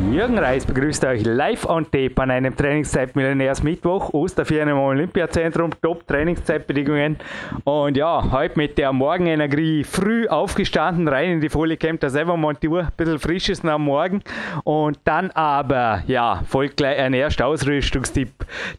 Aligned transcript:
Jürgen 0.00 0.38
Reis 0.38 0.64
begrüßt 0.64 1.04
euch 1.04 1.24
live 1.24 1.66
on 1.66 1.84
tape 1.84 2.14
an 2.16 2.30
einem 2.30 2.56
Trainingszeit 2.56 3.14
Millionärs 3.14 3.62
Mittwoch, 3.62 4.12
Osterferien 4.14 4.70
im 4.70 4.78
Olympiazentrum, 4.78 5.70
top 5.82 6.06
Trainingszeitbedingungen. 6.06 7.18
Und 7.64 7.96
ja, 7.96 8.30
heute 8.32 8.58
mit 8.58 8.78
der 8.78 8.92
Morgenenergie 8.92 9.84
früh 9.84 10.26
aufgestanden, 10.26 11.08
rein 11.08 11.32
in 11.32 11.40
die 11.42 11.50
Folie 11.50 11.76
kämmt 11.76 12.02
der 12.02 12.10
selber 12.10 12.38
Montur, 12.38 12.80
ein 12.80 12.88
bisschen 12.96 13.18
frisches 13.18 13.62
nach 13.62 13.78
Morgen. 13.78 14.22
Und 14.64 14.98
dann 15.04 15.30
aber, 15.32 16.02
ja, 16.06 16.42
folgt 16.48 16.78
gleich 16.78 16.98
ein 16.98 17.12
erster 17.12 17.46
Ausrüstungstipp. 17.46 18.32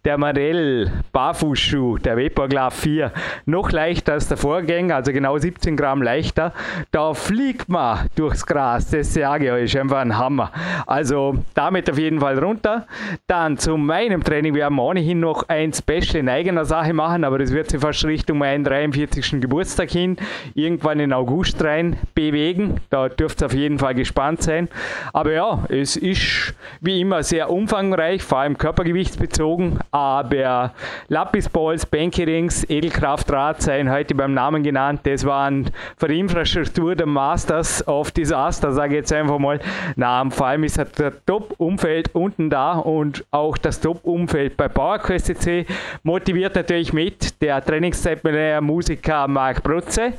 Der 0.04 0.18
Marell 0.18 0.92
Barfußschuh, 1.12 2.00
der 2.00 2.18
Vaporglove 2.18 2.76
4, 2.76 3.12
noch 3.46 3.72
leichter 3.72 4.14
als 4.14 4.28
der 4.28 4.38
Vorgänger, 4.38 4.96
also 4.96 5.14
genau 5.14 5.38
17 5.38 5.78
Gramm 5.78 6.02
leichter. 6.02 6.54
Da 6.92 7.14
fliegt 7.14 7.70
man 7.70 8.10
durchs 8.16 8.46
Gras, 8.46 8.90
das 8.90 9.14
sage 9.14 9.46
ich 9.46 9.52
euch, 9.52 9.80
einfach 9.80 10.00
ein 10.00 10.18
Hammer. 10.18 10.52
Also 10.88 11.03
also 11.04 11.36
damit 11.54 11.90
auf 11.90 11.98
jeden 11.98 12.22
Fall 12.22 12.40
runter. 12.40 12.88
Dann 13.28 13.58
zu 13.58 13.76
meinem 13.76 14.24
Training. 14.24 14.56
Wir 14.56 14.66
haben 14.66 14.80
ohnehin 14.80 15.20
noch 15.20 15.50
ein 15.50 15.74
Special 15.74 16.16
in 16.16 16.30
eigener 16.30 16.64
Sache 16.64 16.94
machen, 16.94 17.26
aber 17.26 17.40
das 17.40 17.52
wird 17.52 17.70
sich 17.70 17.82
fast 17.82 18.06
Richtung 18.06 18.38
meinen 18.38 18.64
43. 18.64 19.42
Geburtstag 19.42 19.92
hin, 19.92 20.16
irgendwann 20.54 21.02
in 21.02 21.12
August 21.12 21.62
rein 21.62 21.98
bewegen. 22.16 22.80
Da 22.90 23.10
dürft 23.10 23.42
ihr 23.42 23.48
auf 23.48 23.54
jeden 23.54 23.80
Fall 23.80 23.96
gespannt 23.96 24.44
sein. 24.44 24.70
Aber 25.12 25.34
ja, 25.34 25.66
es 25.68 25.98
ist 25.98 26.56
wie 26.80 27.02
immer 27.02 27.22
sehr 27.22 27.50
umfangreich, 27.50 28.24
vor 28.24 28.38
allem 28.38 28.58
körpergewichtsbezogen. 28.58 29.80
Aber 29.92 30.74
Lapisballs, 31.10 31.86
Bankerings, 31.86 32.64
Edelkraft, 32.70 33.30
Drahtseilen, 33.30 33.92
heute 33.92 34.16
beim 34.16 34.34
Namen 34.34 34.64
genannt, 34.64 35.02
das 35.04 35.26
waren 35.26 35.70
für 35.98 36.08
die 36.08 36.20
Infrastruktur 36.20 36.96
der 36.96 37.08
Masters 37.08 37.86
of 37.90 38.12
Disaster, 38.12 38.72
sage 38.72 38.94
ich 38.94 39.00
jetzt 39.00 39.12
einfach 39.12 39.38
mal. 39.38 39.60
Na, 39.98 40.24
vor 40.30 40.48
allem 40.48 40.64
ist 40.64 40.78
halt 40.78 40.93
der 41.00 41.14
Top-Umfeld 41.26 42.14
unten 42.14 42.50
da 42.50 42.74
und 42.74 43.26
auch 43.32 43.58
das 43.58 43.80
Top-Umfeld 43.80 44.58
bei 44.58 44.68
PowerQuest 44.68 45.26
CC 45.26 45.66
motiviert 46.04 46.56
natürlich 46.56 46.94
mit 46.94 47.42
der 47.42 47.64
Trainingszeitmillionär 47.64 48.62
Musiker 48.62 49.28
Marc 49.28 49.64
Brutze 49.64 50.14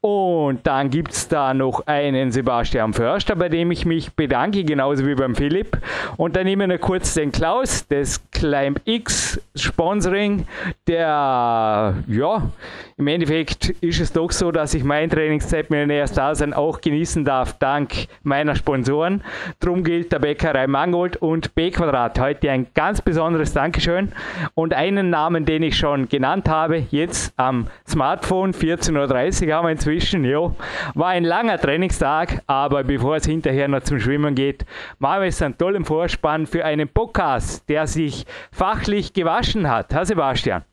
und 0.00 0.66
dann 0.66 0.90
gibt 0.90 1.12
es 1.12 1.28
da 1.28 1.54
noch 1.54 1.86
einen 1.86 2.32
Sebastian 2.32 2.92
Förster, 2.92 3.36
bei 3.36 3.48
dem 3.48 3.70
ich 3.70 3.84
mich 3.86 4.12
bedanke, 4.12 4.64
genauso 4.64 5.06
wie 5.06 5.14
beim 5.14 5.34
Philipp 5.34 5.78
und 6.16 6.36
dann 6.36 6.44
nehmen 6.44 6.70
wir 6.70 6.78
kurz 6.78 7.14
den 7.14 7.32
Klaus, 7.32 7.86
das 7.88 8.20
Climb 8.30 8.80
X 8.84 9.40
Sponsoring, 9.54 10.46
der 10.86 11.94
ja, 12.06 12.50
im 12.96 13.06
Endeffekt 13.06 13.70
ist 13.80 14.00
es 14.00 14.12
doch 14.12 14.30
so, 14.30 14.52
dass 14.52 14.74
ich 14.74 14.84
mein 14.84 15.08
Trainingszeitmillionärs-Dasein 15.08 16.52
auch 16.52 16.80
genießen 16.80 17.24
darf, 17.24 17.58
dank 17.58 17.92
meiner 18.22 18.54
Sponsoren. 18.54 19.22
Drum 19.58 19.84
gilt 19.84 20.12
der 20.12 20.18
Bäckerei 20.20 20.66
Mangold 20.66 21.16
und 21.16 21.54
B 21.54 21.70
Quadrat. 21.70 22.20
Heute 22.20 22.50
ein 22.50 22.66
ganz 22.74 23.00
besonderes 23.00 23.52
Dankeschön 23.52 24.12
und 24.54 24.74
einen 24.74 25.10
Namen, 25.10 25.44
den 25.44 25.62
ich 25.62 25.76
schon 25.76 26.08
genannt 26.08 26.48
habe, 26.48 26.84
jetzt 26.90 27.32
am 27.36 27.66
Smartphone, 27.88 28.52
14.30 28.52 29.48
Uhr 29.48 29.54
haben 29.54 29.66
wir 29.66 29.72
inzwischen, 29.72 30.24
jo, 30.24 30.54
war 30.94 31.08
ein 31.08 31.24
langer 31.24 31.58
Trainingstag, 31.58 32.42
aber 32.46 32.84
bevor 32.84 33.16
es 33.16 33.26
hinterher 33.26 33.68
noch 33.68 33.82
zum 33.82 33.98
Schwimmen 33.98 34.34
geht, 34.34 34.64
machen 34.98 35.22
wir 35.22 35.28
es 35.28 35.42
einen 35.42 35.58
tollen 35.58 35.84
Vorspann 35.84 36.46
für 36.46 36.64
einen 36.64 36.88
Podcast, 36.88 37.68
der 37.68 37.86
sich 37.86 38.26
fachlich 38.52 39.12
gewaschen 39.12 39.68
hat. 39.68 39.92
Herr 39.92 40.04
Sebastian. 40.04 40.69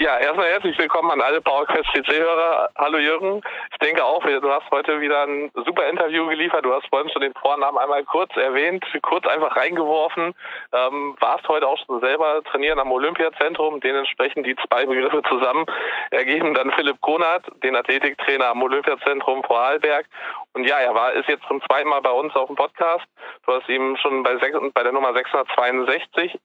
Ja, 0.00 0.18
erstmal 0.18 0.48
herzlich 0.48 0.76
willkommen 0.76 1.12
an 1.12 1.20
alle 1.20 1.40
PowerQuest 1.40 1.88
CC-Hörer. 1.94 2.68
Hallo 2.76 2.98
Jürgen. 2.98 3.40
Ich 3.70 3.78
denke 3.78 4.04
auch, 4.04 4.24
du 4.24 4.50
hast 4.50 4.68
heute 4.72 5.00
wieder 5.00 5.22
ein 5.22 5.52
super 5.54 5.88
Interview 5.88 6.26
geliefert. 6.26 6.64
Du 6.64 6.72
hast 6.74 6.88
vorhin 6.88 7.08
schon 7.10 7.22
den 7.22 7.32
Vornamen 7.34 7.78
einmal 7.78 8.02
kurz 8.02 8.36
erwähnt, 8.36 8.84
kurz 9.02 9.24
einfach 9.28 9.54
reingeworfen. 9.54 10.34
Ähm, 10.72 11.16
warst 11.20 11.46
heute 11.46 11.68
auch 11.68 11.78
schon 11.86 12.00
selber 12.00 12.42
trainieren 12.42 12.80
am 12.80 12.90
Olympiazentrum. 12.90 13.80
Dementsprechend 13.80 14.44
die 14.48 14.56
zwei 14.68 14.84
Begriffe 14.84 15.22
zusammen 15.28 15.64
ergeben 16.10 16.54
dann 16.54 16.72
Philipp 16.72 17.00
Konert, 17.00 17.46
den 17.62 17.76
Athletiktrainer 17.76 18.46
am 18.46 18.64
Olympiazentrum 18.64 19.44
Vorarlberg. 19.44 20.06
Und 20.54 20.64
ja, 20.64 20.78
er 20.78 20.94
war, 20.96 21.12
ist 21.12 21.28
jetzt 21.28 21.46
zum 21.46 21.62
zweiten 21.62 21.88
Mal 21.88 22.02
bei 22.02 22.10
uns 22.10 22.34
auf 22.34 22.48
dem 22.48 22.56
Podcast. 22.56 23.04
Du 23.46 23.52
hast 23.52 23.68
ihm 23.68 23.96
schon 23.98 24.24
bei, 24.24 24.34
bei 24.74 24.82
der 24.82 24.92
Nummer 24.92 25.14
662 25.14 26.36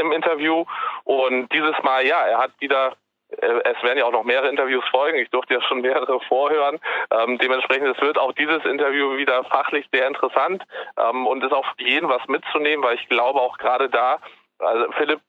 im 0.00 0.12
Interview. 0.12 0.64
Und 1.04 1.52
dieses 1.52 1.74
Mal, 1.82 2.06
ja, 2.06 2.26
er 2.26 2.38
hat 2.38 2.52
wieder 2.58 2.96
äh, 3.30 3.60
es 3.64 3.82
werden 3.82 3.98
ja 3.98 4.04
auch 4.04 4.12
noch 4.12 4.24
mehrere 4.24 4.48
Interviews 4.48 4.84
folgen. 4.90 5.18
Ich 5.18 5.30
durfte 5.30 5.54
ja 5.54 5.62
schon 5.62 5.80
mehrere 5.80 6.20
vorhören. 6.20 6.80
Ähm, 7.10 7.38
dementsprechend, 7.38 7.96
es 7.96 8.02
wird 8.02 8.18
auch 8.18 8.32
dieses 8.32 8.64
Interview 8.64 9.16
wieder 9.16 9.44
fachlich 9.44 9.86
sehr 9.92 10.06
interessant 10.06 10.64
ähm, 10.96 11.26
und 11.26 11.44
ist 11.44 11.52
auch 11.52 11.66
für 11.76 11.84
jeden 11.84 12.08
was 12.08 12.26
mitzunehmen, 12.28 12.84
weil 12.84 12.96
ich 12.96 13.08
glaube 13.08 13.40
auch 13.40 13.58
gerade 13.58 13.88
da, 13.88 14.18
also 14.58 14.90
Philipp 14.92 15.20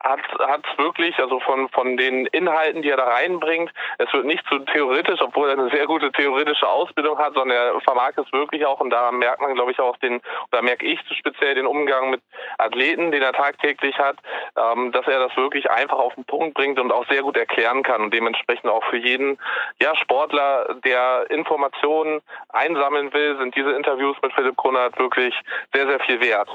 hat 0.00 0.20
hat 0.38 0.64
wirklich, 0.78 1.18
also 1.18 1.40
von 1.40 1.68
von 1.68 1.96
den 1.96 2.26
Inhalten, 2.26 2.82
die 2.82 2.90
er 2.90 2.96
da 2.96 3.04
reinbringt, 3.04 3.70
es 3.98 4.12
wird 4.12 4.24
nicht 4.24 4.46
zu 4.48 4.58
theoretisch, 4.60 5.20
obwohl 5.20 5.48
er 5.48 5.58
eine 5.58 5.70
sehr 5.70 5.86
gute 5.86 6.10
theoretische 6.12 6.68
Ausbildung 6.68 7.18
hat, 7.18 7.34
sondern 7.34 7.56
er 7.56 7.80
vermag 7.80 8.12
es 8.16 8.32
wirklich 8.32 8.64
auch 8.64 8.80
und 8.80 8.90
daran 8.90 9.18
merkt 9.18 9.40
man, 9.40 9.54
glaube 9.54 9.72
ich, 9.72 9.80
auch 9.80 9.96
den, 9.98 10.20
oder 10.52 10.62
merke 10.62 10.86
ich 10.86 11.00
speziell 11.18 11.54
den 11.54 11.66
Umgang 11.66 12.10
mit 12.10 12.22
Athleten, 12.58 13.10
den 13.10 13.22
er 13.22 13.32
tagtäglich 13.32 13.98
hat, 13.98 14.16
ähm, 14.56 14.92
dass 14.92 15.06
er 15.06 15.20
das 15.20 15.36
wirklich 15.36 15.70
einfach 15.70 15.98
auf 15.98 16.14
den 16.14 16.24
Punkt 16.24 16.54
bringt 16.54 16.78
und 16.78 16.92
auch 16.92 17.06
sehr 17.08 17.22
gut 17.22 17.36
erklären 17.36 17.82
kann 17.82 18.02
und 18.02 18.14
dementsprechend 18.14 18.70
auch 18.70 18.84
für 18.84 18.96
jeden 18.96 19.38
ja, 19.82 19.94
Sportler, 19.96 20.76
der 20.84 21.26
Informationen 21.30 22.20
einsammeln 22.48 23.12
will, 23.12 23.36
sind 23.38 23.54
diese 23.54 23.72
Interviews 23.72 24.16
mit 24.22 24.32
Philipp 24.32 24.56
Konrad 24.56 24.98
wirklich 24.98 25.34
sehr, 25.72 25.86
sehr 25.86 26.00
viel 26.00 26.20
wert. 26.20 26.48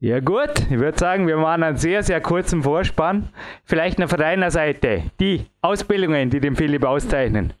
Ja 0.00 0.20
gut, 0.20 0.52
ich 0.70 0.78
würde 0.78 0.96
sagen, 0.96 1.26
wir 1.26 1.36
machen 1.38 1.64
einen 1.64 1.76
sehr, 1.76 2.04
sehr 2.04 2.20
kurzen 2.20 2.62
Vorspann. 2.62 3.30
Vielleicht 3.64 3.98
noch 3.98 4.08
von 4.08 4.20
deiner 4.20 4.48
Seite 4.52 5.02
die 5.18 5.46
Ausbildungen, 5.60 6.30
die 6.30 6.38
den 6.38 6.54
Philipp 6.54 6.84
auszeichnen. 6.84 7.52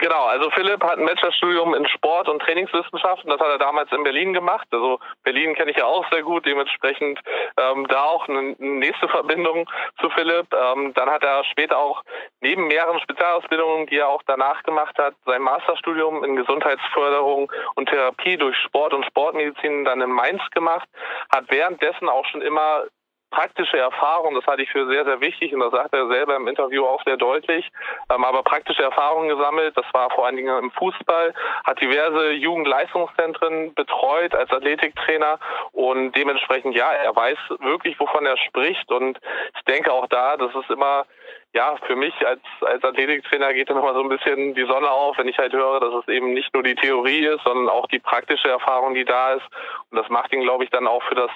Genau, 0.00 0.24
also 0.24 0.48
Philipp 0.52 0.82
hat 0.82 0.98
ein 0.98 1.04
Bachelorstudium 1.04 1.74
in 1.74 1.86
Sport- 1.86 2.30
und 2.30 2.40
Trainingswissenschaften. 2.40 3.28
Das 3.28 3.38
hat 3.38 3.48
er 3.48 3.58
damals 3.58 3.92
in 3.92 4.02
Berlin 4.02 4.32
gemacht. 4.32 4.66
Also 4.70 4.98
Berlin 5.24 5.54
kenne 5.54 5.72
ich 5.72 5.76
ja 5.76 5.84
auch 5.84 6.10
sehr 6.10 6.22
gut, 6.22 6.46
dementsprechend 6.46 7.20
ähm, 7.58 7.86
da 7.86 8.04
auch 8.04 8.26
eine 8.26 8.56
nächste 8.58 9.08
Verbindung 9.08 9.68
zu 10.00 10.08
Philipp. 10.08 10.46
Ähm, 10.54 10.94
dann 10.94 11.10
hat 11.10 11.22
er 11.22 11.44
später 11.44 11.76
auch 11.76 12.02
neben 12.40 12.66
mehreren 12.66 12.98
Spezialausbildungen, 13.00 13.88
die 13.88 13.98
er 13.98 14.08
auch 14.08 14.22
danach 14.26 14.62
gemacht 14.62 14.96
hat, 14.96 15.14
sein 15.26 15.42
Masterstudium 15.42 16.24
in 16.24 16.34
Gesundheitsförderung 16.34 17.52
und 17.74 17.90
Therapie 17.90 18.38
durch 18.38 18.56
Sport 18.56 18.94
und 18.94 19.04
Sportmedizin 19.04 19.84
dann 19.84 20.00
in 20.00 20.10
Mainz 20.10 20.40
gemacht, 20.52 20.88
hat 21.30 21.44
währenddessen 21.50 22.08
auch 22.08 22.24
schon 22.24 22.40
immer 22.40 22.84
praktische 23.30 23.78
Erfahrung, 23.78 24.34
das 24.34 24.46
halte 24.46 24.62
ich 24.62 24.70
für 24.70 24.86
sehr, 24.88 25.04
sehr 25.04 25.20
wichtig 25.20 25.52
und 25.54 25.60
das 25.60 25.70
sagt 25.70 25.94
er 25.94 26.08
selber 26.08 26.36
im 26.36 26.48
Interview 26.48 26.84
auch 26.84 27.02
sehr 27.04 27.16
deutlich, 27.16 27.70
ähm, 28.12 28.24
aber 28.24 28.42
praktische 28.42 28.82
Erfahrungen 28.82 29.28
gesammelt, 29.28 29.76
das 29.76 29.86
war 29.92 30.10
vor 30.10 30.26
allen 30.26 30.36
Dingen 30.36 30.56
im 30.58 30.70
Fußball, 30.72 31.34
hat 31.64 31.80
diverse 31.80 32.32
Jugendleistungszentren 32.32 33.74
betreut 33.74 34.34
als 34.34 34.50
Athletiktrainer 34.50 35.38
und 35.72 36.12
dementsprechend, 36.12 36.74
ja, 36.74 36.92
er 36.92 37.14
weiß 37.14 37.38
wirklich, 37.60 37.98
wovon 38.00 38.26
er 38.26 38.36
spricht 38.36 38.90
und 38.90 39.18
ich 39.56 39.64
denke 39.64 39.92
auch 39.92 40.06
da, 40.08 40.36
das 40.36 40.54
ist 40.54 40.70
immer 40.70 41.04
ja, 41.52 41.76
für 41.86 41.96
mich 41.96 42.14
als, 42.24 42.40
als 42.60 42.84
Athletiktrainer 42.84 43.52
geht 43.52 43.68
dann 43.68 43.76
nochmal 43.76 43.94
so 43.94 44.02
ein 44.02 44.08
bisschen 44.08 44.54
die 44.54 44.66
Sonne 44.66 44.88
auf, 44.88 45.18
wenn 45.18 45.26
ich 45.26 45.36
halt 45.36 45.52
höre, 45.52 45.80
dass 45.80 45.94
es 45.94 46.08
eben 46.08 46.32
nicht 46.32 46.54
nur 46.54 46.62
die 46.62 46.76
Theorie 46.76 47.26
ist, 47.26 47.42
sondern 47.44 47.68
auch 47.68 47.88
die 47.88 47.98
praktische 47.98 48.48
Erfahrung, 48.48 48.94
die 48.94 49.04
da 49.04 49.34
ist. 49.34 49.46
Und 49.90 49.98
das 49.98 50.08
macht 50.10 50.32
ihn, 50.32 50.42
glaube 50.42 50.62
ich, 50.62 50.70
dann 50.70 50.86
auch 50.86 51.02
für 51.04 51.16
das 51.16 51.30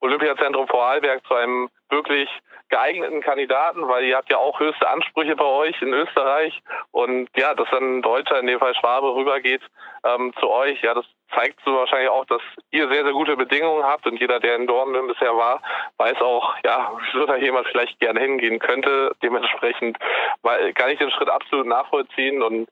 Olympiazentrum 0.00 0.66
Vorarlberg 0.68 1.24
zu 1.26 1.34
einem 1.34 1.68
wirklich 1.90 2.28
geeigneten 2.70 3.20
Kandidaten, 3.20 3.86
weil 3.88 4.04
ihr 4.04 4.16
habt 4.16 4.30
ja 4.30 4.38
auch 4.38 4.58
höchste 4.58 4.88
Ansprüche 4.88 5.36
bei 5.36 5.44
euch 5.44 5.80
in 5.82 5.92
Österreich. 5.92 6.62
Und 6.92 7.28
ja, 7.36 7.54
dass 7.54 7.68
dann 7.70 7.98
ein 7.98 8.02
Deutscher, 8.02 8.38
in 8.38 8.46
dem 8.46 8.60
Fall 8.60 8.74
Schwabe, 8.74 9.14
rübergeht 9.14 9.62
ähm, 10.04 10.32
zu 10.38 10.48
euch, 10.48 10.80
ja, 10.82 10.94
das 10.94 11.04
zeigt 11.34 11.58
so 11.64 11.74
wahrscheinlich 11.74 12.08
auch, 12.08 12.24
dass 12.26 12.40
ihr 12.70 12.88
sehr, 12.88 13.04
sehr 13.04 13.12
gute 13.12 13.36
Bedingungen 13.36 13.84
habt. 13.84 14.06
Und 14.06 14.20
jeder, 14.20 14.40
der 14.40 14.56
in 14.56 14.66
Dortmund 14.66 15.08
bisher 15.08 15.36
war, 15.36 15.60
weiß 15.98 16.20
auch, 16.22 16.54
ja, 16.64 16.92
wieso 16.98 17.26
da 17.26 17.36
jemand 17.36 17.66
vielleicht 17.68 17.98
gerne 18.00 18.20
hingehen 18.20 18.58
könnte. 18.58 19.12
Dementsprechend 19.22 19.98
weil, 20.42 20.72
kann 20.72 20.90
ich 20.90 20.98
den 20.98 21.10
Schritt 21.10 21.28
absolut 21.28 21.66
nachvollziehen. 21.66 22.42
Und 22.42 22.68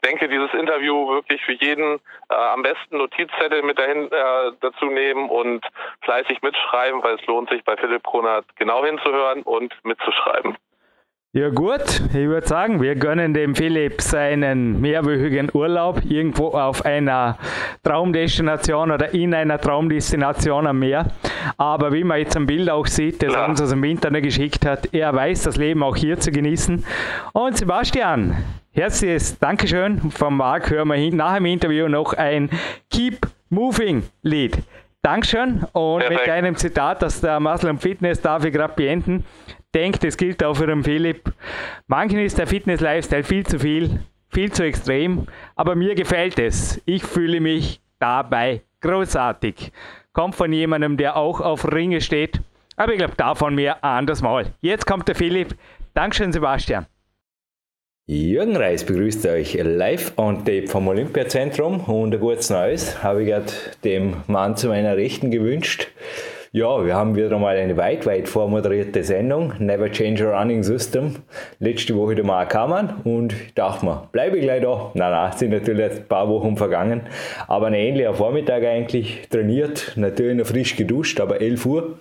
denke, 0.00 0.28
dieses 0.28 0.52
Interview 0.54 1.08
wirklich 1.08 1.42
für 1.42 1.52
jeden 1.52 2.00
äh, 2.28 2.34
am 2.34 2.62
besten 2.62 2.98
Notizzettel 2.98 3.62
mit 3.62 3.78
dahin 3.78 4.10
äh, 4.10 4.52
dazu 4.60 4.86
nehmen 4.86 5.28
und 5.28 5.64
fleißig 6.02 6.42
mitschreiben, 6.42 7.02
weil 7.02 7.14
es 7.14 7.26
lohnt 7.26 7.50
sich 7.50 7.64
bei 7.64 7.76
Philipp 7.76 8.04
Kronert 8.04 8.44
genau 8.56 8.84
hinzuhören 8.84 9.42
und 9.42 9.74
mitzuschreiben. 9.84 10.56
Ja 11.32 11.48
gut, 11.48 12.02
ich 12.08 12.26
würde 12.26 12.44
sagen, 12.44 12.82
wir 12.82 12.96
gönnen 12.96 13.32
dem 13.32 13.54
Philipp 13.54 14.02
seinen 14.02 14.80
mehrwöchigen 14.80 15.48
Urlaub 15.54 16.02
irgendwo 16.04 16.48
auf 16.48 16.84
einer 16.84 17.38
Traumdestination 17.84 18.90
oder 18.90 19.14
in 19.14 19.32
einer 19.32 19.60
Traumdestination 19.60 20.66
am 20.66 20.80
Meer. 20.80 21.06
Aber 21.56 21.92
wie 21.92 22.02
man 22.02 22.18
jetzt 22.18 22.36
am 22.36 22.46
Bild 22.46 22.68
auch 22.68 22.88
sieht, 22.88 23.22
das 23.22 23.32
er 23.32 23.48
uns 23.48 23.62
aus 23.62 23.70
dem 23.70 23.84
Internet 23.84 24.24
geschickt 24.24 24.66
hat, 24.66 24.92
er 24.92 25.14
weiß 25.14 25.44
das 25.44 25.56
Leben 25.56 25.84
auch 25.84 25.94
hier 25.94 26.18
zu 26.18 26.32
genießen. 26.32 26.84
Und 27.32 27.56
Sebastian, 27.56 28.36
herzliches 28.72 29.38
Dankeschön. 29.38 30.10
Vom 30.10 30.36
Marc 30.36 30.68
hören 30.68 30.88
wir 30.88 30.96
hin, 30.96 31.14
nach 31.14 31.36
dem 31.36 31.46
Interview 31.46 31.86
noch 31.86 32.12
ein 32.12 32.50
Keep 32.90 33.28
Moving 33.50 34.02
Lied. 34.22 34.58
Dankeschön 35.00 35.64
und 35.74 36.00
Perfekt. 36.00 36.20
mit 36.22 36.28
deinem 36.28 36.56
Zitat 36.56 37.04
aus 37.04 37.20
der 37.20 37.38
Muscle 37.38 37.78
Fitness 37.78 38.20
darf 38.20 38.44
ich 38.44 38.52
gerade 38.52 38.74
beenden 38.74 39.24
denke, 39.74 39.98
das 39.98 40.16
gilt 40.16 40.42
auch 40.42 40.54
für 40.54 40.66
den 40.66 40.84
Philipp. 40.84 41.32
Manchen 41.86 42.18
ist 42.18 42.38
der 42.38 42.46
Fitness-Lifestyle 42.46 43.24
viel 43.24 43.46
zu 43.46 43.58
viel, 43.58 44.00
viel 44.28 44.52
zu 44.52 44.64
extrem, 44.64 45.26
aber 45.56 45.74
mir 45.74 45.94
gefällt 45.94 46.38
es. 46.38 46.80
Ich 46.86 47.04
fühle 47.04 47.40
mich 47.40 47.80
dabei 47.98 48.62
großartig. 48.80 49.72
Kommt 50.12 50.34
von 50.34 50.52
jemandem, 50.52 50.96
der 50.96 51.16
auch 51.16 51.40
auf 51.40 51.70
Ringe 51.70 52.00
steht, 52.00 52.40
aber 52.76 52.92
ich 52.92 52.98
glaube 52.98 53.14
davon 53.16 53.54
mehr 53.54 53.84
anders 53.84 54.22
mal. 54.22 54.46
Jetzt 54.60 54.86
kommt 54.86 55.06
der 55.06 55.14
Philipp. 55.14 55.54
Dankeschön, 55.94 56.32
Sebastian. 56.32 56.86
Jürgen 58.06 58.56
Reis 58.56 58.84
begrüßt 58.84 59.26
euch 59.26 59.54
live 59.62 60.14
on 60.16 60.38
tape 60.38 60.66
vom 60.66 60.88
Olympiazentrum 60.88 61.78
und 61.80 62.12
ein 62.12 62.18
gutes 62.18 62.50
Neues 62.50 63.04
habe 63.04 63.22
ich 63.22 63.28
gerade 63.28 63.52
dem 63.84 64.16
Mann 64.26 64.56
zu 64.56 64.66
meiner 64.66 64.96
Rechten 64.96 65.30
gewünscht. 65.30 65.88
Ja, 66.52 66.84
wir 66.84 66.96
haben 66.96 67.14
wieder 67.14 67.38
mal 67.38 67.56
eine 67.56 67.76
weit, 67.76 68.06
weit 68.06 68.28
vormoderierte 68.28 69.04
Sendung, 69.04 69.52
Never 69.60 69.88
Change 69.88 70.26
a 70.26 70.40
Running 70.40 70.64
System. 70.64 71.14
Letzte 71.60 71.94
Woche 71.94 72.16
der 72.16 72.24
Mark 72.24 72.52
Hamann 72.56 73.02
und 73.04 73.32
ich 73.32 73.54
dachte 73.54 73.86
mir, 73.86 74.08
bleibe 74.10 74.36
ich 74.36 74.42
gleich 74.42 74.60
da. 74.60 74.90
Na, 74.94 75.10
na, 75.10 75.30
sind 75.30 75.50
natürlich 75.52 75.92
ein 75.92 76.08
paar 76.08 76.28
Wochen 76.28 76.56
vergangen, 76.56 77.02
aber 77.46 77.68
ein 77.68 77.74
ähnlicher 77.74 78.14
Vormittag 78.14 78.64
eigentlich 78.64 79.28
trainiert, 79.30 79.92
natürlich 79.94 80.38
noch 80.38 80.46
frisch 80.46 80.74
geduscht, 80.74 81.20
aber 81.20 81.40
11 81.40 81.66
Uhr. 81.66 81.98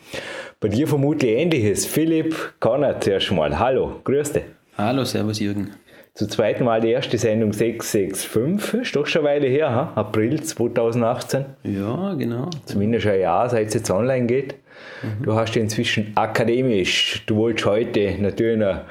Bei 0.60 0.68
dir 0.68 0.88
vermutlich 0.88 1.30
ähnliches. 1.30 1.86
Philipp 1.86 2.56
Konrad 2.60 3.04
zuerst 3.04 3.32
mal. 3.32 3.60
Hallo, 3.60 4.00
grüß 4.04 4.32
dich. 4.32 4.46
Hallo, 4.76 5.04
servus 5.04 5.40
Jürgen. 5.40 5.76
Zum 6.14 6.30
zweiten 6.30 6.66
Mal 6.66 6.82
die 6.82 6.90
erste 6.90 7.18
Sendung 7.18 7.54
665, 7.54 8.82
ist 8.82 8.96
doch 8.96 9.06
schon 9.06 9.26
eine 9.26 9.36
Weile 9.36 9.48
her, 9.48 9.70
ha? 9.72 9.94
April 9.96 10.42
2018. 10.42 11.46
Ja, 11.64 12.14
genau. 12.16 12.50
Zumindest 12.66 13.08
ein 13.08 13.22
Jahr, 13.22 13.48
seit 13.50 13.68
es 13.68 13.76
jetzt 13.76 13.92
online 13.92 14.26
geht. 14.26 14.56
Mhm. 15.02 15.24
Du 15.24 15.34
hast 15.36 15.56
inzwischen 15.56 16.12
akademisch, 16.16 17.24
du 17.26 17.36
wolltest 17.38 17.66
heute 17.68 18.16
natürlich 18.20 18.60
noch 18.60 18.82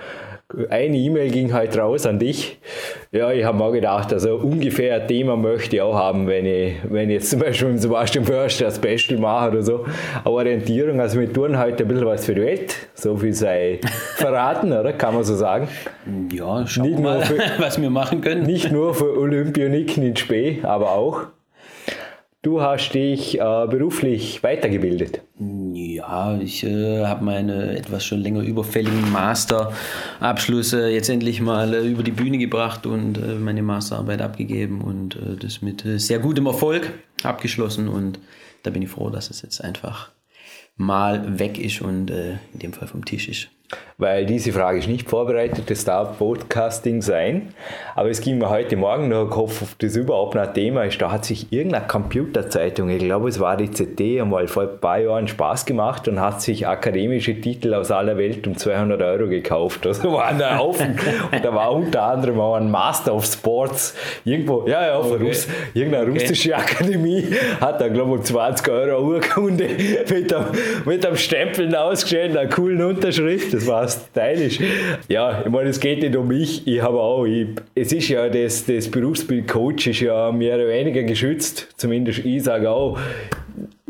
eine 0.70 0.96
E-Mail 0.96 1.30
ging 1.30 1.52
halt 1.52 1.76
raus 1.76 2.06
an 2.06 2.18
dich. 2.18 2.58
Ja, 3.12 3.30
ich 3.32 3.44
habe 3.44 3.58
mir 3.58 3.70
gedacht, 3.70 4.14
also 4.14 4.36
ungefähr 4.36 5.02
ein 5.02 5.06
Thema 5.06 5.36
möchte 5.36 5.76
ich 5.76 5.82
auch 5.82 5.94
haben, 5.94 6.26
wenn 6.26 6.46
ich, 6.46 6.76
wenn 6.88 7.10
ich 7.10 7.16
jetzt 7.16 7.30
zum 7.30 7.40
Beispiel 7.40 7.68
mit 7.68 7.82
Sebastian 7.82 8.24
Förster 8.24 8.66
ein 8.66 8.72
Special 8.72 9.20
mache 9.20 9.50
oder 9.50 9.62
so. 9.62 9.84
Eine 10.24 10.30
Orientierung, 10.32 11.00
also 11.00 11.20
wir 11.20 11.30
tun 11.30 11.58
heute 11.58 11.84
ein 11.84 11.88
bisschen 11.88 12.06
was 12.06 12.24
für 12.24 12.34
die 12.34 12.40
Welt. 12.40 12.74
So 12.94 13.16
viel 13.16 13.34
sei 13.34 13.80
verraten, 14.16 14.72
oder? 14.72 14.94
Kann 14.94 15.14
man 15.14 15.24
so 15.24 15.36
sagen. 15.36 15.68
Ja, 16.32 16.66
schauen 16.66 16.92
wir 16.92 16.98
mal, 16.98 17.20
für, 17.20 17.38
was 17.58 17.80
wir 17.80 17.90
machen 17.90 18.22
können. 18.22 18.44
Nicht 18.44 18.72
nur 18.72 18.94
für 18.94 19.18
Olympioniken 19.18 20.02
in 20.02 20.16
Spee, 20.16 20.60
aber 20.62 20.92
auch. 20.92 21.26
Du 22.40 22.62
hast 22.62 22.94
dich 22.94 23.38
äh, 23.38 23.66
beruflich 23.68 24.42
weitergebildet. 24.42 25.20
Ja, 25.98 26.38
ich 26.38 26.62
äh, 26.62 27.04
habe 27.06 27.24
meine 27.24 27.76
etwas 27.76 28.04
schon 28.04 28.20
länger 28.20 28.42
überfälligen 28.42 29.10
Masterabschlüsse 29.10 30.88
jetzt 30.90 31.08
endlich 31.08 31.40
mal 31.40 31.74
äh, 31.74 31.88
über 31.88 32.04
die 32.04 32.12
Bühne 32.12 32.38
gebracht 32.38 32.86
und 32.86 33.18
äh, 33.18 33.34
meine 33.34 33.62
Masterarbeit 33.62 34.22
abgegeben 34.22 34.80
und 34.80 35.16
äh, 35.16 35.34
das 35.36 35.60
mit 35.60 35.84
äh, 35.84 35.98
sehr 35.98 36.20
gutem 36.20 36.46
Erfolg 36.46 36.92
abgeschlossen 37.24 37.88
und 37.88 38.20
da 38.62 38.70
bin 38.70 38.82
ich 38.82 38.90
froh, 38.90 39.10
dass 39.10 39.28
es 39.28 39.42
jetzt 39.42 39.60
einfach 39.64 40.12
mal 40.76 41.40
weg 41.40 41.58
ist 41.58 41.80
und 41.82 42.10
in 42.10 42.38
dem 42.54 42.72
Fall 42.72 42.86
vom 42.86 43.04
Tisch 43.04 43.28
ist 43.28 43.48
weil 44.00 44.26
diese 44.26 44.52
Frage 44.52 44.78
ist 44.78 44.88
nicht 44.88 45.10
vorbereitet, 45.10 45.68
das 45.68 45.84
darf 45.84 46.18
Podcasting 46.18 47.02
sein. 47.02 47.52
Aber 47.96 48.08
es 48.08 48.20
ging 48.20 48.38
mir 48.38 48.48
heute 48.48 48.76
Morgen 48.76 49.08
noch 49.08 49.22
im 49.22 49.30
Kopf, 49.30 49.60
ob 49.60 49.78
das 49.80 49.96
überhaupt 49.96 50.36
ein 50.36 50.54
Thema 50.54 50.84
ist. 50.84 51.02
Da 51.02 51.10
hat 51.10 51.24
sich 51.24 51.52
irgendeine 51.52 51.86
Computerzeitung, 51.86 52.90
ich 52.90 53.00
glaube 53.00 53.28
es 53.28 53.40
war 53.40 53.56
die 53.56 53.66
CT, 53.66 54.22
einmal 54.22 54.46
vor 54.46 54.62
ein 54.62 54.80
paar 54.80 54.98
Jahren 54.98 55.26
Spaß 55.26 55.66
gemacht 55.66 56.06
und 56.06 56.20
hat 56.20 56.40
sich 56.40 56.66
akademische 56.66 57.40
Titel 57.40 57.74
aus 57.74 57.90
aller 57.90 58.16
Welt 58.16 58.46
um 58.46 58.56
200 58.56 59.02
Euro 59.02 59.28
gekauft. 59.28 59.84
Also 59.84 60.12
waren 60.12 60.38
da 60.38 60.58
Haufen. 60.58 60.96
und 61.32 61.44
da 61.44 61.52
war 61.52 61.72
unter 61.72 62.04
anderem 62.04 62.38
auch 62.38 62.54
ein 62.54 62.70
Master 62.70 63.14
of 63.14 63.26
Sports 63.26 63.96
irgendwo, 64.24 64.66
ja, 64.68 64.86
ja, 64.86 65.02
von 65.02 65.14
okay. 65.14 65.26
Russ, 65.26 65.48
irgendeine 65.74 66.08
okay. 66.08 66.20
russische 66.20 66.56
Akademie 66.56 67.24
hat 67.60 67.80
da, 67.80 67.88
glaube 67.88 68.12
ich, 68.12 68.18
um 68.18 68.24
20 68.24 68.68
Euro 68.68 69.02
Urkunde 69.02 69.68
mit 70.08 70.32
einem, 70.32 70.46
mit 70.84 71.04
einem 71.04 71.16
Stempeln 71.16 71.74
ausgestellt, 71.74 72.36
einer 72.36 72.48
coolen 72.48 72.80
Unterschrift 72.82 73.57
das 73.58 73.66
war 73.66 73.88
stylisch. 73.88 74.60
Ja, 75.08 75.42
ich 75.44 75.50
meine, 75.50 75.70
es 75.70 75.80
geht 75.80 76.02
nicht 76.02 76.16
um 76.16 76.28
mich, 76.28 76.66
ich 76.66 76.82
habe 76.82 77.00
auch, 77.00 77.24
ich, 77.24 77.48
es 77.74 77.92
ist 77.92 78.08
ja 78.08 78.28
das, 78.28 78.64
das 78.66 78.88
Berufsbild 78.88 79.48
Coach 79.48 79.86
ist 79.86 80.00
ja 80.00 80.30
mehr 80.32 80.56
oder 80.56 80.68
weniger 80.68 81.02
geschützt, 81.02 81.68
zumindest 81.76 82.24
ich 82.24 82.42
sage 82.42 82.70
auch, 82.70 82.98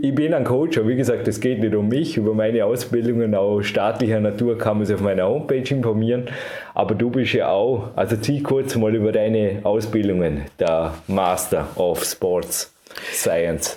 ich 0.00 0.14
bin 0.14 0.32
ein 0.32 0.44
Coach, 0.44 0.78
aber 0.78 0.88
wie 0.88 0.96
gesagt, 0.96 1.26
es 1.26 1.40
geht 1.40 1.60
nicht 1.60 1.74
um 1.74 1.88
mich. 1.88 2.16
Über 2.16 2.32
meine 2.32 2.64
Ausbildungen 2.64 3.34
auch 3.34 3.62
staatlicher 3.62 4.20
Natur 4.20 4.56
kann 4.56 4.78
man 4.78 4.86
sich 4.86 4.94
auf 4.94 5.00
meiner 5.00 5.26
Homepage 5.26 5.74
informieren. 5.74 6.28
Aber 6.74 6.94
du 6.94 7.10
bist 7.10 7.32
ja 7.32 7.50
auch, 7.50 7.90
also 7.96 8.16
zieh 8.16 8.40
kurz 8.40 8.76
mal 8.76 8.94
über 8.94 9.10
deine 9.10 9.60
Ausbildungen, 9.64 10.42
der 10.60 10.94
Master 11.08 11.66
of 11.74 12.04
Sports 12.04 12.72
Science. 13.12 13.76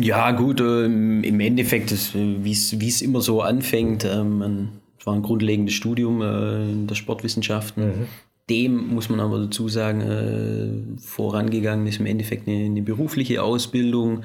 Ja, 0.00 0.32
gut, 0.32 0.60
ähm, 0.60 1.22
im 1.22 1.40
Endeffekt, 1.40 1.92
wie 2.14 2.52
es 2.52 3.02
immer 3.02 3.20
so 3.20 3.40
anfängt, 3.40 4.04
ähm, 4.04 4.38
man 4.38 4.68
es 5.00 5.06
war 5.06 5.14
ein 5.14 5.22
grundlegendes 5.22 5.74
Studium 5.74 6.20
äh, 6.20 6.62
in 6.62 6.86
der 6.86 6.94
Sportwissenschaften. 6.94 7.86
Mhm. 7.86 8.06
Dem 8.50 8.88
muss 8.88 9.08
man 9.08 9.18
aber 9.20 9.38
dazu 9.38 9.68
sagen, 9.68 10.00
äh, 10.02 11.00
vorangegangen 11.00 11.86
ist 11.86 12.00
im 12.00 12.06
Endeffekt 12.06 12.46
eine, 12.46 12.66
eine 12.66 12.82
berufliche 12.82 13.42
Ausbildung 13.42 14.24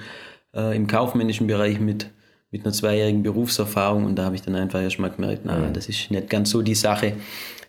äh, 0.54 0.76
im 0.76 0.88
kaufmännischen 0.88 1.48
Bereich 1.48 1.80
mit, 1.80 2.10
mit 2.52 2.66
einer 2.66 2.74
zweijährigen 2.74 3.24
Berufserfahrung. 3.24 4.04
Und 4.04 4.16
da 4.18 4.26
habe 4.26 4.36
ich 4.36 4.42
dann 4.42 4.56
einfach 4.56 4.82
erstmal 4.82 5.12
gemerkt, 5.12 5.44
na, 5.46 5.60
mhm. 5.60 5.74
das 5.74 5.88
ist 5.88 6.12
nicht 6.12 6.30
ganz 6.30 6.50
so 6.50 6.62
die 6.62 6.76
Sache 6.76 7.14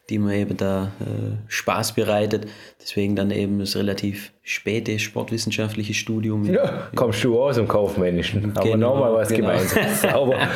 die 0.09 0.19
mir 0.19 0.37
eben 0.37 0.57
da 0.57 0.93
äh, 1.01 1.37
Spaß 1.49 1.95
bereitet. 1.95 2.47
Deswegen 2.81 3.17
dann 3.17 3.31
eben 3.31 3.59
das 3.59 3.75
relativ 3.75 4.33
späte 4.43 4.99
sportwissenschaftliche 4.99 5.95
Studium. 5.95 6.45
Ja, 6.45 6.89
kommst 6.95 7.25
du 7.25 7.41
aus 7.41 7.57
dem 7.57 7.67
Kaufmännischen, 7.67 8.53
aber 8.57 8.71
genau, 8.71 8.95
nochmal 8.95 9.15
was 9.15 9.29
genau. 9.29 9.49
gemeinsam. 9.49 9.85
Sauber. 10.13 10.49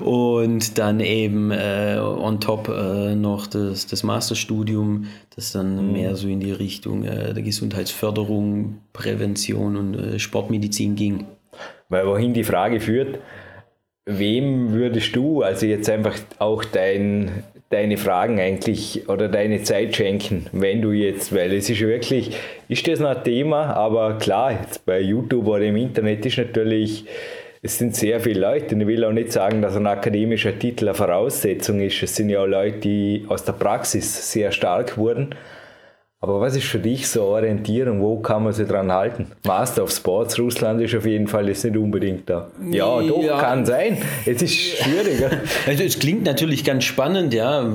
Und 0.00 0.78
dann 0.78 1.00
eben 1.00 1.50
äh, 1.50 1.98
on 1.98 2.40
top 2.40 2.68
äh, 2.68 3.14
noch 3.14 3.46
das, 3.46 3.86
das 3.86 4.02
Masterstudium, 4.02 5.06
das 5.34 5.52
dann 5.52 5.86
mhm. 5.86 5.92
mehr 5.92 6.16
so 6.16 6.28
in 6.28 6.40
die 6.40 6.52
Richtung 6.52 7.04
äh, 7.04 7.32
der 7.32 7.42
Gesundheitsförderung, 7.42 8.80
Prävention 8.92 9.76
und 9.76 9.94
äh, 9.94 10.18
Sportmedizin 10.18 10.96
ging. 10.96 11.26
Weil 11.88 12.06
wohin 12.06 12.34
die 12.34 12.44
Frage 12.44 12.80
führt, 12.80 13.18
wem 14.04 14.72
würdest 14.72 15.14
du, 15.16 15.42
also 15.42 15.66
jetzt 15.66 15.88
einfach 15.88 16.16
auch 16.38 16.64
dein 16.64 17.44
deine 17.72 17.96
Fragen 17.96 18.38
eigentlich 18.38 19.08
oder 19.08 19.28
deine 19.28 19.62
Zeit 19.62 19.96
schenken, 19.96 20.46
wenn 20.52 20.82
du 20.82 20.92
jetzt, 20.92 21.34
weil 21.34 21.52
es 21.54 21.70
ist 21.70 21.80
wirklich, 21.80 22.36
ist 22.68 22.86
das 22.86 23.00
noch 23.00 23.16
ein 23.16 23.24
Thema, 23.24 23.74
aber 23.74 24.18
klar, 24.18 24.52
jetzt 24.52 24.84
bei 24.84 25.00
YouTube 25.00 25.46
oder 25.46 25.64
im 25.64 25.76
Internet 25.76 26.24
ist 26.26 26.38
natürlich, 26.38 27.06
es 27.62 27.78
sind 27.78 27.96
sehr 27.96 28.20
viele 28.20 28.40
Leute 28.40 28.74
und 28.74 28.82
ich 28.82 28.86
will 28.86 29.04
auch 29.04 29.12
nicht 29.12 29.32
sagen, 29.32 29.62
dass 29.62 29.76
ein 29.76 29.86
akademischer 29.86 30.58
Titel 30.58 30.88
eine 30.88 30.94
Voraussetzung 30.94 31.80
ist. 31.80 32.02
Es 32.02 32.16
sind 32.16 32.28
ja 32.28 32.42
auch 32.42 32.46
Leute, 32.46 32.78
die 32.78 33.24
aus 33.28 33.44
der 33.44 33.52
Praxis 33.52 34.32
sehr 34.32 34.52
stark 34.52 34.98
wurden 34.98 35.34
aber 36.24 36.40
was 36.40 36.54
ist 36.54 36.66
für 36.66 36.78
dich 36.78 37.08
so 37.08 37.24
Orientierung? 37.24 38.00
Wo 38.00 38.20
kann 38.20 38.44
man 38.44 38.52
sich 38.52 38.68
dran 38.68 38.92
halten? 38.92 39.26
Master 39.44 39.82
of 39.82 39.90
Sports 39.90 40.38
Russland 40.38 40.80
ist 40.80 40.94
auf 40.94 41.04
jeden 41.04 41.26
Fall 41.26 41.48
jetzt 41.48 41.64
nicht 41.64 41.76
unbedingt 41.76 42.30
da. 42.30 42.48
Ja, 42.70 43.00
doch, 43.00 43.24
ja. 43.24 43.40
kann 43.40 43.66
sein. 43.66 43.98
Es 44.24 44.40
ist 44.40 44.54
schwieriger. 44.54 45.30
Also 45.66 45.82
es 45.82 45.98
klingt 45.98 46.22
natürlich 46.22 46.64
ganz 46.64 46.84
spannend, 46.84 47.34
ja. 47.34 47.68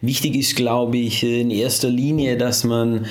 Wichtig 0.00 0.36
ist, 0.36 0.56
glaube 0.56 0.96
ich, 0.96 1.22
in 1.22 1.50
erster 1.50 1.90
Linie, 1.90 2.38
dass 2.38 2.64
man 2.64 3.06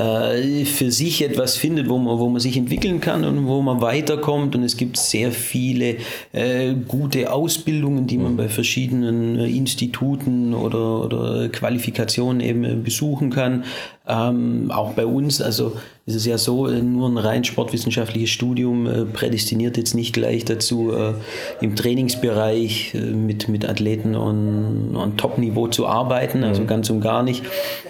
äh, 0.00 0.64
für 0.64 0.90
sich 0.90 1.22
etwas 1.22 1.56
findet, 1.56 1.88
wo 1.88 1.98
man, 1.98 2.18
wo 2.18 2.28
man 2.28 2.40
sich 2.40 2.56
entwickeln 2.56 3.00
kann 3.00 3.24
und 3.24 3.46
wo 3.46 3.60
man 3.60 3.80
weiterkommt. 3.80 4.54
Und 4.54 4.62
es 4.62 4.76
gibt 4.76 4.96
sehr 4.96 5.32
viele 5.32 5.96
äh, 6.32 6.74
gute 6.88 7.32
Ausbildungen, 7.32 8.06
die 8.06 8.18
man 8.18 8.36
bei 8.36 8.48
verschiedenen 8.48 9.38
äh, 9.38 9.46
Instituten 9.46 10.54
oder, 10.54 11.04
oder 11.04 11.48
Qualifikationen 11.48 12.40
eben 12.40 12.82
besuchen 12.82 13.30
kann. 13.30 13.64
Ähm, 14.10 14.72
auch 14.72 14.94
bei 14.94 15.06
uns, 15.06 15.40
also 15.40 15.76
ist 16.04 16.16
es 16.16 16.26
ja 16.26 16.36
so, 16.36 16.66
äh, 16.66 16.82
nur 16.82 17.08
ein 17.08 17.16
rein 17.16 17.44
sportwissenschaftliches 17.44 18.30
Studium 18.30 18.86
äh, 18.86 19.04
prädestiniert 19.04 19.76
jetzt 19.76 19.94
nicht 19.94 20.12
gleich 20.12 20.44
dazu, 20.44 20.92
äh, 20.92 21.14
im 21.60 21.76
Trainingsbereich 21.76 22.94
äh, 22.94 22.98
mit, 22.98 23.48
mit 23.48 23.68
Athleten 23.68 24.16
on, 24.16 24.96
on 24.96 25.16
Top-Niveau 25.16 25.68
zu 25.68 25.86
arbeiten, 25.86 26.42
also 26.42 26.62
mhm. 26.62 26.66
ganz 26.66 26.90
und 26.90 27.02
gar 27.02 27.22
nicht. 27.22 27.44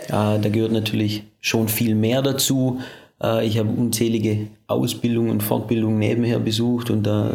Äh, 0.08 0.10
da 0.10 0.48
gehört 0.50 0.72
natürlich 0.72 1.22
schon 1.40 1.68
viel 1.68 1.94
mehr 1.94 2.20
dazu. 2.20 2.80
Äh, 3.22 3.46
ich 3.46 3.58
habe 3.58 3.70
unzählige 3.70 4.48
Ausbildungen 4.66 5.30
und 5.30 5.42
Fortbildungen 5.42 5.98
nebenher 5.98 6.38
besucht 6.38 6.90
und 6.90 7.04
da 7.04 7.30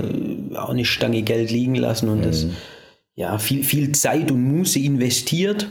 auch 0.58 0.70
eine 0.70 0.86
Stange 0.86 1.24
Geld 1.24 1.50
liegen 1.50 1.76
lassen 1.76 2.08
und 2.08 2.20
mhm. 2.20 2.24
das 2.24 2.46
ja 3.16 3.40
viel, 3.40 3.64
viel 3.64 3.94
Zeit 3.94 4.30
und 4.30 4.44
Muße 4.44 4.78
investiert. 4.78 5.70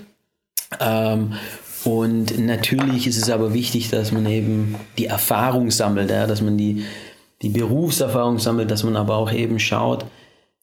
Ähm, 0.80 1.34
und 1.84 2.38
natürlich 2.38 3.06
ist 3.06 3.18
es 3.18 3.30
aber 3.30 3.52
wichtig, 3.52 3.90
dass 3.90 4.10
man 4.10 4.26
eben 4.26 4.76
die 4.96 5.06
Erfahrung 5.06 5.70
sammelt, 5.70 6.10
ja, 6.10 6.26
dass 6.26 6.40
man 6.40 6.56
die, 6.56 6.84
die 7.42 7.50
Berufserfahrung 7.50 8.38
sammelt, 8.38 8.70
dass 8.70 8.84
man 8.84 8.96
aber 8.96 9.16
auch 9.16 9.32
eben 9.32 9.58
schaut, 9.58 10.06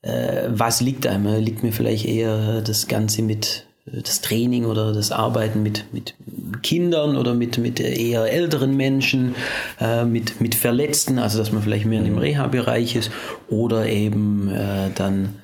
äh, 0.01 0.47
was 0.47 0.81
liegt 0.81 1.05
einem. 1.05 1.41
Liegt 1.43 1.61
mir 1.63 1.71
vielleicht 1.71 2.05
eher 2.05 2.61
das 2.61 2.87
Ganze 2.87 3.21
mit 3.21 3.67
äh, 3.85 4.01
das 4.01 4.21
Training 4.21 4.65
oder 4.65 4.93
das 4.93 5.11
Arbeiten 5.11 5.61
mit, 5.61 5.85
mit 5.93 6.15
Kindern 6.63 7.15
oder 7.15 7.35
mit, 7.35 7.59
mit 7.59 7.79
eher 7.79 8.31
älteren 8.31 8.75
Menschen, 8.75 9.35
äh, 9.79 10.05
mit, 10.05 10.41
mit 10.41 10.55
Verletzten, 10.55 11.19
also 11.19 11.37
dass 11.37 11.51
man 11.51 11.61
vielleicht 11.61 11.85
mehr 11.85 11.99
in 11.99 12.05
dem 12.05 12.17
Reha-Bereich 12.17 12.95
ist 12.95 13.11
oder 13.47 13.85
eben 13.85 14.49
äh, 14.49 14.89
dann 14.95 15.35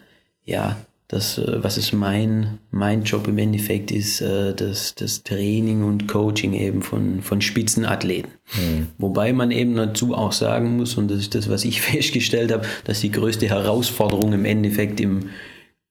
ja 0.43 0.75
das, 1.07 1.37
äh, 1.37 1.63
was 1.63 1.77
ist 1.77 1.93
mein, 1.93 2.59
mein 2.71 3.03
Job 3.03 3.27
im 3.27 3.37
Endeffekt 3.37 3.91
ist, 3.91 4.21
äh, 4.21 4.53
das, 4.53 4.93
das 4.95 5.23
Training 5.23 5.83
und 5.83 6.07
Coaching 6.07 6.53
eben 6.53 6.81
von, 6.81 7.21
von 7.21 7.41
Spitzenathleten. 7.41 8.31
Mhm. 8.55 8.87
Wobei 8.97 9.31
man 9.31 9.51
eben 9.51 9.75
dazu 9.75 10.13
auch 10.13 10.33
sagen 10.33 10.77
muss, 10.77 10.95
und 10.95 11.09
das 11.09 11.19
ist 11.19 11.35
das, 11.35 11.49
was 11.49 11.63
ich 11.63 11.81
festgestellt 11.81 12.51
habe, 12.51 12.67
dass 12.83 13.01
die 13.01 13.11
größte 13.11 13.47
Herausforderung 13.47 14.33
im 14.33 14.45
Endeffekt 14.45 14.99
im 14.99 15.29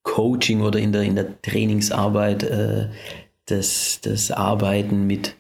Coaching 0.03 0.61
oder 0.61 0.79
in 0.79 0.93
der, 0.93 1.03
in 1.03 1.17
der 1.17 1.41
Trainingsarbeit 1.43 2.43
äh, 2.45 2.89
das, 3.47 4.01
das 4.03 4.31
Arbeiten 4.31 5.07
mit, 5.07 5.35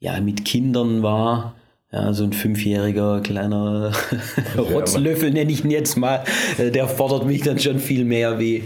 ja, 0.00 0.20
mit 0.20 0.44
Kindern 0.44 1.02
war, 1.02 1.54
ja, 1.94 2.12
so 2.12 2.24
ein 2.24 2.32
fünfjähriger 2.32 3.20
kleiner 3.20 3.92
Rotzlöffel 4.58 5.30
nenne 5.30 5.52
ich 5.52 5.64
ihn 5.64 5.70
jetzt 5.70 5.96
mal. 5.96 6.24
Äh, 6.58 6.70
der 6.72 6.88
fordert 6.88 7.24
mich 7.24 7.42
dann 7.42 7.58
schon 7.58 7.78
viel 7.78 8.04
mehr 8.04 8.40
wie, 8.40 8.64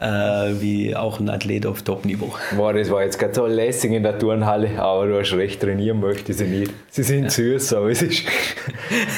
äh, 0.00 0.60
wie 0.60 0.96
auch 0.96 1.20
ein 1.20 1.28
Athlet 1.28 1.66
auf 1.66 1.82
Top-Niveau. 1.82 2.32
Boah, 2.56 2.72
das 2.72 2.90
war 2.90 3.04
jetzt 3.04 3.18
gerade 3.18 3.34
so 3.34 3.46
lässig 3.46 3.92
in 3.92 4.02
der 4.02 4.18
Turnhalle, 4.18 4.70
aber 4.78 5.06
du 5.06 5.18
hast 5.18 5.32
recht, 5.34 5.60
trainieren 5.60 6.00
möchte 6.00 6.32
sie 6.32 6.46
nicht. 6.46 6.72
Sie 6.88 7.02
sind 7.02 7.24
ja. 7.24 7.30
süß, 7.30 7.74
aber 7.74 7.90
es 7.90 8.02
ist, 8.02 8.24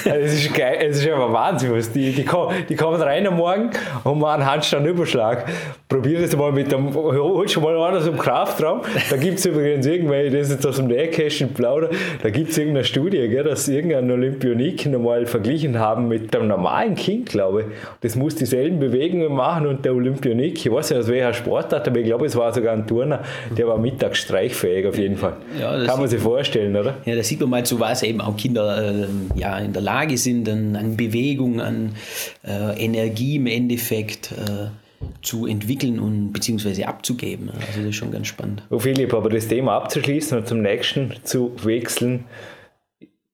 es 0.05 0.35
ist 0.35 0.55
geil, 0.55 0.79
es 0.81 0.99
ist 0.99 1.09
einfach 1.09 1.33
Wahnsinn, 1.33 1.73
was 1.73 1.93
die, 1.93 2.13
die, 2.13 2.25
kommen, 2.25 2.55
die 2.69 2.75
kommen 2.75 3.01
rein 3.01 3.27
am 3.27 3.37
Morgen 3.37 3.71
und 4.05 4.19
machen 4.19 4.43
einen 4.43 4.51
Handstandüberschlag. 4.51 5.47
Probier 5.89 6.21
das 6.21 6.37
mal 6.37 6.53
mit 6.53 6.73
dem, 6.73 6.93
holst 6.95 7.61
mal 7.61 7.77
an 7.77 7.97
aus 7.97 8.05
dem 8.05 8.19
Kraftraum, 8.19 8.81
da 9.11 9.17
gibt 9.17 9.39
es 9.39 9.47
übrigens 9.47 9.87
irgendwelche, 9.87 10.37
das 10.37 10.49
ist 10.49 10.55
jetzt 10.55 10.67
aus 10.67 10.77
dem 10.77 10.89
Nähkästchen 10.89 11.53
plauder, 11.55 11.91
da 12.23 12.31
gibt 12.31 12.51
es 12.51 12.59
irgendeine 12.59 12.85
Studie, 12.85 13.29
gell, 13.29 13.45
dass 13.45 13.69
irgendein 13.69 14.11
Olympionik 14.11 14.87
nochmal 14.87 15.27
verglichen 15.27 15.79
haben 15.79 16.09
mit 16.09 16.35
dem 16.35 16.49
normalen 16.49 16.95
Kind, 16.95 17.29
glaube 17.29 17.61
ich. 17.61 17.67
Das 18.01 18.17
muss 18.17 18.35
dieselben 18.35 18.81
Bewegungen 18.81 19.33
machen 19.33 19.67
und 19.67 19.85
der 19.85 19.95
Olympionik, 19.95 20.72
ich 20.73 20.79
weiß 20.79 20.91
nicht, 20.91 20.99
aus 21.01 21.09
welcher 21.09 21.35
Sportart, 21.35 21.87
aber 21.87 21.99
ich 21.99 22.07
glaube, 22.07 22.27
es 22.27 22.35
war 22.35 22.53
sogar 22.53 22.73
ein 22.73 22.87
Turner, 22.87 23.23
der 23.57 23.69
war 23.69 23.79
mittags 23.79 24.19
streichfähig 24.19 24.87
auf 24.87 24.97
jeden 24.97 25.17
Fall. 25.17 25.37
Ja, 25.61 25.85
Kann 25.85 26.01
man 26.01 26.09
sich 26.09 26.21
vorstellen, 26.21 26.75
oder? 26.75 26.97
Ja, 27.05 27.15
da 27.15 27.23
sieht 27.23 27.41
man 27.41 27.51
mal, 27.51 27.65
zu 27.65 27.79
was 27.79 28.03
eben 28.03 28.21
auch 28.21 28.37
Kinder 28.37 29.03
äh, 29.03 29.07
ja, 29.35 29.59
in 29.59 29.73
der 29.73 29.83
Lage 29.83 30.17
sind, 30.17 30.49
an, 30.49 30.75
an 30.77 30.97
Bewegung, 30.97 31.61
an 31.61 31.95
äh, 32.45 32.85
Energie 32.85 33.37
im 33.37 33.47
Endeffekt. 33.47 34.33
Äh, 34.33 34.69
zu 35.21 35.47
entwickeln 35.47 35.99
und 35.99 36.33
beziehungsweise 36.33 36.87
abzugeben. 36.87 37.51
Also 37.51 37.81
das 37.81 37.89
ist 37.89 37.97
schon 37.97 38.13
ganz 38.13 38.29
spannend. 38.29 38.63
Oh 38.71 38.79
Philipp, 38.79 39.13
aber 39.15 39.31
das 39.31 39.49
Thema 39.49 39.77
abzuschließen 39.77 40.39
und 40.39 40.47
zum 40.47 40.63
nächsten 40.63 41.15
zu 41.25 41.57
wechseln, 41.65 42.25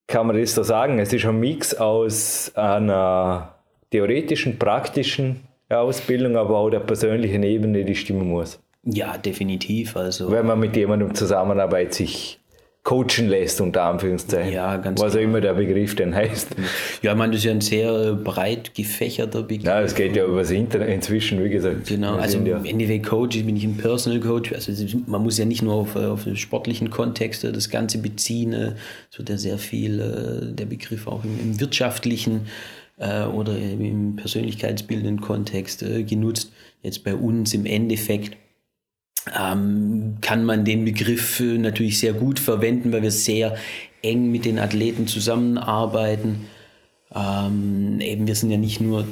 kann 0.07 0.26
man 0.26 0.38
das 0.40 0.54
so 0.54 0.62
sagen, 0.62 0.99
es 0.99 1.12
ist 1.12 1.26
ein 1.26 1.38
Mix 1.38 1.75
aus 1.75 2.52
einer 2.54 3.54
theoretischen, 3.90 4.59
praktischen 4.59 5.40
Ausbildung, 5.70 6.37
aber 6.37 6.56
auch 6.56 6.70
der 6.70 6.80
persönlichen 6.80 7.42
Ebene, 7.42 7.84
die 7.84 7.94
stimmen 7.94 8.28
muss. 8.28 8.60
Ja, 8.84 9.18
definitiv. 9.18 9.96
Also, 9.96 10.30
Wenn 10.30 10.46
man 10.46 10.58
mit 10.58 10.76
jemandem 10.76 11.14
zusammenarbeitet, 11.14 11.94
sich 11.94 12.40
coachen 12.88 13.28
lässt, 13.28 13.60
unter 13.60 13.82
Anführungszeichen. 13.82 14.50
Ja, 14.50 14.78
ganz 14.78 14.98
Was 14.98 15.14
auch 15.14 15.20
immer 15.20 15.42
der 15.42 15.52
Begriff 15.52 15.94
denn 15.94 16.14
heißt. 16.14 16.56
Ja, 17.02 17.12
ich 17.12 17.18
meine, 17.18 17.32
das 17.32 17.40
ist 17.40 17.44
ja 17.44 17.50
ein 17.50 17.60
sehr 17.60 18.14
breit 18.14 18.75
gefächerter 18.75 19.42
Begriff. 19.42 19.66
Ja, 19.66 19.82
es 19.82 19.94
geht 19.94 20.16
ja 20.16 20.25
über 20.25 20.38
das 20.38 20.50
Internet 20.50 20.88
inzwischen, 20.88 21.44
wie 21.44 21.50
gesagt. 21.50 21.87
Genau, 21.87 22.14
also 22.14 22.38
ja. 22.38 22.56
im 22.56 22.64
Endeffekt 22.64 23.04
Coach 23.06 23.44
bin 23.44 23.56
ich 23.56 23.64
ein 23.64 23.76
Personal 23.76 24.20
Coach. 24.20 24.54
Also 24.54 24.72
man 25.06 25.22
muss 25.22 25.37
ja 25.37 25.44
nicht 25.44 25.60
nur 25.60 25.75
auf, 25.75 25.96
auf 25.96 26.26
sportlichen 26.34 26.88
Kontexte 26.88 27.52
das 27.52 27.68
Ganze 27.68 27.98
beziehen. 27.98 28.54
Es 28.54 29.18
wird 29.18 29.28
ja 29.28 29.37
sehr 29.37 29.58
viel 29.58 30.00
äh, 30.00 30.54
der 30.54 30.64
Begriff 30.64 31.06
auch 31.06 31.25
im, 31.25 31.38
im 31.40 31.60
wirtschaftlichen 31.60 32.46
äh, 32.99 33.25
oder 33.25 33.57
im 33.57 34.17
persönlichkeitsbildenden 34.17 35.21
Kontext 35.21 35.83
äh, 35.83 36.02
genutzt. 36.02 36.52
Jetzt 36.83 37.05
bei 37.05 37.14
uns 37.14 37.55
im 37.55 37.67
Endeffekt 37.67 38.37
ähm, 39.38 40.17
kann 40.21 40.45
man 40.45 40.64
den 40.64 40.85
Begriff 40.85 41.40
äh, 41.40 41.59
natürlich 41.59 41.99
sehr 41.99 42.12
gut 42.12 42.38
verwenden, 42.38 42.93
weil 42.93 43.02
wir 43.02 43.11
sehr 43.11 43.57
eng 44.02 44.31
mit 44.31 44.45
den 44.45 44.59
Athleten 44.59 45.07
zusammenarbeiten. 45.07 46.47
Ähm, 47.14 48.00
eben 48.00 48.26
wir 48.26 48.35
sind 48.35 48.50
ja 48.50 48.59
nicht 48.59 48.81
nur 48.81 49.07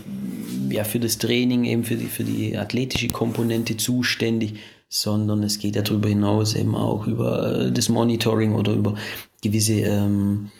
ja, 0.70 0.84
für 0.84 1.00
das 1.00 1.18
Training, 1.18 1.64
eben 1.64 1.84
für 1.84 1.96
die, 1.96 2.06
für 2.06 2.24
die 2.24 2.56
athletische 2.56 3.08
Komponente 3.08 3.76
zuständig, 3.76 4.54
sondern 4.88 5.42
es 5.42 5.58
geht 5.58 5.76
ja 5.76 5.82
darüber 5.82 6.08
hinaus 6.08 6.54
eben 6.54 6.74
auch 6.74 7.06
über 7.06 7.66
äh, 7.66 7.72
das 7.72 7.88
Monitoring 7.88 8.54
oder 8.54 8.72
über 8.72 8.94
gewisse 9.42 9.80
ähm, 9.80 10.50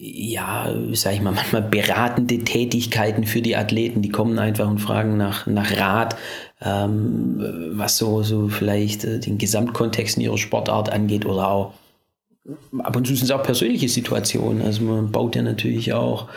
ja, 0.00 0.72
sag 0.92 1.14
ich 1.14 1.20
mal, 1.20 1.32
manchmal 1.32 1.62
beratende 1.62 2.38
Tätigkeiten 2.38 3.24
für 3.24 3.42
die 3.42 3.56
Athleten, 3.56 4.00
die 4.00 4.10
kommen 4.10 4.38
einfach 4.38 4.68
und 4.68 4.78
fragen 4.78 5.16
nach, 5.16 5.48
nach 5.48 5.76
Rat, 5.76 6.16
ähm, 6.62 7.72
was 7.72 7.96
so, 7.98 8.22
so 8.22 8.48
vielleicht 8.48 9.04
äh, 9.04 9.18
den 9.18 9.38
Gesamtkontext 9.38 10.16
in 10.16 10.22
ihrer 10.22 10.38
Sportart 10.38 10.90
angeht 10.90 11.26
oder 11.26 11.50
auch 11.50 11.72
ab 12.78 12.94
und 12.94 13.08
zu 13.08 13.16
sind 13.16 13.24
es 13.24 13.32
auch 13.32 13.42
persönliche 13.42 13.88
Situationen. 13.88 14.62
Also 14.62 14.84
man 14.84 15.10
baut 15.10 15.34
ja 15.34 15.42
natürlich 15.42 15.92
auch 15.92 16.28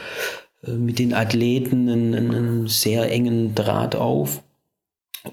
äh, 0.65 0.72
mit 0.72 0.98
den 0.98 1.13
Athleten 1.13 1.88
einen, 1.88 2.15
einen, 2.15 2.68
sehr 2.68 3.12
engen 3.12 3.53
Draht 3.53 3.96
auf 3.96 4.41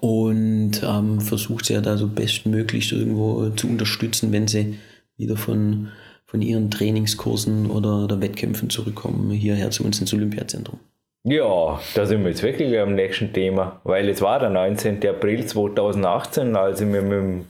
und 0.00 0.82
ähm, 0.84 1.22
versucht 1.22 1.64
sie 1.64 1.72
ja 1.72 1.80
da 1.80 1.96
so 1.96 2.08
bestmöglich 2.08 2.92
irgendwo 2.92 3.48
zu 3.50 3.68
unterstützen, 3.68 4.32
wenn 4.32 4.48
sie 4.48 4.78
wieder 5.16 5.38
von 5.38 5.88
von 6.28 6.42
ihren 6.42 6.70
Trainingskursen 6.70 7.70
oder, 7.70 8.04
oder 8.04 8.20
Wettkämpfen 8.20 8.68
zurückkommen, 8.68 9.30
hierher 9.30 9.70
zu 9.70 9.82
uns 9.82 9.98
ins 9.98 10.12
Olympiazentrum. 10.12 10.78
Ja, 11.24 11.80
da 11.94 12.06
sind 12.06 12.22
wir 12.22 12.30
jetzt 12.30 12.42
wirklich 12.42 12.78
am 12.78 12.94
nächsten 12.94 13.32
Thema, 13.32 13.80
weil 13.84 14.08
es 14.08 14.20
war 14.20 14.38
der 14.38 14.50
19. 14.50 15.04
April 15.06 15.44
2018, 15.46 16.54
als 16.54 16.80
ich 16.80 16.86
mir 16.86 17.02
mit 17.02 17.12
dem 17.12 17.44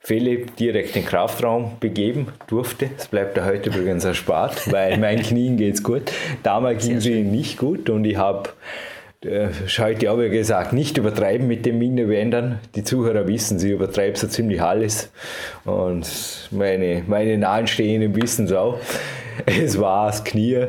Philipp 0.00 0.56
direkt 0.56 0.96
in 0.96 1.02
den 1.02 1.08
Kraftraum 1.08 1.72
begeben 1.80 2.28
durfte. 2.46 2.88
Es 2.96 3.08
bleibt 3.08 3.36
ja 3.36 3.44
heute 3.44 3.68
übrigens 3.68 4.04
erspart, 4.04 4.72
weil 4.72 4.96
meinen 4.98 5.22
Knien 5.22 5.58
geht 5.58 5.74
es 5.74 5.82
gut. 5.82 6.10
Damals 6.42 6.86
ging 6.86 6.96
es 6.96 7.06
ihnen 7.06 7.30
nicht 7.30 7.58
gut 7.58 7.90
und 7.90 8.04
ich 8.04 8.16
habe 8.16 8.48
äh, 9.24 9.48
heute 9.78 10.08
habe 10.08 10.26
ich 10.26 10.32
gesagt, 10.32 10.72
nicht 10.72 10.96
übertreiben 10.96 11.48
mit 11.48 11.66
dem 11.66 11.78
Mini-Wendern. 11.78 12.60
Die 12.74 12.84
Zuhörer 12.84 13.26
wissen, 13.26 13.58
sie 13.58 13.72
übertreibt 13.72 14.18
so 14.18 14.28
ziemlich 14.28 14.62
alles. 14.62 15.10
Und 15.64 16.48
meine, 16.50 17.02
meine 17.06 17.36
Nahestehenden 17.36 18.14
wissen 18.14 18.46
es 18.46 18.52
auch. 18.52 18.78
Es 19.46 19.80
war 19.80 20.06
das 20.06 20.24
Knie 20.24 20.66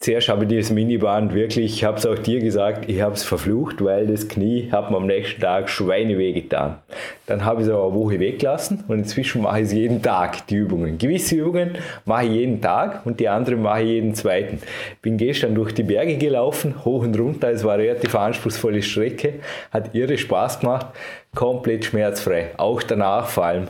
Zuerst 0.00 0.28
habe 0.28 0.44
ich 0.44 0.48
dieses 0.48 0.70
Miniband 0.70 1.34
wirklich, 1.34 1.74
ich 1.74 1.82
habe 1.82 1.98
es 1.98 2.06
auch 2.06 2.16
dir 2.16 2.38
gesagt, 2.38 2.88
ich 2.88 3.00
habe 3.00 3.14
es 3.14 3.24
verflucht, 3.24 3.82
weil 3.84 4.06
das 4.06 4.28
Knie 4.28 4.68
hat 4.70 4.92
mir 4.92 4.96
am 4.96 5.08
nächsten 5.08 5.40
Tag 5.40 5.68
Schweineweh 5.68 6.32
getan. 6.34 6.78
Dann 7.26 7.44
habe 7.44 7.62
ich 7.62 7.66
es 7.66 7.72
aber 7.74 7.86
eine 7.86 7.94
Woche 7.94 8.20
weggelassen 8.20 8.84
und 8.86 8.98
inzwischen 8.98 9.42
mache 9.42 9.58
ich 9.58 9.66
es 9.66 9.72
jeden 9.72 10.00
Tag, 10.00 10.46
die 10.46 10.54
Übungen. 10.54 10.98
Gewisse 10.98 11.34
Übungen 11.34 11.78
mache 12.04 12.26
ich 12.26 12.30
jeden 12.30 12.60
Tag 12.60 13.04
und 13.06 13.18
die 13.18 13.28
anderen 13.28 13.60
mache 13.60 13.82
ich 13.82 13.88
jeden 13.88 14.14
zweiten. 14.14 14.62
Bin 15.02 15.16
gestern 15.16 15.56
durch 15.56 15.74
die 15.74 15.82
Berge 15.82 16.16
gelaufen, 16.16 16.84
hoch 16.84 17.02
und 17.02 17.18
runter, 17.18 17.50
es 17.50 17.64
war 17.64 17.74
eine 17.74 17.82
relativ 17.82 18.14
anspruchsvolle 18.14 18.82
Strecke, 18.82 19.40
hat 19.72 19.96
irre 19.96 20.16
Spaß 20.16 20.60
gemacht, 20.60 20.86
komplett 21.34 21.86
schmerzfrei, 21.86 22.52
auch 22.56 22.84
danach 22.84 23.26
vor 23.26 23.46
allem. 23.46 23.68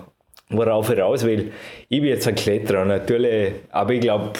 Worauf 0.51 0.91
ich 0.91 0.99
raus 0.99 1.25
will, 1.25 1.53
ich 1.89 2.01
bin 2.01 2.11
jetzt 2.11 2.29
ein 2.29 2.35
Kletterer 2.35 2.85
natürlich, 2.85 3.53
aber 3.71 3.95
ich 3.95 4.01
glaube, 4.01 4.33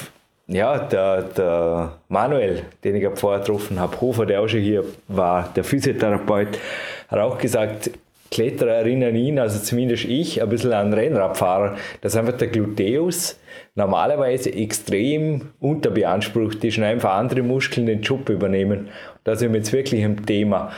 ja, 0.49 0.79
der, 0.79 1.23
der 1.23 1.93
Manuel, 2.09 2.63
den 2.83 2.97
ich 2.97 3.07
vorher 3.19 3.41
getroffen 3.41 3.79
habe, 3.79 4.01
Hofer, 4.01 4.27
der 4.27 4.41
auch 4.41 4.49
schon 4.49 4.61
hier 4.61 4.85
war, 5.07 5.53
der 5.55 5.63
Physiotherapeut, 5.63 6.59
hat 7.09 7.19
auch 7.19 7.39
gesagt, 7.39 7.91
Kletterer 8.31 8.73
erinnern 8.73 9.17
ihn, 9.17 9.39
also 9.39 9.59
zumindest 9.59 10.05
ich, 10.05 10.43
ein 10.43 10.49
bisschen 10.49 10.73
an 10.73 10.93
Rennradfahrer, 10.93 11.77
dass 12.03 12.17
einfach 12.17 12.37
der 12.37 12.49
Gluteus 12.49 13.39
normalerweise 13.75 14.53
extrem 14.53 15.51
unterbeansprucht 15.61 16.63
ist 16.65 16.79
und 16.79 16.85
einfach 16.85 17.15
andere 17.15 17.43
Muskeln 17.43 17.87
den 17.87 18.03
Job 18.03 18.29
übernehmen. 18.29 18.89
Da 19.25 19.35
sind 19.35 19.53
wir 19.53 19.59
jetzt 19.59 19.73
wirklich 19.73 20.03
im 20.03 20.27
Thema. 20.27 20.73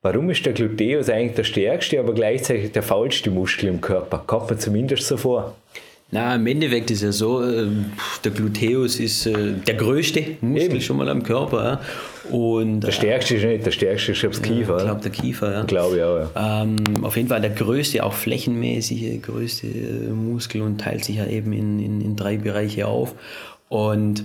Warum 0.00 0.30
ist 0.30 0.46
der 0.46 0.52
Gluteus 0.52 1.10
eigentlich 1.10 1.34
der 1.34 1.44
stärkste, 1.44 1.98
aber 1.98 2.14
gleichzeitig 2.14 2.72
der 2.72 2.82
faulste 2.82 3.30
Muskel 3.30 3.68
im 3.68 3.80
Körper? 3.80 4.22
Kommt 4.26 4.48
man 4.48 4.58
zumindest 4.58 5.06
so 5.06 5.16
vor. 5.16 5.56
Na, 6.10 6.36
im 6.36 6.46
Endeffekt 6.46 6.90
ist 6.90 7.02
ja 7.02 7.12
so, 7.12 7.42
äh, 7.42 7.66
der 8.24 8.32
Gluteus 8.32 8.98
ist 8.98 9.26
äh, 9.26 9.52
der 9.66 9.74
größte 9.74 10.24
Muskel 10.40 10.70
Eben. 10.70 10.80
schon 10.80 10.96
mal 10.96 11.08
am 11.10 11.22
Körper. 11.22 11.82
Und, 12.30 12.80
der 12.80 12.92
stärkste 12.92 13.36
ist 13.36 13.44
nicht, 13.44 13.66
der 13.66 13.70
stärkste 13.70 14.12
ist 14.12 14.24
das 14.24 14.40
Kiefer. 14.40 14.78
Ich 14.78 14.84
glaube, 14.84 15.02
der 15.02 15.10
Kiefer, 15.10 15.52
ja. 15.52 15.62
Glaube 15.64 15.96
ich 15.96 16.02
auch, 16.02 16.18
ja. 16.34 16.62
Ähm, 16.62 17.04
auf 17.04 17.16
jeden 17.16 17.28
Fall 17.28 17.42
der 17.42 17.50
größte, 17.50 18.02
auch 18.04 18.14
flächenmäßige, 18.14 19.20
größte 19.20 19.66
äh, 19.66 20.08
Muskel 20.08 20.62
und 20.62 20.80
teilt 20.80 21.04
sich 21.04 21.16
ja 21.16 21.26
eben 21.26 21.52
in, 21.52 21.78
in, 21.78 22.00
in 22.00 22.16
drei 22.16 22.38
Bereiche 22.38 22.86
auf. 22.86 23.14
Und 23.68 24.24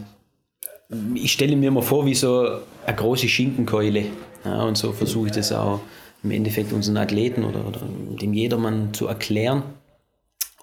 ich 1.15 1.33
stelle 1.33 1.55
mir 1.57 1.67
immer 1.67 1.81
vor, 1.81 2.05
wie 2.05 2.13
so 2.13 2.59
eine 2.85 2.95
große 2.95 3.27
Schinkenkeule. 3.27 4.05
Ja, 4.45 4.63
und 4.63 4.77
so 4.77 4.93
versuche 4.93 5.27
ich 5.27 5.33
das 5.33 5.51
auch 5.51 5.81
im 6.23 6.31
Endeffekt 6.31 6.71
unseren 6.71 6.95
Athleten 6.95 7.43
oder, 7.43 7.67
oder 7.67 7.81
dem 8.21 8.33
Jedermann 8.33 8.93
zu 8.93 9.07
erklären. 9.07 9.63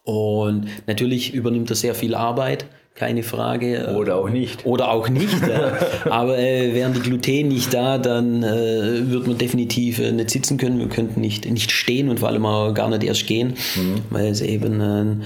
Und 0.05 0.67
natürlich 0.87 1.35
übernimmt 1.35 1.71
er 1.71 1.77
sehr 1.77 1.95
viel 1.95 2.15
Arbeit 2.15 2.67
keine 3.01 3.23
Frage. 3.23 3.95
Oder 3.97 4.17
auch 4.17 4.29
nicht. 4.29 4.67
Oder 4.67 4.91
auch 4.91 5.09
nicht. 5.09 5.41
ja. 5.49 5.73
Aber 6.11 6.39
äh, 6.39 6.75
wären 6.75 6.93
die 6.93 7.01
Gluten 7.01 7.49
nicht 7.49 7.73
da, 7.73 7.97
dann 7.97 8.43
äh, 8.43 9.09
würde 9.09 9.29
man 9.29 9.39
definitiv 9.39 9.99
äh, 10.01 10.13
nicht 10.13 10.29
sitzen 10.29 10.59
können. 10.59 10.79
Wir 10.79 10.89
könnten 10.89 11.21
nicht, 11.21 11.51
nicht 11.51 11.71
stehen 11.71 12.11
und 12.11 12.21
vor 12.21 12.29
allem 12.29 12.45
auch 12.45 12.75
gar 12.75 12.91
nicht 12.91 13.03
erst 13.03 13.27
gehen, 13.27 13.55
mhm. 13.77 14.03
weil 14.11 14.27
es 14.27 14.43
eben 14.43 15.23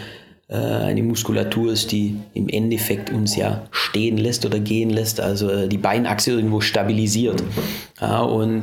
äh, 0.48 0.54
eine 0.56 1.02
Muskulatur 1.02 1.72
ist, 1.72 1.90
die 1.90 2.16
im 2.34 2.48
Endeffekt 2.48 3.10
uns 3.10 3.34
ja 3.34 3.66
stehen 3.72 4.18
lässt 4.18 4.46
oder 4.46 4.60
gehen 4.60 4.90
lässt, 4.90 5.20
also 5.20 5.50
äh, 5.50 5.66
die 5.66 5.78
Beinachse 5.78 6.30
irgendwo 6.30 6.60
stabilisiert. 6.60 7.42
Mhm. 7.42 7.48
Ja, 8.00 8.20
und 8.20 8.62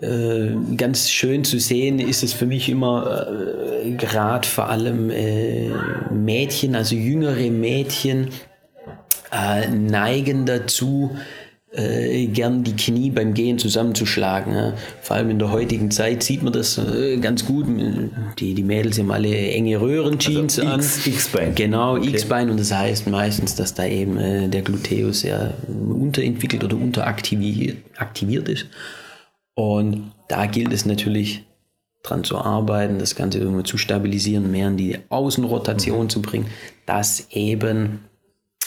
äh, 0.00 0.56
ganz 0.76 1.10
schön 1.10 1.44
zu 1.44 1.58
sehen 1.58 1.98
ist 1.98 2.22
es 2.22 2.32
für 2.32 2.46
mich 2.46 2.70
immer 2.70 3.26
äh, 3.84 3.90
gerade 3.92 4.48
vor 4.48 4.70
allem 4.70 5.10
äh, 5.10 5.68
Mädchen, 6.10 6.74
also 6.74 6.94
jüngere 6.94 7.50
Mädchen 7.50 8.28
äh, 9.30 9.68
neigen 9.68 10.46
dazu, 10.46 11.10
äh, 11.72 12.26
gern 12.28 12.64
die 12.64 12.76
Knie 12.76 13.10
beim 13.10 13.34
Gehen 13.34 13.58
zusammenzuschlagen. 13.58 14.54
Ja. 14.54 14.72
Vor 15.02 15.16
allem 15.16 15.30
in 15.30 15.38
der 15.38 15.52
heutigen 15.52 15.90
Zeit 15.90 16.22
sieht 16.22 16.42
man 16.42 16.54
das 16.54 16.80
ganz 17.20 17.44
gut. 17.44 17.66
Die, 18.38 18.54
die 18.54 18.62
Mädels 18.62 18.98
haben 18.98 19.10
alle 19.10 19.28
enge 19.28 19.80
Röhrenjeans 19.80 20.58
also 20.58 20.70
an. 20.70 20.80
X-Bein. 20.80 21.54
Genau, 21.54 21.96
okay. 21.96 22.08
X-Bein. 22.08 22.48
Und 22.48 22.58
das 22.58 22.72
heißt 22.72 23.06
meistens, 23.06 23.54
dass 23.54 23.74
da 23.74 23.84
eben 23.84 24.50
der 24.50 24.62
Gluteus 24.62 25.22
ja 25.22 25.52
unterentwickelt 25.68 26.64
oder 26.64 26.76
unteraktiviert 26.76 27.76
aktiviert 27.98 28.48
ist. 28.48 28.66
Und 29.54 30.12
da 30.28 30.46
gilt 30.46 30.72
es 30.72 30.86
natürlich 30.86 31.44
dran 32.02 32.24
zu 32.24 32.38
arbeiten, 32.38 32.98
das 32.98 33.14
Ganze 33.14 33.38
irgendwie 33.38 33.64
zu 33.64 33.76
stabilisieren, 33.76 34.50
mehr 34.50 34.68
in 34.68 34.76
die 34.76 34.98
Außenrotation 35.08 36.04
mhm. 36.04 36.08
zu 36.08 36.22
bringen, 36.22 36.46
dass 36.86 37.28
eben 37.30 38.00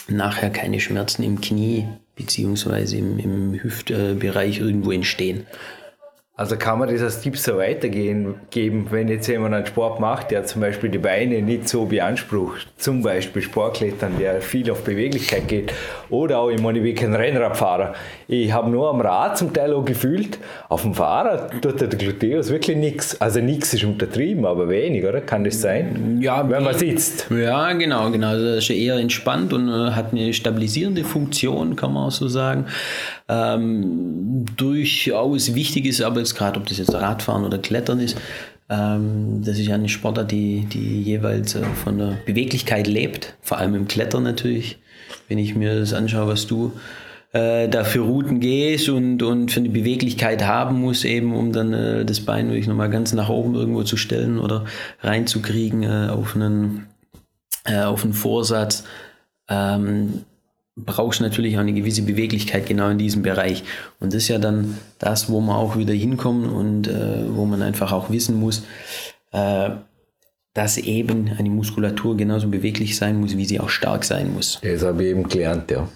nachher 0.08 0.50
keine 0.50 0.80
Schmerzen 0.80 1.24
im 1.24 1.42
Knie 1.42 1.88
beziehungsweise 2.16 2.98
im, 2.98 3.18
im 3.20 3.64
Hüftbereich 3.64 4.60
irgendwo 4.60 4.92
entstehen. 4.92 5.48
Also 6.36 6.58
kann 6.58 6.80
man 6.80 6.90
das 6.90 7.04
als 7.04 7.22
Tipp 7.22 7.38
so 7.38 7.58
weitergeben, 7.58 8.88
wenn 8.90 9.08
jetzt 9.08 9.28
jemand 9.28 9.54
einen 9.54 9.68
Sport 9.68 10.00
macht, 10.00 10.32
der 10.32 10.46
zum 10.46 10.62
Beispiel 10.62 10.90
die 10.90 10.98
Beine 10.98 11.44
nicht 11.44 11.70
so 11.70 11.86
beansprucht, 11.86 12.68
zum 12.76 13.04
Beispiel 13.04 13.44
Sportklettern, 13.44 14.14
der 14.20 14.42
viel 14.42 14.72
auf 14.72 14.84
Beweglichkeit 14.84 15.48
geht, 15.48 15.72
oder 16.10 16.40
auch, 16.40 16.50
ich 16.50 16.60
meine, 16.60 16.80
ich 16.80 16.86
bin 16.86 16.96
kein 16.96 17.14
Rennradfahrer. 17.14 17.94
Ich 18.28 18.52
habe 18.52 18.72
nur 18.72 18.90
am 18.90 19.00
Rad 19.00 19.38
zum 19.38 19.54
Teil 19.54 19.74
auch 19.74 19.86
gefühlt, 19.86 20.40
auf 20.70 20.82
dem 20.82 20.96
Fahrrad 20.96 21.62
tut 21.62 21.80
der 21.80 21.90
Gluteus 21.90 22.50
wirklich 22.50 22.78
nichts. 22.78 23.22
Also 23.22 23.40
nichts 23.40 23.72
ist 23.76 23.84
untertrieben, 23.84 24.48
aber 24.48 24.68
wenig, 24.70 25.06
oder? 25.06 25.22
Kann 25.22 25.44
das 25.44 25.62
sein? 25.62 26.18
Ja, 26.20 26.50
wenn 26.50 26.64
man 26.64 26.76
sitzt. 26.76 27.28
Ja, 27.30 27.72
genau, 27.74 28.10
genau. 28.10 28.30
Also 28.30 28.56
das 28.56 28.64
ist 28.64 28.72
eher 28.72 28.96
entspannt 28.96 29.54
und 29.54 29.70
äh, 29.70 29.92
hat 29.92 30.14
eine 30.14 30.34
stabilisierende 30.34 31.04
Funktion, 31.04 31.76
kann 31.76 31.94
man 31.94 32.08
auch 32.08 32.12
so 32.12 32.28
sagen 32.28 32.66
ähm, 33.34 34.46
durchaus 34.56 35.56
wichtig 35.56 35.86
ist, 35.86 36.02
aber 36.02 36.20
jetzt 36.20 36.36
gerade, 36.36 36.60
ob 36.60 36.68
das 36.68 36.78
jetzt 36.78 36.94
Radfahren 36.94 37.46
oder 37.46 37.58
Klettern 37.58 38.00
ist, 38.00 38.18
ähm, 38.70 39.42
das 39.44 39.60
ist 39.60 39.70
eine 39.70 39.90
Sportart, 39.90 40.32
die, 40.32 40.66
die 40.66 41.02
jeweils 41.02 41.56
äh, 41.56 41.64
von 41.84 41.98
der 41.98 42.18
Beweglichkeit 42.26 42.88
lebt, 42.88 43.36
vor 43.42 43.58
allem 43.58 43.76
im 43.76 43.88
Klettern 43.88 44.24
natürlich. 44.24 44.80
Wenn 45.28 45.38
ich 45.38 45.56
mir 45.56 45.80
das 45.80 45.94
anschaue, 45.94 46.28
was 46.28 46.48
du 46.48 46.74
äh, 47.34 47.68
da 47.68 47.84
für 47.84 48.02
Routen 48.02 48.40
gehst 48.40 48.90
und, 48.90 49.24
und 49.24 49.52
für 49.52 49.60
eine 49.60 49.70
Beweglichkeit 49.70 50.46
haben 50.46 50.80
muss, 50.82 51.04
eben 51.04 51.36
um 51.36 51.52
dann 51.52 51.74
äh, 51.74 52.06
das 52.06 52.22
Bein 52.22 52.48
wirklich 52.48 52.68
nochmal 52.68 52.90
ganz 52.90 53.14
nach 53.14 53.30
oben 53.30 53.56
irgendwo 53.56 53.84
zu 53.84 53.98
stellen 53.98 54.40
oder 54.40 54.66
reinzukriegen 55.02 55.84
äh, 55.84 56.10
auf, 56.10 56.36
einen, 56.36 56.88
äh, 57.66 57.82
auf 57.82 58.04
einen 58.04 58.14
Vorsatz. 58.14 58.84
Ähm, 59.50 60.24
brauchst 60.76 61.22
natürlich 61.22 61.56
auch 61.56 61.62
eine 61.62 61.74
gewisse 61.74 62.02
Beweglichkeit 62.02 62.66
genau 62.66 62.90
in 62.90 62.98
diesem 62.98 63.22
Bereich. 63.22 63.64
Und 64.00 64.14
das 64.14 64.24
ist 64.24 64.30
ja 64.30 64.40
dann 64.40 64.78
das, 65.00 65.30
wo 65.30 65.40
man 65.40 65.56
auch 65.56 65.78
wieder 65.78 65.94
hinkommt 65.94 66.48
und 66.52 66.88
äh, 66.88 67.36
wo 67.36 67.46
man 67.46 67.62
einfach 67.62 67.92
auch 67.92 68.10
wissen 68.10 68.40
muss, 68.40 68.64
äh, 69.32 69.70
dass 70.54 70.78
eben 70.78 71.32
eine 71.38 71.50
Muskulatur 71.50 72.16
genauso 72.16 72.48
beweglich 72.48 72.96
sein 72.96 73.20
muss, 73.20 73.38
wie 73.38 73.46
sie 73.46 73.60
auch 73.60 73.70
stark 73.70 74.04
sein 74.04 74.34
muss. 74.34 74.60
Das 74.62 74.84
habe 74.84 75.04
ich 75.04 75.10
eben 75.10 75.28
gelernt, 75.28 75.72
ja. 75.72 75.88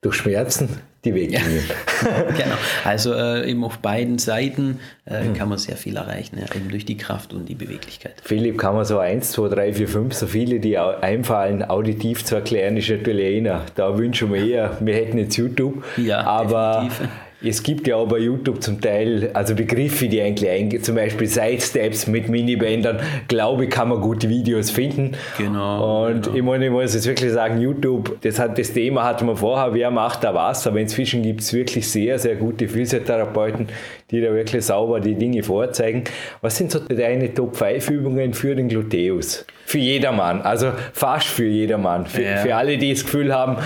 Durch 0.00 0.16
Schmerzen 0.16 0.68
die 1.06 1.14
Weglinien. 1.14 1.64
Ja. 2.04 2.22
genau. 2.36 2.56
Also 2.84 3.14
äh, 3.14 3.50
eben 3.50 3.64
auf 3.64 3.78
beiden 3.78 4.18
Seiten 4.18 4.80
äh, 5.06 5.22
mhm. 5.22 5.34
kann 5.34 5.48
man 5.48 5.58
sehr 5.58 5.76
viel 5.76 5.96
erreichen, 5.96 6.38
ja, 6.38 6.54
eben 6.54 6.68
durch 6.68 6.84
die 6.84 6.96
Kraft 6.96 7.32
und 7.32 7.48
die 7.48 7.54
Beweglichkeit. 7.54 8.14
Philipp, 8.22 8.58
kann 8.58 8.74
man 8.74 8.84
so 8.84 8.98
1, 8.98 9.32
2, 9.32 9.48
3, 9.48 9.72
4, 9.72 9.88
5, 9.88 10.14
so 10.14 10.26
viele, 10.26 10.60
die 10.60 10.76
einfallen, 10.76 11.62
auditiv 11.62 12.24
zu 12.24 12.34
erklären, 12.34 12.76
ist 12.76 12.90
natürlich 12.90 13.38
einer. 13.38 13.62
Da 13.74 13.96
wünschen 13.96 14.32
wir 14.32 14.44
eher, 14.44 14.76
wir 14.80 14.94
hätten 14.94 15.18
jetzt 15.18 15.36
YouTube. 15.36 15.84
Ja, 15.96 16.22
aber 16.22 16.82
definitiv. 16.84 17.08
Es 17.48 17.62
gibt 17.62 17.86
ja 17.86 17.96
auch 17.96 18.08
bei 18.08 18.18
YouTube 18.18 18.62
zum 18.62 18.80
Teil, 18.80 19.30
also 19.34 19.54
Begriffe, 19.54 20.08
die 20.08 20.20
eigentlich 20.20 20.50
eingehen, 20.50 20.82
zum 20.82 20.96
Beispiel 20.96 21.26
Sidesteps 21.26 22.06
mit 22.06 22.28
Minibändern, 22.28 22.98
glaube 23.28 23.64
ich, 23.64 23.70
kann 23.70 23.88
man 23.88 24.00
gute 24.00 24.28
Videos 24.28 24.70
finden. 24.70 25.12
Genau. 25.38 26.06
Und 26.06 26.24
genau. 26.24 26.36
ich 26.36 26.42
meine, 26.42 26.66
ich 26.66 26.70
muss 26.70 26.94
jetzt 26.94 27.06
wirklich 27.06 27.32
sagen, 27.32 27.60
YouTube, 27.60 28.20
das, 28.22 28.38
hat, 28.38 28.58
das 28.58 28.72
Thema 28.72 29.04
hatten 29.04 29.26
wir 29.26 29.36
vorher, 29.36 29.72
wer 29.74 29.90
macht 29.90 30.24
da 30.24 30.34
was, 30.34 30.66
aber 30.66 30.80
inzwischen 30.80 31.22
gibt 31.22 31.40
es 31.40 31.52
wirklich 31.52 31.88
sehr, 31.88 32.18
sehr 32.18 32.36
gute 32.36 32.68
Physiotherapeuten, 32.68 33.68
die 34.10 34.20
da 34.20 34.32
wirklich 34.32 34.64
sauber 34.64 35.00
die 35.00 35.14
Dinge 35.14 35.42
vorzeigen. 35.42 36.04
Was 36.40 36.56
sind 36.56 36.70
so 36.70 36.80
deine 36.80 37.32
Top 37.32 37.56
5 37.56 37.90
Übungen 37.90 38.34
für 38.34 38.54
den 38.54 38.68
Gluteus? 38.68 39.44
Für 39.64 39.78
jedermann, 39.78 40.42
also 40.42 40.70
fast 40.92 41.26
für 41.26 41.46
jedermann. 41.46 42.06
Für, 42.06 42.22
ja. 42.22 42.36
für 42.36 42.54
alle, 42.54 42.78
die 42.78 42.92
das 42.92 43.02
Gefühl 43.02 43.34
haben, 43.34 43.56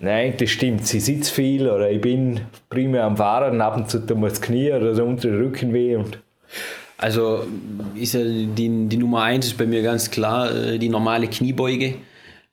Nein, 0.00 0.34
das 0.38 0.50
stimmt. 0.50 0.86
Sie 0.86 1.00
sitzt 1.00 1.30
viel 1.30 1.68
oder 1.68 1.90
ich 1.90 2.00
bin 2.00 2.40
primär 2.68 3.04
am 3.04 3.16
Fahren, 3.16 3.60
ab 3.60 3.76
und 3.76 3.88
zu 3.88 4.00
tut 4.00 4.18
mir 4.18 4.28
das 4.28 4.40
Knie 4.40 4.72
oder 4.72 4.94
der 4.94 5.04
untere 5.04 5.38
Rücken 5.38 5.72
weh. 5.72 5.96
Und 5.96 6.18
also 6.98 7.46
ist 7.94 8.14
ja 8.14 8.20
die, 8.22 8.86
die 8.88 8.96
Nummer 8.96 9.22
eins 9.22 9.46
ist 9.46 9.58
bei 9.58 9.66
mir 9.66 9.82
ganz 9.82 10.10
klar 10.10 10.54
äh, 10.54 10.78
die 10.78 10.88
normale 10.88 11.28
Kniebeuge. 11.28 11.94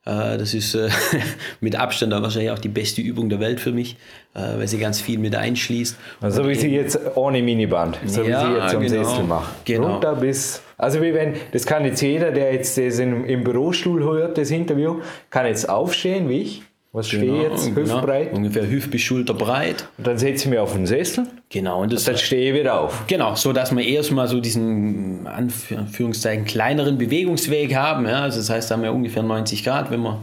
Äh, 0.04 0.38
das 0.38 0.54
ist 0.54 0.76
äh, 0.76 0.90
mit 1.62 1.76
Abstand 1.76 2.14
wahrscheinlich 2.14 2.52
auch 2.52 2.60
die 2.60 2.70
beste 2.70 3.02
Übung 3.02 3.30
der 3.30 3.40
Welt 3.40 3.60
für 3.60 3.72
mich, 3.72 3.98
weil 4.34 4.68
sie 4.68 4.78
ganz 4.78 5.02
viel 5.02 5.20
mit 5.20 5.36
einschließt. 5.36 5.98
Also 6.22 6.48
wie 6.48 6.56
sie 6.56 6.70
jetzt 6.70 6.98
ohne 7.16 7.42
Miniband, 7.42 8.00
so 8.06 8.24
ja, 8.24 8.42
wie 8.42 8.46
sie 8.46 8.58
jetzt 8.60 8.76
am 8.76 8.82
genau, 8.82 9.04
Sessel 9.04 9.24
macht. 9.26 9.66
Genau. 9.66 9.94
Runter 9.94 10.16
bis, 10.16 10.62
also 10.78 11.02
wie 11.02 11.14
wenn, 11.14 11.34
das 11.52 11.66
kann 11.66 11.84
jetzt 11.84 12.02
jeder, 12.02 12.32
der 12.32 12.54
jetzt 12.54 12.78
das 12.78 12.98
im 13.00 13.44
Bürostuhl 13.44 14.02
hört, 14.04 14.38
das 14.38 14.50
Interview, 14.52 15.02
kann 15.30 15.46
jetzt 15.46 15.68
aufstehen, 15.68 16.30
wie 16.30 16.42
ich 16.42 16.64
was 16.94 17.10
genau, 17.10 17.24
stehe 17.24 17.50
jetzt? 17.50 17.66
Genau. 17.74 17.96
Hüftbreit? 17.96 18.26
Genau, 18.28 18.38
ungefähr 18.38 18.70
Hüft- 18.70 18.92
bis 18.92 19.02
Schulterbreit. 19.02 19.88
Und 19.98 20.08
dann 20.08 20.18
setze 20.18 20.44
ich 20.46 20.50
mich 20.50 20.60
auf 20.60 20.74
den 20.74 20.86
Sessel. 20.86 21.26
Genau. 21.50 21.82
Und, 21.82 21.94
das, 21.94 22.02
und 22.02 22.10
dann 22.10 22.18
stehe 22.18 22.52
ich 22.52 22.60
wieder 22.60 22.82
auf. 22.82 23.06
Genau, 23.08 23.36
so 23.36 23.54
dass 23.54 23.74
wir 23.74 23.86
erstmal 23.86 24.28
so 24.28 24.42
diesen 24.42 25.26
Anführungszeichen 25.26 26.44
kleineren 26.44 26.98
Bewegungsweg 26.98 27.76
haben. 27.76 28.06
Ja? 28.06 28.24
Also 28.24 28.40
das 28.40 28.50
heißt, 28.50 28.70
da 28.70 28.76
haben 28.76 28.84
wir 28.84 28.94
ungefähr 28.94 29.24
90 29.24 29.64
Grad, 29.64 29.90
wenn 29.90 30.02
wir, 30.02 30.20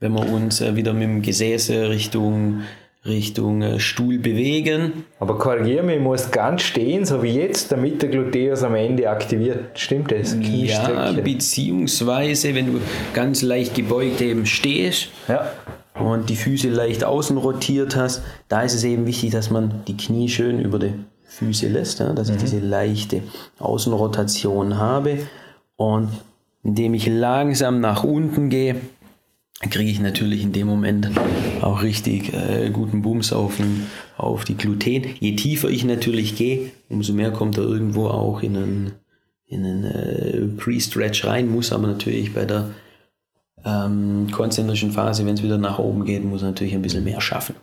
wenn 0.00 0.12
wir 0.12 0.28
uns 0.28 0.60
äh, 0.60 0.74
wieder 0.74 0.92
mit 0.92 1.04
dem 1.04 1.22
Gesäße 1.22 1.88
Richtung, 1.88 2.62
Richtung 3.06 3.62
äh, 3.62 3.78
Stuhl 3.78 4.18
bewegen. 4.18 5.04
Aber 5.20 5.38
korrigiere 5.38 5.84
mich, 5.84 5.98
ich 5.98 6.02
muss 6.02 6.32
ganz 6.32 6.62
stehen, 6.62 7.04
so 7.04 7.22
wie 7.22 7.30
jetzt, 7.30 7.70
damit 7.70 8.02
der 8.02 8.08
Gluteus 8.08 8.64
am 8.64 8.74
Ende 8.74 9.08
aktiviert. 9.08 9.78
Stimmt 9.78 10.10
das? 10.10 10.36
Ja, 10.42 11.12
beziehungsweise, 11.12 12.56
wenn 12.56 12.66
du 12.66 12.80
ganz 13.14 13.42
leicht 13.42 13.76
gebeugt 13.76 14.20
eben 14.20 14.46
stehst, 14.46 15.10
ja 15.28 15.48
und 15.98 16.30
die 16.30 16.36
Füße 16.36 16.68
leicht 16.68 17.04
außen 17.04 17.36
rotiert 17.36 17.96
hast, 17.96 18.22
da 18.48 18.62
ist 18.62 18.74
es 18.74 18.84
eben 18.84 19.06
wichtig, 19.06 19.30
dass 19.30 19.50
man 19.50 19.82
die 19.86 19.96
Knie 19.96 20.28
schön 20.28 20.60
über 20.60 20.78
die 20.78 20.94
Füße 21.26 21.68
lässt, 21.68 22.00
ja, 22.00 22.12
dass 22.12 22.30
ich 22.30 22.36
diese 22.36 22.60
leichte 22.60 23.22
Außenrotation 23.58 24.78
habe. 24.78 25.18
Und 25.76 26.10
indem 26.62 26.94
ich 26.94 27.06
langsam 27.06 27.80
nach 27.80 28.04
unten 28.04 28.48
gehe, 28.48 28.76
kriege 29.70 29.90
ich 29.90 30.00
natürlich 30.00 30.42
in 30.42 30.52
dem 30.52 30.66
Moment 30.68 31.10
auch 31.62 31.82
richtig 31.82 32.32
äh, 32.32 32.70
guten 32.70 33.02
Booms 33.02 33.32
auf, 33.32 33.58
auf 34.16 34.44
die 34.44 34.56
Gluten. 34.56 35.04
Je 35.18 35.34
tiefer 35.34 35.68
ich 35.68 35.84
natürlich 35.84 36.36
gehe, 36.36 36.70
umso 36.88 37.12
mehr 37.12 37.32
kommt 37.32 37.58
er 37.58 37.64
irgendwo 37.64 38.06
auch 38.06 38.42
in 38.42 38.56
einen, 38.56 38.92
in 39.46 39.64
einen 39.64 39.84
äh, 39.84 40.46
Pre-Stretch 40.56 41.24
rein, 41.24 41.48
muss 41.48 41.72
aber 41.72 41.88
natürlich 41.88 42.34
bei 42.34 42.44
der 42.44 42.70
ähm, 43.68 44.28
konzentrischen 44.32 44.92
Phase, 44.92 45.26
wenn 45.26 45.34
es 45.34 45.42
wieder 45.42 45.58
nach 45.58 45.78
oben 45.78 46.04
geht, 46.04 46.24
muss 46.24 46.42
er 46.42 46.48
natürlich 46.48 46.74
ein 46.74 46.82
bisschen 46.82 47.04
mehr 47.04 47.20
schaffen. 47.20 47.54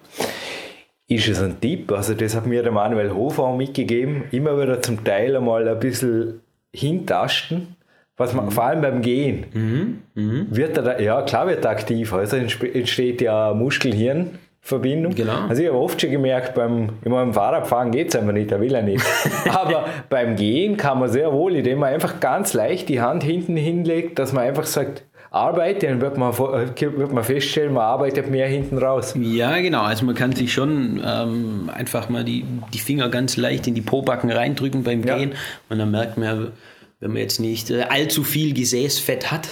Ist 1.07 1.27
es 1.27 1.41
ein 1.41 1.59
Tipp? 1.61 1.91
Also 1.91 2.15
das 2.15 2.35
hat 2.35 2.47
mir 2.47 2.63
der 2.63 2.71
Manuel 2.71 3.13
Hofer 3.13 3.43
auch 3.43 3.57
mitgegeben, 3.57 4.23
immer 4.31 4.59
wieder 4.59 4.81
zum 4.81 5.03
Teil 5.03 5.35
einmal 5.35 5.67
ein 5.67 5.79
bisschen 5.79 6.41
hintasten, 6.73 7.75
was 8.17 8.33
man, 8.33 8.45
mhm. 8.45 8.51
vor 8.51 8.63
allem 8.63 8.81
beim 8.81 9.01
Gehen, 9.01 9.45
mhm. 9.53 10.01
Mhm. 10.15 10.47
wird 10.49 10.77
er 10.77 10.83
da, 10.83 10.99
ja 10.99 11.21
klar 11.21 11.47
wird 11.47 11.63
er 11.63 11.71
aktiv, 11.71 12.11
also 12.11 12.37
entsteht 12.37 13.21
ja 13.21 13.53
Muskel-Hirn-Verbindung. 13.53 15.13
Genau. 15.13 15.47
Also 15.47 15.61
ich 15.61 15.69
habe 15.69 15.77
oft 15.77 16.01
schon 16.01 16.09
gemerkt, 16.09 16.55
beim, 16.55 16.89
immer 17.03 17.17
beim 17.17 17.33
Fahrradfahren 17.33 17.91
geht 17.91 18.07
es 18.09 18.15
einfach 18.15 18.33
nicht, 18.33 18.51
da 18.51 18.59
will 18.59 18.73
er 18.73 18.81
nicht. 18.81 19.05
Aber 19.49 19.85
beim 20.09 20.35
Gehen 20.35 20.75
kann 20.75 20.99
man 20.99 21.09
sehr 21.09 21.31
wohl, 21.31 21.55
indem 21.55 21.79
man 21.79 21.93
einfach 21.93 22.19
ganz 22.19 22.53
leicht 22.53 22.89
die 22.89 22.99
Hand 22.99 23.21
hinten 23.21 23.57
hinlegt, 23.57 24.17
dass 24.17 24.33
man 24.33 24.43
einfach 24.43 24.65
sagt, 24.65 25.03
arbeite, 25.35 25.87
dann 25.87 25.99
wird 25.99 26.17
man, 26.17 26.33
äh, 26.33 26.97
wird 26.97 27.11
man 27.11 27.23
feststellen, 27.23 27.73
man 27.73 27.83
arbeitet 27.83 28.29
mehr 28.29 28.47
hinten 28.47 28.77
raus. 28.77 29.13
Ja, 29.19 29.59
genau. 29.59 29.81
Also 29.81 30.05
man 30.05 30.15
kann 30.15 30.33
sich 30.33 30.53
schon 30.53 31.01
ähm, 31.05 31.69
einfach 31.73 32.07
mal 32.09 32.23
die, 32.23 32.45
die 32.73 32.79
Finger 32.79 33.09
ganz 33.09 33.35
leicht 33.35 33.67
in 33.67 33.75
die 33.75 33.81
Pobacken 33.81 34.31
reindrücken 34.31 34.83
beim 34.83 35.01
Gehen 35.01 35.31
ja. 35.31 35.37
und 35.69 35.79
dann 35.79 35.91
merkt 35.91 36.17
man, 36.17 36.53
wenn 37.01 37.11
man 37.11 37.21
jetzt 37.21 37.41
nicht 37.41 37.69
äh, 37.69 37.81
allzu 37.81 38.23
viel 38.23 38.53
Gesäßfett 38.53 39.29
hat, 39.29 39.49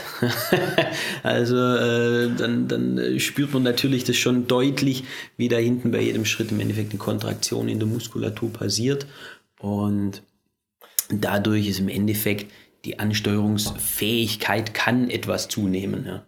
also 1.24 1.58
äh, 1.58 2.30
dann, 2.38 2.69
dann 2.69 3.19
spürt 3.19 3.54
man 3.54 3.63
natürlich 3.63 4.06
das 4.06 4.15
schon 4.15 4.48
deutlich, 4.48 5.04
wie 5.36 5.50
da 5.50 5.58
hinten 5.58 5.91
bei 5.91 6.00
jedem 6.00 6.24
Schritt 6.24 6.52
im 6.52 6.62
Endeffekt 6.62 6.91
eine 6.91 7.00
Kontraktion 7.00 7.67
in 7.67 7.80
der 7.80 7.89
Muskulatur 7.89 8.54
passiert 8.54 9.06
und 9.60 10.24
dadurch 11.10 11.67
ist 11.67 11.80
im 11.80 11.89
Endeffekt 11.89 12.50
die 12.86 13.00
Ansteuerungsfähigkeit 13.00 14.74
kann 14.74 15.10
etwas 15.10 15.48
zunehmen. 15.48 16.06
Ja. 16.06 16.24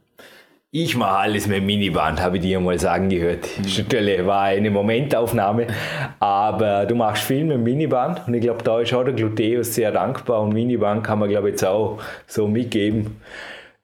Ich 0.77 0.97
mache 0.97 1.19
alles 1.19 1.47
mit 1.47 1.63
Miniband, 1.63 2.21
habe 2.21 2.35
ich 2.35 2.43
dir 2.43 2.59
mal 2.59 2.77
sagen 2.77 3.07
gehört. 3.07 3.47
Mhm. 3.57 4.25
war 4.25 4.43
eine 4.43 4.69
Momentaufnahme, 4.69 5.67
aber 6.19 6.85
du 6.85 6.95
machst 6.95 7.23
viel 7.23 7.45
mit 7.45 7.59
Miniband 7.59 8.27
und 8.27 8.33
ich 8.33 8.41
glaube, 8.41 8.61
da 8.63 8.81
ist 8.81 8.93
auch 8.93 9.03
der 9.03 9.13
Gluteus 9.13 9.73
sehr 9.73 9.91
dankbar 9.91 10.41
und 10.41 10.53
Miniband 10.53 11.03
kann 11.03 11.19
man, 11.19 11.29
glaube 11.29 11.47
ich, 11.47 11.53
jetzt 11.53 11.63
auch 11.63 11.99
so 12.27 12.47
mitgeben. 12.47 13.21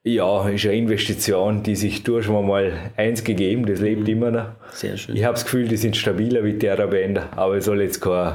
Ja, 0.04 0.48
ist 0.48 0.66
eine 0.66 0.74
Investition, 0.74 1.62
die 1.62 1.76
sich 1.76 2.02
durch 2.02 2.26
schon 2.26 2.46
mal 2.46 2.72
eins 2.96 3.24
gegeben, 3.24 3.64
das 3.64 3.80
lebt 3.80 4.02
mhm. 4.02 4.08
immer 4.08 4.30
noch. 4.30 4.46
Sehr 4.72 4.96
schön. 4.96 5.16
Ich 5.16 5.24
habe 5.24 5.34
das 5.34 5.44
Gefühl, 5.44 5.68
die 5.68 5.76
sind 5.76 5.96
stabiler 5.96 6.44
wie 6.44 6.54
der 6.54 6.76
Bänder, 6.86 7.28
aber 7.36 7.56
es 7.56 7.64
soll 7.64 7.80
jetzt 7.80 8.00
kein 8.00 8.34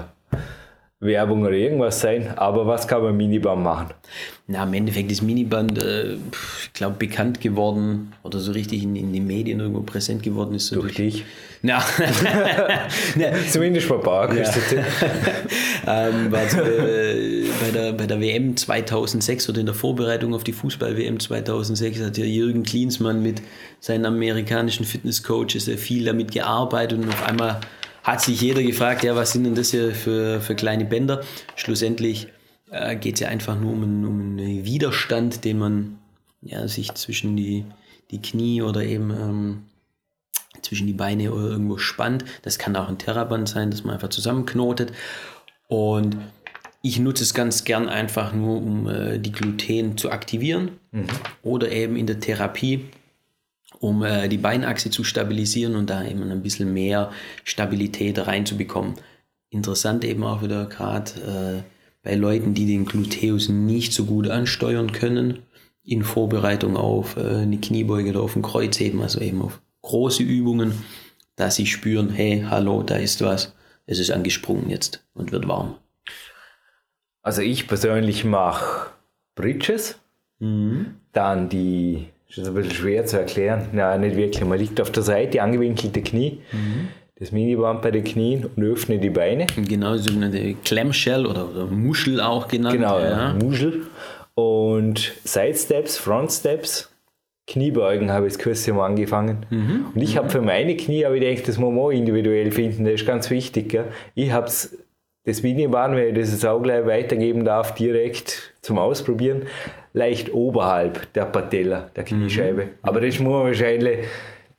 Werbung 1.00 1.44
oder 1.44 1.52
irgendwas 1.52 2.00
sein, 2.02 2.36
aber 2.38 2.66
was 2.66 2.88
kann 2.88 3.04
man 3.04 3.16
Miniband 3.16 3.62
machen? 3.62 3.94
Na, 4.48 4.64
im 4.64 4.74
Endeffekt 4.74 5.12
ist 5.12 5.22
Miniband, 5.22 5.78
äh, 5.78 6.14
ich 6.14 6.74
glaube, 6.74 6.96
bekannt 6.98 7.40
geworden 7.40 8.14
oder 8.24 8.40
so 8.40 8.52
richtig 8.52 8.82
in, 8.82 8.96
in 8.96 9.14
den 9.14 9.28
Medien 9.28 9.60
irgendwo 9.60 9.82
präsent 9.82 10.24
geworden 10.24 10.56
ist. 10.56 10.68
So 10.68 10.82
durch, 10.82 10.96
durch 10.96 11.14
dich? 11.14 11.26
Na, 11.62 11.84
zumindest 13.52 13.90
bei 13.90 13.98
Park. 13.98 14.36
Ja. 14.36 14.52
ähm, 16.08 16.32
war 16.32 16.42
äh, 16.42 17.44
bei, 17.62 17.72
der, 17.72 17.94
bei 17.94 18.08
der 18.08 18.20
WM 18.20 18.58
2006 18.58 19.50
oder 19.50 19.60
in 19.60 19.68
der 19.68 19.76
Vorbereitung 19.76 20.34
auf 20.34 20.44
die 20.44 20.54
Fußball-WM 20.54 21.20
2006 21.20 22.02
hat 22.02 22.18
ja 22.18 22.26
Jürgen 22.26 22.64
Klinsmann 22.64 23.22
mit 23.22 23.44
seinen 23.82 24.06
amerikanischen 24.08 24.84
Fitnesscoaches 24.86 25.66
sehr 25.66 25.78
viel 25.78 26.06
damit 26.06 26.32
gearbeitet 26.32 26.98
und 26.98 27.10
auf 27.10 27.28
einmal 27.28 27.62
hat 28.08 28.22
sich 28.22 28.40
jeder 28.40 28.64
gefragt, 28.64 29.04
ja, 29.04 29.18
was 29.18 29.34
sind 29.34 29.44
denn 29.44 29.54
das 29.54 29.72
hier 29.72 29.94
für, 29.94 30.40
für 30.40 30.56
kleine 30.56 30.86
Bänder? 30.86 31.26
Schlussendlich 31.58 32.30
äh, 32.72 32.96
geht 32.96 33.16
es 33.16 33.20
ja 33.20 33.28
einfach 33.28 33.60
nur 33.60 33.74
um 33.74 33.84
einen, 33.84 34.06
um 34.06 34.20
einen 34.22 34.64
Widerstand, 34.64 35.44
den 35.44 35.60
man 35.60 36.00
ja, 36.42 36.70
sich 36.70 36.94
zwischen 36.94 37.36
die, 37.36 37.66
die 38.10 38.22
Knie 38.22 38.62
oder 38.62 38.84
eben 38.84 39.12
ähm, 39.12 39.64
zwischen 40.62 40.88
die 40.88 40.94
Beine 40.94 41.34
oder 41.34 41.48
irgendwo 41.48 41.78
spannt. 41.80 42.24
Das 42.44 42.58
kann 42.58 42.78
auch 42.78 42.88
ein 42.88 42.98
Terraband 42.98 43.50
sein, 43.50 43.72
das 43.72 43.84
man 43.84 43.96
einfach 43.96 44.10
zusammenknotet. 44.10 44.94
Und 45.68 46.16
ich 46.82 47.00
nutze 47.00 47.24
es 47.24 47.34
ganz 47.34 47.66
gern 47.66 47.90
einfach 47.90 48.32
nur, 48.32 48.56
um 48.56 48.88
äh, 48.88 49.20
die 49.20 49.34
Gluten 49.34 49.98
zu 49.98 50.12
aktivieren 50.12 50.72
mhm. 50.92 51.08
oder 51.44 51.74
eben 51.74 51.98
in 51.98 52.08
der 52.08 52.22
Therapie 52.22 52.86
um 53.80 54.04
äh, 54.04 54.28
die 54.28 54.38
Beinachse 54.38 54.90
zu 54.90 55.04
stabilisieren 55.04 55.76
und 55.76 55.90
da 55.90 56.06
eben 56.06 56.30
ein 56.32 56.42
bisschen 56.42 56.74
mehr 56.74 57.12
Stabilität 57.44 58.26
reinzubekommen. 58.26 58.96
Interessant 59.50 60.04
eben 60.04 60.24
auch 60.24 60.42
wieder 60.42 60.66
gerade 60.66 61.64
äh, 61.64 61.64
bei 62.04 62.16
Leuten, 62.16 62.54
die 62.54 62.66
den 62.66 62.86
Gluteus 62.86 63.50
nicht 63.50 63.94
so 63.94 64.06
gut 64.06 64.30
ansteuern 64.30 64.92
können, 64.92 65.40
in 65.84 66.04
Vorbereitung 66.04 66.76
auf 66.76 67.16
äh, 67.18 67.22
eine 67.22 67.58
Kniebeuge 67.58 68.10
oder 68.10 68.22
auf 68.22 68.36
ein 68.36 68.42
Kreuzheben, 68.42 69.02
also 69.02 69.20
eben 69.22 69.42
auf 69.42 69.62
große 69.82 70.24
Übungen, 70.24 70.74
dass 71.36 71.56
sie 71.56 71.66
spüren, 71.66 72.10
hey, 72.10 72.46
hallo, 72.48 72.84
da 72.84 72.96
ist 72.96 73.22
was, 73.22 73.54
es 73.86 74.00
ist 74.00 74.12
angesprungen 74.12 74.70
jetzt 74.70 75.06
und 75.14 75.32
wird 75.32 75.48
warm. 75.48 75.76
Also 77.22 77.42
ich 77.42 77.68
persönlich 77.68 78.26
mache 78.26 78.90
Bridges, 79.36 80.00
mhm. 80.40 80.96
dann 81.14 81.48
die 81.50 82.08
das 82.28 82.40
ist 82.40 82.48
ein 82.48 82.54
bisschen 82.54 82.74
schwer 82.74 83.06
zu 83.06 83.18
erklären. 83.18 83.70
Nein, 83.72 84.02
nicht 84.02 84.18
wirklich. 84.18 84.44
Man 84.44 84.60
liegt 84.60 84.82
auf 84.82 84.92
der 84.92 85.04
Seite, 85.04 85.42
angewinkelte 85.42 86.02
Knie, 86.02 86.40
mhm. 86.52 86.90
das 87.16 87.32
Miniband 87.32 87.82
bei 87.82 87.92
den 87.92 88.04
Knien 88.04 88.50
und 88.56 88.64
öffnet 88.64 89.04
die 89.04 89.10
Beine. 89.10 89.48
Genau, 89.56 89.96
sogenannte 89.98 90.56
Clamshell 90.64 91.26
oder, 91.26 91.50
oder 91.50 91.66
Muschel 91.68 92.20
auch 92.20 92.48
genannt. 92.48 92.76
Genau, 92.76 93.00
ja. 93.00 93.34
Muschel. 93.34 93.84
Und 94.36 95.14
Side 95.24 95.56
Steps, 95.56 95.98
Front 95.98 96.32
Steps, 96.32 96.92
Kniebeugen 97.48 98.12
habe 98.12 98.28
ich 98.28 98.34
das 98.34 98.44
Kurs 98.44 98.68
mal 98.68 98.86
angefangen. 98.86 99.46
Mhm. 99.50 99.86
Und 99.96 100.02
ich 100.02 100.18
habe 100.18 100.30
für 100.30 100.42
meine 100.42 100.76
Knie, 100.76 101.06
aber 101.06 101.16
ich 101.16 101.22
denke, 101.22 101.44
das 101.44 101.58
muss 101.58 101.74
man 101.74 101.92
individuell 101.92 102.52
finden, 102.52 102.84
das 102.84 102.96
ist 102.96 103.08
ganz 103.08 103.30
wichtig. 103.30 103.70
Gell? 103.70 103.86
Ich 104.16 104.32
habe 104.32 104.48
das 104.48 105.44
Miniband, 105.44 105.96
wenn 105.96 106.10
ich 106.10 106.14
das 106.14 106.32
jetzt 106.32 106.46
auch 106.46 106.62
gleich 106.62 106.86
weitergeben 106.86 107.46
darf, 107.46 107.74
direkt 107.74 108.54
zum 108.62 108.78
Ausprobieren 108.78 109.44
leicht 109.98 110.34
oberhalb 110.34 111.12
der 111.14 111.26
Patella, 111.26 111.90
der 111.96 112.04
Kniescheibe. 112.04 112.66
Mhm. 112.66 112.70
Aber 112.82 113.02
das 113.02 113.20
muss 113.20 113.32
man 113.32 113.44
wahrscheinlich, 113.44 114.00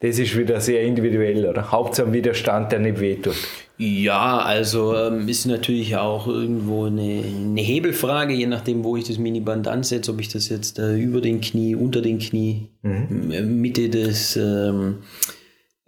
das 0.01 0.18
ist 0.18 0.37
wieder 0.37 0.61
sehr 0.61 0.83
individuell, 0.83 1.46
oder? 1.46 1.70
Hauptsache 1.70 2.12
Widerstand, 2.12 2.72
der 2.72 2.81
nicht 2.81 3.01
wehtut. 3.01 3.37
Ja, 3.79 4.38
also 4.38 4.96
ähm, 4.96 5.29
ist 5.29 5.46
natürlich 5.46 5.96
auch 5.96 6.27
irgendwo 6.27 6.87
eine, 6.87 7.22
eine, 7.24 7.61
Hebelfrage, 7.61 8.35
je 8.35 8.46
nachdem, 8.46 8.83
wo 8.83 8.96
ich 8.96 9.05
das 9.05 9.18
Miniband 9.18 9.68
ansetze, 9.68 10.11
ob 10.11 10.20
ich 10.20 10.29
das 10.29 10.48
jetzt 10.48 10.81
äh, 10.81 10.96
über 10.96 11.20
den 11.20 11.40
Knie, 11.40 11.77
unter 11.77 12.03
den 12.03 12.18
Knie, 12.18 12.70
mhm. 12.83 13.61
Mitte 13.61 13.88
des, 13.88 14.37
ähm, 14.37 14.96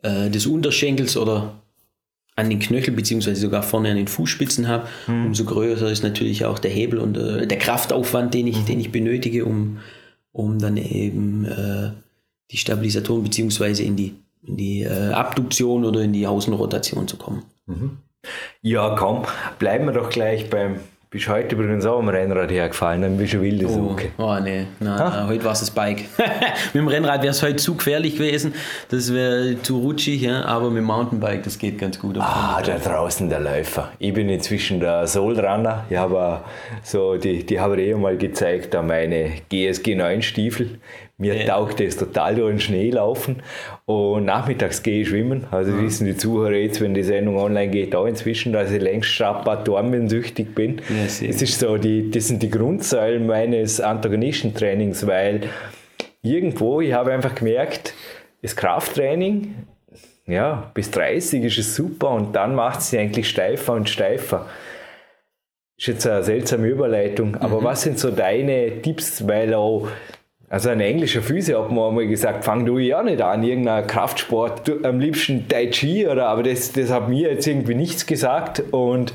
äh, 0.02 0.30
des 0.30 0.46
Unterschenkels 0.46 1.16
oder 1.16 1.59
an 2.40 2.50
den 2.50 2.58
Knöchel 2.58 2.94
beziehungsweise 2.94 3.40
sogar 3.40 3.62
vorne 3.62 3.90
an 3.90 3.96
den 3.96 4.08
Fußspitzen 4.08 4.68
habe, 4.68 4.88
mhm. 5.06 5.26
umso 5.26 5.44
größer 5.44 5.90
ist 5.90 6.02
natürlich 6.02 6.44
auch 6.44 6.58
der 6.58 6.70
Hebel 6.70 6.98
und 6.98 7.16
äh, 7.16 7.46
der 7.46 7.58
Kraftaufwand, 7.58 8.34
den 8.34 8.46
ich, 8.46 8.58
mhm. 8.58 8.66
den 8.66 8.80
ich 8.80 8.92
benötige, 8.92 9.44
um, 9.44 9.78
um 10.32 10.58
dann 10.58 10.76
eben 10.76 11.44
äh, 11.44 11.90
die 12.50 12.56
Stabilisatoren 12.56 13.22
beziehungsweise 13.22 13.82
in 13.82 13.96
die, 13.96 14.14
in 14.42 14.56
die 14.56 14.82
äh, 14.82 15.12
Abduktion 15.12 15.84
oder 15.84 16.02
in 16.02 16.12
die 16.12 16.26
Außenrotation 16.26 17.06
zu 17.06 17.16
kommen. 17.16 17.44
Mhm. 17.66 17.98
Ja, 18.62 18.94
komm, 18.98 19.24
bleiben 19.58 19.86
wir 19.86 19.92
doch 19.92 20.10
gleich 20.10 20.50
beim 20.50 20.80
bist 21.10 21.28
heute 21.28 21.56
übrigens 21.56 21.84
auch 21.86 21.98
am 21.98 22.08
Rennrad 22.08 22.52
hergefallen, 22.52 23.02
dann 23.02 23.16
bist 23.16 23.32
du 23.32 23.40
wilde 23.40 23.66
oh, 23.66 23.68
Suche. 23.68 24.10
Oh, 24.16 24.36
nee, 24.40 24.66
nein, 24.78 24.96
nein 24.96 25.26
heute 25.26 25.44
war 25.44 25.52
es 25.52 25.58
das 25.58 25.70
Bike. 25.72 26.04
mit 26.72 26.74
dem 26.82 26.86
Rennrad 26.86 27.22
wäre 27.22 27.32
es 27.32 27.42
heute 27.42 27.56
zu 27.56 27.74
gefährlich 27.74 28.14
gewesen, 28.14 28.54
das 28.90 29.12
wäre 29.12 29.60
zu 29.60 29.78
rutschig, 29.78 30.22
ja, 30.22 30.44
aber 30.44 30.70
mit 30.70 30.78
dem 30.78 30.84
Mountainbike, 30.84 31.42
das 31.42 31.58
geht 31.58 31.78
ganz 31.78 31.98
gut. 31.98 32.16
Ah, 32.20 32.62
da 32.64 32.78
draußen 32.78 33.28
der 33.28 33.40
Läufer. 33.40 33.90
Ich 33.98 34.14
bin 34.14 34.28
inzwischen 34.28 34.78
der 34.78 35.08
Soulrunner. 35.08 35.84
Ich 35.90 35.96
habe 35.96 36.42
so, 36.84 37.16
die, 37.16 37.44
die 37.44 37.58
habe 37.58 37.80
ich 37.80 37.88
eh 37.88 37.94
mal 37.94 38.16
gezeigt, 38.16 38.72
da 38.72 38.80
meine 38.80 39.32
GSG 39.48 39.96
9 39.96 40.22
Stiefel 40.22 40.78
mir 41.20 41.36
ja. 41.36 41.44
taugt 41.44 41.80
es 41.80 41.96
total 41.96 42.34
durch 42.34 42.50
den 42.50 42.60
Schnee 42.60 42.90
laufen 42.90 43.42
und 43.84 44.24
nachmittags 44.24 44.82
gehe 44.82 45.02
ich 45.02 45.08
schwimmen. 45.08 45.46
Also 45.50 45.72
mhm. 45.72 45.84
wissen 45.84 46.06
die 46.06 46.16
Zuhörer 46.16 46.54
jetzt, 46.56 46.80
wenn 46.80 46.94
die 46.94 47.02
Sendung 47.02 47.36
online 47.36 47.68
geht, 47.70 47.94
auch 47.94 48.06
inzwischen, 48.06 48.52
dass 48.52 48.72
ich 48.72 48.80
längst 48.80 49.10
süchtig 50.08 50.54
bin. 50.54 50.80
Ja, 50.88 51.04
das 51.04 51.20
ist 51.20 51.60
so 51.60 51.76
die, 51.76 52.10
das 52.10 52.28
sind 52.28 52.42
die 52.42 52.50
Grundsäulen 52.50 53.26
meines 53.26 53.80
Antagonistentrainings, 53.80 55.06
weil 55.06 55.42
irgendwo, 56.22 56.80
ich 56.80 56.94
habe 56.94 57.12
einfach 57.12 57.34
gemerkt, 57.34 57.94
das 58.42 58.56
Krafttraining, 58.56 59.54
ja, 60.26 60.70
bis 60.72 60.90
30 60.90 61.44
ist 61.44 61.58
es 61.58 61.74
super 61.74 62.10
und 62.10 62.34
dann 62.34 62.54
macht 62.54 62.80
es 62.80 62.90
sich 62.90 62.98
eigentlich 62.98 63.28
steifer 63.28 63.74
und 63.74 63.90
steifer. 63.90 64.46
ist 65.76 65.86
jetzt 65.88 66.06
eine 66.06 66.22
seltsame 66.22 66.66
Überleitung, 66.68 67.36
aber 67.36 67.60
mhm. 67.60 67.64
was 67.64 67.82
sind 67.82 67.98
so 67.98 68.10
deine 68.10 68.80
Tipps, 68.80 69.28
weil 69.28 69.52
auch 69.52 69.88
also 70.50 70.68
ein 70.68 70.80
englischer 70.80 71.22
Physio 71.22 71.62
hat 71.62 71.70
mir 71.70 71.86
einmal 71.86 72.08
gesagt, 72.08 72.44
fang 72.44 72.66
du 72.66 72.78
ja 72.78 73.04
nicht 73.04 73.22
an, 73.22 73.44
irgendein 73.44 73.86
Kraftsport, 73.86 74.66
du, 74.66 74.82
am 74.82 74.98
liebsten 74.98 75.46
Tai 75.48 75.68
Chi 75.68 76.08
oder, 76.08 76.26
aber 76.26 76.42
das, 76.42 76.72
das 76.72 76.90
hat 76.90 77.08
mir 77.08 77.30
jetzt 77.30 77.46
irgendwie 77.46 77.76
nichts 77.76 78.04
gesagt 78.04 78.64
und 78.72 79.14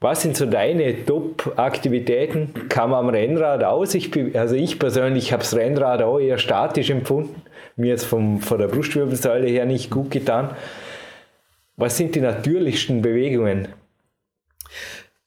was 0.00 0.22
sind 0.22 0.36
so 0.36 0.46
deine 0.46 1.04
Top-Aktivitäten? 1.04 2.54
Man 2.76 2.92
am 2.92 3.08
Rennrad 3.08 3.62
aus? 3.64 3.94
Ich, 3.94 4.10
also 4.36 4.54
ich 4.54 4.78
persönlich 4.78 5.32
habe 5.32 5.42
das 5.42 5.54
Rennrad 5.54 6.00
auch 6.02 6.18
eher 6.18 6.38
statisch 6.38 6.90
empfunden, 6.90 7.42
mir 7.76 7.90
jetzt 7.90 8.04
vom, 8.04 8.40
von 8.40 8.58
der 8.58 8.68
Brustwirbelsäule 8.68 9.48
her 9.48 9.66
nicht 9.66 9.90
gut 9.90 10.12
getan. 10.12 10.50
Was 11.76 11.96
sind 11.96 12.14
die 12.14 12.20
natürlichsten 12.20 13.02
Bewegungen? 13.02 13.68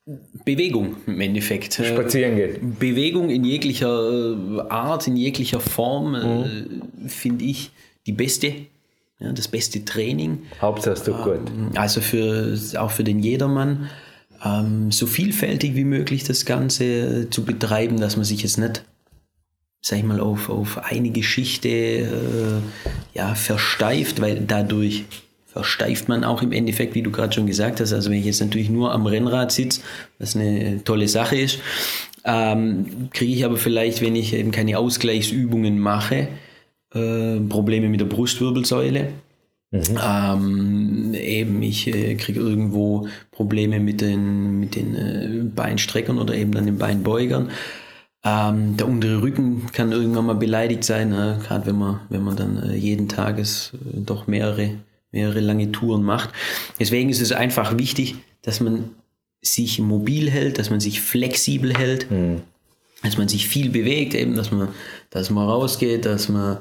Bewegung 0.06 0.98
im 1.08 1.20
Endeffekt. 1.20 1.80
Äh, 1.80 1.94
Spazieren 1.94 2.36
gehen. 2.36 2.78
Bewegung 2.80 3.30
in 3.30 3.44
jeglicher 3.44 3.88
äh, 3.88 4.62
Art, 4.70 5.08
in 5.08 5.18
jeglicher 5.18 5.60
Form, 5.60 6.12
mhm. 6.12 7.10
finde 7.10 7.46
ich 7.46 7.72
die 8.06 8.12
beste. 8.12 8.54
Ja, 9.20 9.32
das 9.32 9.48
beste 9.48 9.84
Training. 9.86 10.44
Hauptsache 10.62 11.04
tut 11.04 11.24
gut. 11.24 11.40
Ähm, 11.48 11.72
also 11.76 12.02
für, 12.02 12.58
auch 12.78 12.92
für 12.92 13.04
den 13.04 13.20
Jedermann. 13.20 13.90
Ähm, 14.44 14.92
so 14.92 15.08
vielfältig 15.08 15.76
wie 15.76 15.86
möglich 15.86 16.24
das 16.24 16.46
Ganze 16.46 17.30
zu 17.32 17.44
betreiben, 17.44 18.00
dass 18.00 18.16
man 18.16 18.26
sich 18.26 18.44
jetzt 18.44 18.58
nicht, 18.58 18.84
sag 19.82 20.00
ich 20.00 20.04
mal, 20.04 20.20
auf, 20.20 20.50
auf 20.50 20.78
eine 20.84 21.10
Geschichte 21.10 22.62
ja, 23.14 23.34
versteift, 23.34 24.22
weil 24.22 24.42
dadurch 24.42 25.06
versteift 25.56 26.10
man 26.10 26.26
auch 26.26 26.42
im 26.42 26.52
Endeffekt, 26.52 26.96
wie 26.96 27.02
du 27.02 27.12
gerade 27.12 27.32
schon 27.32 27.48
gesagt 27.48 27.80
hast. 27.80 27.94
Also 27.94 28.12
wenn 28.12 28.20
ich 28.20 28.26
jetzt 28.26 28.42
natürlich 28.42 28.70
nur 28.70 28.92
am 28.92 29.06
Rennrad 29.06 29.54
sitze, 29.54 29.80
was 30.20 30.36
eine 30.36 30.84
tolle 30.84 31.08
Sache 31.08 31.38
ist, 31.38 31.60
ähm, 32.26 33.10
kriege 33.14 33.32
ich 33.32 33.46
aber 33.46 33.56
vielleicht, 33.56 34.02
wenn 34.02 34.18
ich 34.18 34.34
eben 34.34 34.52
keine 34.52 34.78
Ausgleichsübungen 34.78 35.80
mache, 35.80 36.28
äh, 36.94 37.40
Probleme 37.48 37.88
mit 37.88 38.02
der 38.02 38.06
Brustwirbelsäule. 38.06 39.14
Mhm. 39.72 39.82
Ähm, 40.06 41.14
eben 41.14 41.64
ich 41.64 41.88
äh, 41.88 42.16
kriege 42.16 42.42
irgendwo 42.42 43.08
Probleme 43.32 43.80
mit 43.80 44.02
den, 44.02 44.60
mit 44.60 44.76
den 44.76 44.94
äh, 44.94 45.42
Beinstreckern 45.56 46.20
oder 46.20 46.36
eben 46.36 46.52
dann 46.52 46.66
den 46.66 46.78
Beinbeugern. 46.78 47.50
Ähm, 48.26 48.76
der 48.76 48.90
untere 48.90 49.22
Rücken 49.22 49.68
kann 49.72 49.94
irgendwann 49.94 50.26
mal 50.26 50.36
beleidigt 50.36 50.84
sein, 50.84 51.12
ne? 51.12 51.40
gerade 51.48 51.68
wenn 51.68 51.78
man, 51.78 52.02
wenn 52.10 52.24
man 52.26 52.36
dann 52.36 52.62
äh, 52.62 52.76
jeden 52.76 53.08
Tages 53.08 53.72
äh, 53.74 54.02
doch 54.02 54.28
mehrere 54.28 54.72
mehrere 55.16 55.40
lange 55.40 55.72
Touren 55.72 56.04
macht. 56.04 56.30
Deswegen 56.80 57.10
ist 57.10 57.22
es 57.22 57.32
einfach 57.32 57.78
wichtig, 57.80 58.16
dass 58.44 58.60
man 58.60 58.92
sich 59.42 59.80
mobil 59.80 60.30
hält, 60.30 60.60
dass 60.60 60.70
man 60.70 60.80
sich 60.80 61.02
flexibel 61.02 61.74
hält, 61.74 62.12
mhm. 62.12 62.42
dass 63.02 63.18
man 63.18 63.28
sich 63.28 63.48
viel 63.48 63.70
bewegt, 63.70 64.14
eben, 64.14 64.36
dass 64.36 64.52
man, 64.52 64.68
dass 65.10 65.30
man 65.30 65.48
rausgeht, 65.48 66.06
dass 66.06 66.30
man, 66.30 66.58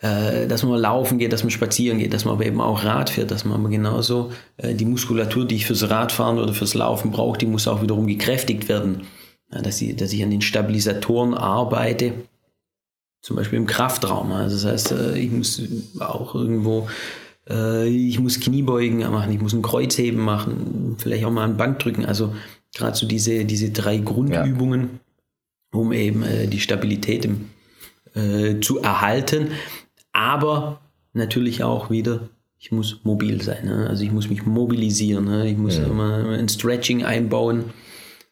äh, 0.00 0.46
dass 0.46 0.62
man 0.62 0.78
laufen 0.78 1.18
geht, 1.18 1.32
dass 1.32 1.42
man 1.42 1.50
spazieren 1.50 1.98
geht, 1.98 2.12
dass 2.12 2.24
man 2.24 2.34
aber 2.34 2.46
eben 2.46 2.60
auch 2.60 2.84
Rad 2.84 3.10
fährt, 3.10 3.30
dass 3.30 3.44
man 3.44 3.58
aber 3.58 3.68
genauso 3.68 4.32
äh, 4.58 4.74
die 4.74 4.84
Muskulatur, 4.84 5.44
die 5.44 5.56
ich 5.56 5.66
fürs 5.66 5.90
Radfahren 5.90 6.38
oder 6.38 6.54
fürs 6.54 6.74
Laufen 6.74 7.10
brauche, 7.10 7.38
die 7.38 7.46
muss 7.46 7.66
auch 7.66 7.82
wiederum 7.82 8.06
gekräftigt 8.06 8.68
werden. 8.68 9.06
Ja, 9.52 9.62
dass, 9.62 9.82
ich, 9.82 9.96
dass 9.96 10.12
ich 10.12 10.22
an 10.22 10.30
den 10.30 10.42
Stabilisatoren 10.42 11.34
arbeite, 11.34 12.12
zum 13.20 13.34
Beispiel 13.34 13.58
im 13.58 13.66
Kraftraum. 13.66 14.30
Also 14.30 14.54
das 14.54 14.64
heißt, 14.64 14.92
äh, 14.92 15.18
ich 15.18 15.32
muss 15.32 15.60
auch 15.98 16.36
irgendwo 16.36 16.88
äh, 17.48 17.88
ich 17.88 18.18
muss 18.18 18.40
Kniebeugen 18.40 18.98
machen, 18.98 19.32
ich 19.32 19.40
muss 19.40 19.52
ein 19.52 19.62
Kreuzheben 19.62 20.20
machen, 20.20 20.96
vielleicht 20.98 21.24
auch 21.24 21.30
mal 21.30 21.44
ein 21.44 21.56
Bankdrücken. 21.56 22.04
Also 22.04 22.34
gerade 22.74 22.96
so 22.96 23.06
diese, 23.06 23.44
diese 23.44 23.70
drei 23.70 23.98
Grundübungen, 23.98 25.00
ja. 25.72 25.78
um 25.78 25.92
eben 25.92 26.22
äh, 26.22 26.46
die 26.46 26.60
Stabilität 26.60 27.24
im, 27.24 27.50
äh, 28.14 28.60
zu 28.60 28.80
erhalten. 28.80 29.52
Aber 30.12 30.80
natürlich 31.12 31.62
auch 31.62 31.90
wieder, 31.90 32.28
ich 32.58 32.72
muss 32.72 33.00
mobil 33.04 33.42
sein. 33.42 33.66
Ne? 33.66 33.86
Also 33.88 34.04
ich 34.04 34.12
muss 34.12 34.28
mich 34.28 34.44
mobilisieren. 34.44 35.24
Ne? 35.24 35.48
Ich 35.48 35.56
muss 35.56 35.78
ja. 35.78 35.84
immer 35.84 36.28
ein 36.30 36.48
Stretching 36.48 37.04
einbauen. 37.04 37.64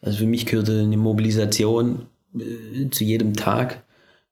Also 0.01 0.19
für 0.19 0.27
mich 0.27 0.47
gehört 0.47 0.71
eine 0.71 0.97
Mobilisation 0.97 2.07
äh, 2.35 2.91
zu 2.91 3.05
jedem 3.05 3.35
Tag. 3.35 3.83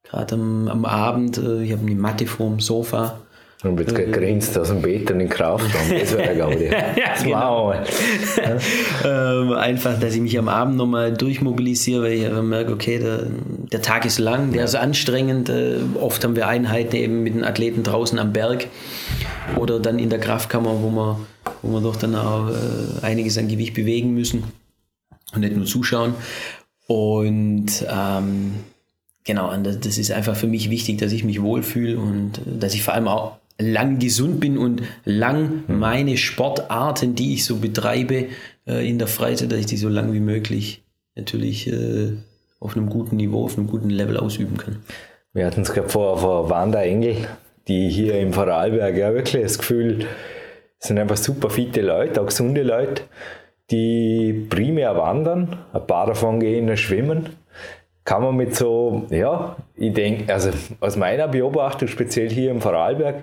Gerade 0.03 0.37
am, 0.37 0.69
am 0.69 0.85
Abend, 0.85 1.39
äh, 1.39 1.65
ich 1.65 1.73
habe 1.73 1.83
eine 1.83 1.95
Matte 1.97 2.27
vorm 2.27 2.61
Sofa 2.61 3.26
und 3.63 3.81
jetzt 3.81 3.97
mhm. 3.97 4.13
grinst 4.13 4.59
aus 4.59 4.69
dem 4.69 4.83
Bett 4.83 5.11
und 5.11 5.21
in 5.21 5.31
Kraftraum. 5.31 5.99
Das 5.99 6.13
wäre 6.13 6.23
der 6.23 6.37
Gaudi. 6.37 6.65
ja, 6.71 7.23
genau. 7.23 7.73
ähm, 9.05 9.53
einfach, 9.53 9.99
dass 9.99 10.15
ich 10.15 10.21
mich 10.21 10.39
am 10.39 10.49
Abend 10.49 10.77
nochmal 10.77 11.15
durchmobilisiere, 11.15 12.03
weil 12.03 12.13
ich 12.13 12.43
merke, 12.43 12.73
okay, 12.73 12.99
der, 12.99 13.27
der 13.73 13.81
Tag 13.81 14.05
ist 14.05 14.19
lang, 14.19 14.51
der 14.51 14.61
ja. 14.61 14.65
ist 14.65 14.75
anstrengend. 14.75 15.49
Äh, 15.49 15.79
oft 15.99 16.23
haben 16.23 16.37
wir 16.37 16.49
Einheiten 16.49 16.97
eben 16.97 17.23
mit 17.23 17.35
den 17.35 17.45
Athleten 17.45 17.83
draußen 17.83 18.19
am 18.19 18.35
Berg 18.35 18.67
oder 19.57 19.81
dann 19.81 19.99
in 19.99 20.11
der 20.11 20.19
Kraftkammer, 20.19 20.83
wo 20.83 20.91
wir, 20.91 21.21
wo 21.63 21.73
wir 21.73 21.81
doch 21.81 21.97
dann 21.97 22.15
auch 22.15 22.51
äh, 22.51 23.05
einiges 23.07 23.39
an 23.39 23.49
Gewicht 23.49 23.73
bewegen 23.73 24.13
müssen 24.13 24.45
und 25.35 25.41
nicht 25.41 25.57
nur 25.57 25.65
zuschauen. 25.65 26.15
Und 26.89 27.87
ähm, 27.91 28.53
genau, 29.25 29.57
das 29.57 29.97
ist 29.97 30.13
einfach 30.13 30.37
für 30.37 30.47
mich 30.47 30.69
wichtig, 30.69 30.99
dass 30.99 31.13
ich 31.13 31.25
mich 31.25 31.41
wohlfühle 31.41 31.99
und 31.99 32.39
äh, 32.39 32.59
dass 32.59 32.75
ich 32.75 32.83
vor 32.83 32.93
allem 32.93 33.09
auch 33.09 33.39
lang 33.59 33.99
gesund 33.99 34.41
bin 34.41 34.59
und 34.59 34.83
lang 35.05 35.65
hm. 35.67 35.79
meine 35.79 36.17
Sportarten, 36.17 37.15
die 37.15 37.35
ich 37.35 37.45
so 37.45 37.57
betreibe 37.57 38.27
äh, 38.67 38.89
in 38.89 38.99
der 38.99 39.09
Freizeit, 39.09 39.53
dass 39.53 39.61
ich 39.61 39.67
die 39.67 39.77
so 39.77 39.89
lang 39.89 40.13
wie 40.13 40.21
möglich 40.21 40.83
natürlich 41.15 41.67
äh, 41.73 42.13
auf 42.61 42.77
einem 42.77 42.89
guten 42.89 43.17
Niveau, 43.17 43.45
auf 43.45 43.57
einem 43.57 43.67
guten 43.67 43.91
Level 43.91 44.17
ausüben 44.17 44.57
kann. 44.57 44.77
Wir 45.33 45.47
hatten 45.47 45.63
es 45.63 45.73
gerade 45.73 45.89
vor, 45.89 46.19
vor 46.19 46.51
Wanda 46.51 46.83
Engel, 46.83 47.17
die 47.69 47.89
hier 47.89 48.19
im 48.19 48.33
Vorarlberg 48.33 48.97
ja 48.97 49.13
wirklich 49.13 49.43
das 49.43 49.59
Gefühl, 49.59 50.07
sind 50.79 50.99
einfach 50.99 51.17
super 51.17 51.51
fitte 51.51 51.81
Leute, 51.81 52.21
auch 52.21 52.27
gesunde 52.27 52.63
Leute, 52.63 53.03
die 53.71 54.47
primär 54.49 54.97
wandern, 54.97 55.59
ein 55.73 55.87
paar 55.87 56.07
davon 56.07 56.41
gehen 56.41 56.75
schwimmen 56.77 57.31
kann 58.07 58.23
man 58.23 58.37
mit 58.37 58.55
so, 58.55 59.05
ja, 59.11 59.57
ich 59.75 59.93
denke, 59.93 60.33
also 60.33 60.51
aus 60.81 60.97
meiner 60.97 61.27
Beobachtung, 61.27 61.89
speziell 61.89 62.31
hier 62.31 62.53
im 62.53 62.61
Vorarlberg, 62.63 63.17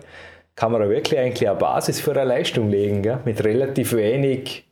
kann 0.55 0.73
man 0.73 0.81
da 0.81 0.89
wirklich 0.89 1.17
eigentlich 1.17 1.49
eine 1.49 1.57
Basis 1.57 2.01
für 2.01 2.11
eine 2.11 2.25
Leistung 2.25 2.69
legen, 2.69 3.01
gell? 3.01 3.19
mit 3.23 3.43
relativ 3.43 3.93
wenig, 3.93 4.65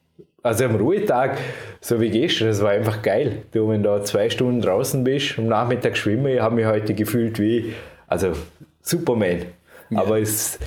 also 0.43 0.65
am 0.65 0.75
Ruhetag, 0.75 1.37
so 1.79 2.01
wie 2.01 2.09
gestern, 2.09 2.49
das 2.49 2.61
war 2.61 2.71
einfach 2.71 3.01
geil. 3.01 3.43
Du, 3.53 3.69
wenn 3.69 3.83
du 3.83 4.03
zwei 4.03 4.29
Stunden 4.29 4.61
draußen 4.61 5.01
bist, 5.03 5.39
am 5.39 5.47
Nachmittag 5.47 5.95
schwimmen, 5.95 6.27
ich 6.27 6.41
habe 6.41 6.55
mich 6.55 6.65
heute 6.65 6.93
gefühlt 6.93 7.39
wie, 7.39 7.73
also 8.07 8.33
Superman. 8.81 9.45
Ja. 9.91 10.01
Aber 10.01 10.19
es, 10.19 10.59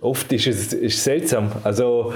oft 0.00 0.32
ist 0.32 0.46
es 0.46 0.72
ist 0.72 1.04
seltsam. 1.04 1.52
Also 1.62 2.14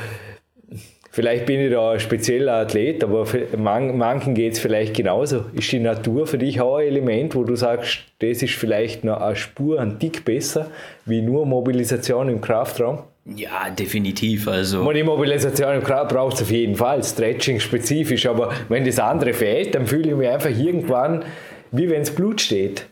Vielleicht 1.18 1.46
bin 1.46 1.58
ich 1.58 1.72
da 1.72 1.90
ein 1.90 1.98
spezieller 1.98 2.58
Athlet, 2.58 3.02
aber 3.02 3.26
für 3.26 3.44
manchen 3.56 4.34
geht 4.34 4.52
es 4.52 4.60
vielleicht 4.60 4.94
genauso. 4.94 5.46
Ist 5.52 5.72
die 5.72 5.80
Natur 5.80 6.28
für 6.28 6.38
dich 6.38 6.60
auch 6.60 6.76
ein 6.76 6.86
Element, 6.86 7.34
wo 7.34 7.42
du 7.42 7.56
sagst, 7.56 8.04
das 8.20 8.40
ist 8.40 8.54
vielleicht 8.54 9.02
noch 9.02 9.20
eine 9.20 9.34
Spur, 9.34 9.80
ein 9.80 9.98
Tick 9.98 10.24
besser, 10.24 10.70
wie 11.06 11.20
nur 11.20 11.44
Mobilisation 11.44 12.28
im 12.28 12.40
Kraftraum? 12.40 13.00
Ja, 13.34 13.68
definitiv. 13.68 14.46
Also. 14.46 14.92
Die 14.92 15.02
Mobilisation 15.02 15.74
im 15.74 15.82
Kraftraum 15.82 16.18
braucht 16.18 16.36
es 16.36 16.42
auf 16.42 16.52
jeden 16.52 16.76
Fall, 16.76 17.02
Stretching 17.02 17.58
spezifisch, 17.58 18.24
aber 18.26 18.52
wenn 18.68 18.84
das 18.84 19.00
andere 19.00 19.32
fehlt, 19.32 19.74
dann 19.74 19.88
fühle 19.88 20.10
ich 20.10 20.16
mich 20.16 20.28
einfach 20.28 20.56
irgendwann 20.56 21.24
wie 21.70 21.90
wenn 21.90 22.00
es 22.00 22.10
Blut 22.10 22.40
steht. 22.40 22.86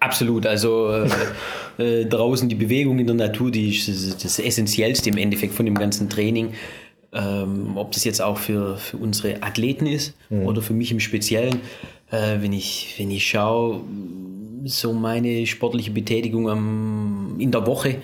Absolut. 0.00 0.46
Also 0.46 0.90
äh, 0.90 1.08
äh, 2.00 2.06
draußen 2.06 2.48
die 2.48 2.56
Bewegung 2.56 2.98
in 2.98 3.06
der 3.06 3.14
Natur, 3.14 3.52
die 3.52 3.68
ist 3.68 3.88
das, 3.88 4.16
das 4.20 4.38
Essentiellste 4.40 5.10
im 5.10 5.16
Endeffekt 5.16 5.54
von 5.54 5.64
dem 5.64 5.76
ganzen 5.76 6.08
Training 6.08 6.52
ähm, 7.12 7.76
ob 7.76 7.92
das 7.92 8.04
jetzt 8.04 8.20
auch 8.20 8.38
für, 8.38 8.76
für 8.76 8.96
unsere 8.96 9.42
Athleten 9.42 9.86
ist 9.86 10.14
mhm. 10.30 10.46
oder 10.46 10.62
für 10.62 10.74
mich 10.74 10.90
im 10.92 11.00
Speziellen. 11.00 11.60
Äh, 12.10 12.40
wenn, 12.40 12.52
ich, 12.52 12.94
wenn 12.98 13.10
ich 13.10 13.26
schaue, 13.26 13.80
so 14.64 14.92
meine 14.92 15.46
sportliche 15.46 15.90
Betätigung 15.90 16.48
am, 16.48 17.36
in 17.38 17.50
der 17.50 17.66
Woche, 17.66 17.96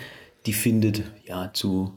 die 0.46 0.52
findet 0.52 1.02
ja 1.26 1.50
zu 1.52 1.92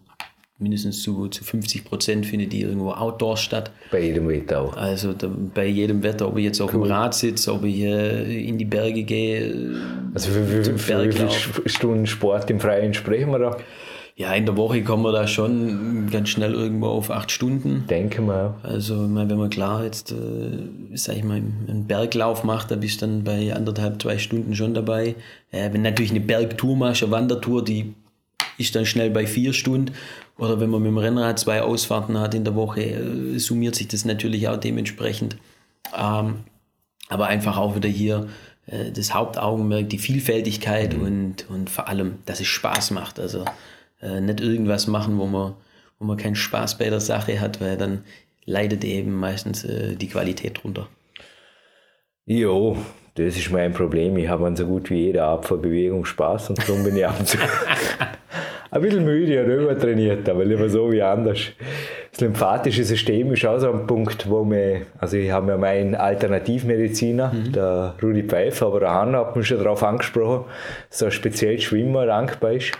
mindestens 0.57 1.03
zu, 1.03 1.27
zu 1.27 1.43
50 1.43 1.83
Prozent 1.83 2.25
findet 2.25 2.53
die 2.53 2.61
irgendwo 2.61 2.91
outdoors 2.91 3.41
statt. 3.41 3.71
Bei 3.91 3.99
jedem 3.99 4.29
Wetter 4.29 4.61
auch. 4.61 4.77
Also 4.77 5.11
da, 5.11 5.29
bei 5.53 5.65
jedem 5.65 6.01
Wetter, 6.01 6.27
ob 6.27 6.37
ich 6.37 6.45
jetzt 6.45 6.61
auf 6.61 6.73
cool. 6.73 6.83
dem 6.83 6.91
Rad 6.91 7.13
sitze, 7.13 7.53
ob 7.53 7.65
ich 7.65 7.81
äh, 7.81 8.47
in 8.47 8.57
die 8.57 8.65
Berge 8.65 9.03
gehe. 9.03 9.75
Also 10.13 10.31
für, 10.31 10.45
für, 10.45 10.77
für 10.77 11.07
wie 11.07 11.11
viele 11.11 11.29
Stunden 11.69 12.07
Sport 12.07 12.49
im 12.49 12.59
Freien 12.61 12.93
sprechen 12.93 13.31
wir 13.31 13.39
da? 13.39 13.57
Ja, 14.17 14.33
in 14.33 14.45
der 14.45 14.55
Woche 14.55 14.81
kommen 14.81 15.03
wir 15.03 15.11
da 15.11 15.27
schon 15.27 16.09
ganz 16.09 16.29
schnell 16.29 16.53
irgendwo 16.53 16.87
auf 16.87 17.11
acht 17.11 17.31
Stunden. 17.31 17.85
Denke 17.89 18.21
mal. 18.21 18.55
Also, 18.63 18.95
wenn 19.13 19.27
man 19.37 19.49
klar 19.49 19.83
jetzt, 19.83 20.13
äh, 20.13 20.15
sag 20.93 21.17
ich 21.17 21.23
mal, 21.25 21.35
einen 21.35 21.85
Berglauf 21.85 22.45
macht, 22.45 22.71
da 22.71 22.77
bist 22.77 23.01
du 23.01 23.07
dann 23.07 23.25
bei 23.25 23.53
anderthalb, 23.53 24.01
zwei 24.01 24.17
Stunden 24.17 24.55
schon 24.55 24.73
dabei. 24.73 25.15
Äh, 25.51 25.73
wenn 25.73 25.81
natürlich 25.81 26.11
eine 26.11 26.21
Bergtour 26.21 26.77
machst, 26.77 27.03
eine 27.03 27.11
Wandertour, 27.11 27.65
die 27.65 27.93
ist 28.57 28.73
dann 28.77 28.85
schnell 28.85 29.09
bei 29.09 29.27
vier 29.27 29.51
Stunden. 29.51 29.93
Oder 30.37 30.61
wenn 30.61 30.69
man 30.69 30.81
mit 30.81 30.91
dem 30.91 30.97
Rennrad 30.97 31.37
zwei 31.37 31.61
Ausfahrten 31.61 32.17
hat 32.17 32.33
in 32.35 32.45
der 32.45 32.55
Woche, 32.55 32.83
äh, 32.83 33.37
summiert 33.37 33.75
sich 33.75 33.89
das 33.89 34.05
natürlich 34.05 34.47
auch 34.47 34.57
dementsprechend. 34.57 35.35
Ähm, 35.93 36.35
aber 37.09 37.27
einfach 37.27 37.57
auch 37.57 37.75
wieder 37.75 37.89
hier 37.89 38.27
äh, 38.67 38.91
das 38.93 39.13
Hauptaugenmerk, 39.13 39.89
die 39.89 39.97
Vielfältigkeit 39.97 40.93
und, 40.93 41.49
und 41.49 41.69
vor 41.69 41.89
allem, 41.89 42.19
dass 42.25 42.39
es 42.39 42.47
Spaß 42.47 42.91
macht. 42.91 43.19
Also 43.19 43.43
äh, 44.01 44.21
nicht 44.21 44.41
irgendwas 44.41 44.87
machen, 44.87 45.17
wo 45.17 45.25
man, 45.25 45.53
wo 45.99 46.05
man 46.05 46.17
keinen 46.17 46.35
Spaß 46.35 46.77
bei 46.77 46.89
der 46.89 46.99
Sache 46.99 47.39
hat, 47.39 47.61
weil 47.61 47.77
dann 47.77 48.03
leidet 48.45 48.83
eben 48.83 49.15
meistens 49.15 49.63
äh, 49.63 49.95
die 49.95 50.07
Qualität 50.07 50.63
drunter. 50.63 50.87
Jo, 52.25 52.77
das 53.15 53.37
ist 53.37 53.51
mein 53.51 53.73
Problem. 53.73 54.17
Ich 54.17 54.27
habe 54.27 54.45
an 54.45 54.55
so 54.55 54.65
gut 54.65 54.89
wie 54.89 55.05
jeder 55.05 55.25
Art 55.25 55.45
von 55.45 55.61
Bewegung 55.61 56.05
Spaß 56.05 56.49
und 56.49 56.67
darum 56.67 56.83
bin 56.83 56.97
ich 56.97 57.05
ab 57.05 57.19
und 57.19 57.27
zu 57.27 57.37
ein 58.71 58.81
bisschen 58.81 59.05
müde 59.05 59.43
und 59.43 59.51
übertrainiert, 59.51 60.27
aber 60.27 60.43
lieber 60.43 60.67
so 60.69 60.91
wie 60.91 61.01
anders. 61.01 61.39
Das 62.11 62.21
lymphatische 62.21 62.83
System 62.83 63.31
ist 63.33 63.45
auch 63.45 63.59
so 63.59 63.71
ein 63.71 63.87
Punkt, 63.87 64.29
wo 64.29 64.43
wir, 64.49 64.81
also 64.99 65.17
ich 65.17 65.31
habe 65.31 65.51
ja 65.51 65.57
meinen 65.57 65.95
Alternativmediziner, 65.95 67.31
mhm. 67.31 67.51
der 67.53 67.95
Rudi 68.01 68.23
Pfeiffer, 68.23 68.67
aber 68.67 68.81
der 68.81 68.93
Hanna 68.93 69.19
hat 69.19 69.35
mich 69.35 69.47
schon 69.47 69.59
darauf 69.59 69.83
angesprochen, 69.83 70.45
so 70.89 71.05
ein 71.05 71.11
speziell 71.11 71.59
Schwimmer 71.59 72.05
dankbar 72.05 72.53
ist. 72.53 72.73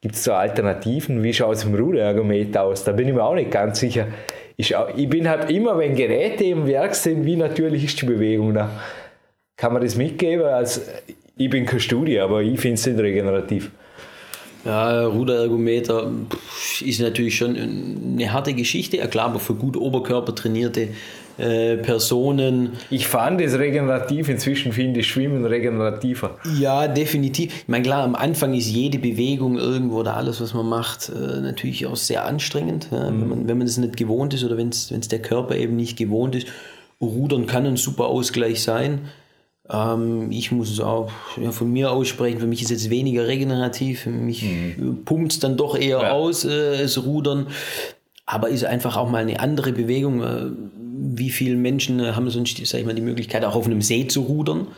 Gibt 0.00 0.14
es 0.14 0.24
so 0.24 0.32
Alternativen? 0.32 1.22
Wie 1.22 1.32
schaut 1.32 1.56
es 1.56 1.64
im 1.64 1.74
Ruderergometer 1.74 2.62
aus? 2.62 2.84
Da 2.84 2.92
bin 2.92 3.08
ich 3.08 3.14
mir 3.14 3.24
auch 3.24 3.34
nicht 3.34 3.50
ganz 3.50 3.80
sicher. 3.80 4.08
Ich, 4.56 4.74
ich 4.96 5.08
bin 5.08 5.28
halt 5.28 5.50
immer, 5.50 5.78
wenn 5.78 5.94
Geräte 5.94 6.44
im 6.44 6.66
Werk 6.66 6.94
sind, 6.94 7.24
wie 7.24 7.36
natürlich 7.36 7.84
ist 7.84 8.00
die 8.00 8.06
Bewegung 8.06 8.54
da? 8.54 8.70
Kann 9.56 9.72
man 9.72 9.82
das 9.82 9.96
mitgeben? 9.96 10.46
Also, 10.46 10.80
ich 11.36 11.50
bin 11.50 11.66
keine 11.66 11.80
Studie, 11.80 12.18
aber 12.20 12.42
ich 12.42 12.58
finde 12.58 12.74
es 12.74 12.86
nicht 12.86 12.98
regenerativ. 12.98 13.70
Ja, 14.64 15.06
Ruderergometer 15.06 16.10
ist 16.80 17.00
natürlich 17.00 17.36
schon 17.36 17.56
eine 17.56 18.32
harte 18.32 18.52
Geschichte. 18.52 18.96
Ja, 18.96 19.06
klar, 19.06 19.26
aber 19.26 19.38
für 19.38 19.54
gut 19.54 19.76
Oberkörper 19.76 20.34
trainierte 20.34 20.88
äh, 21.38 21.76
Personen. 21.76 22.72
Ich 22.90 23.06
fand 23.06 23.40
es 23.40 23.58
regenerativ, 23.58 24.28
inzwischen 24.28 24.72
finde 24.72 25.00
ich 25.00 25.08
Schwimmen 25.08 25.44
regenerativer. 25.44 26.38
Ja, 26.58 26.88
definitiv. 26.88 27.54
Ich 27.62 27.68
meine, 27.68 27.84
klar, 27.84 28.04
am 28.04 28.14
Anfang 28.14 28.54
ist 28.54 28.68
jede 28.68 28.98
Bewegung 28.98 29.58
irgendwo 29.58 29.98
oder 29.98 30.16
alles, 30.16 30.40
was 30.40 30.54
man 30.54 30.68
macht, 30.68 31.10
äh, 31.10 31.40
natürlich 31.40 31.86
auch 31.86 31.96
sehr 31.96 32.24
anstrengend. 32.24 32.88
Ja, 32.90 33.10
mhm. 33.10 33.20
wenn, 33.20 33.28
man, 33.28 33.48
wenn 33.48 33.58
man 33.58 33.66
das 33.66 33.76
nicht 33.76 33.96
gewohnt 33.96 34.34
ist 34.34 34.44
oder 34.44 34.56
wenn 34.56 34.70
es 34.70 34.88
der 34.88 35.20
Körper 35.20 35.56
eben 35.56 35.76
nicht 35.76 35.96
gewohnt 35.96 36.34
ist. 36.34 36.48
Rudern 37.00 37.46
kann 37.46 37.66
ein 37.66 37.76
super 37.76 38.06
Ausgleich 38.06 38.62
sein. 38.62 39.08
Ähm, 39.70 40.30
ich 40.30 40.52
muss 40.52 40.70
es 40.70 40.80
auch 40.80 41.10
ja, 41.40 41.50
von 41.50 41.72
mir 41.72 41.90
aussprechen, 41.90 42.40
für 42.40 42.46
mich 42.46 42.62
ist 42.62 42.70
es 42.70 42.90
weniger 42.90 43.26
regenerativ, 43.26 44.00
für 44.00 44.10
mich 44.10 44.42
mhm. 44.42 45.04
pumpt 45.04 45.32
es 45.32 45.38
dann 45.40 45.56
doch 45.56 45.76
eher 45.76 46.00
ja. 46.00 46.10
aus, 46.12 46.44
äh, 46.44 46.82
das 46.82 47.04
Rudern. 47.04 47.48
Aber 48.28 48.48
ist 48.48 48.64
einfach 48.64 48.96
auch 48.96 49.08
mal 49.08 49.22
eine 49.22 49.38
andere 49.38 49.72
Bewegung. 49.72 50.20
Wie 51.14 51.30
viele 51.30 51.56
Menschen 51.56 52.00
äh, 52.00 52.12
haben 52.12 52.28
sonst, 52.30 52.64
sag 52.66 52.80
ich 52.80 52.86
mal, 52.86 52.94
die 52.94 53.02
Möglichkeit, 53.02 53.44
auch 53.44 53.54
auf 53.54 53.66
einem 53.66 53.82
See 53.82 54.06
zu 54.06 54.22
rudern? 54.22 54.68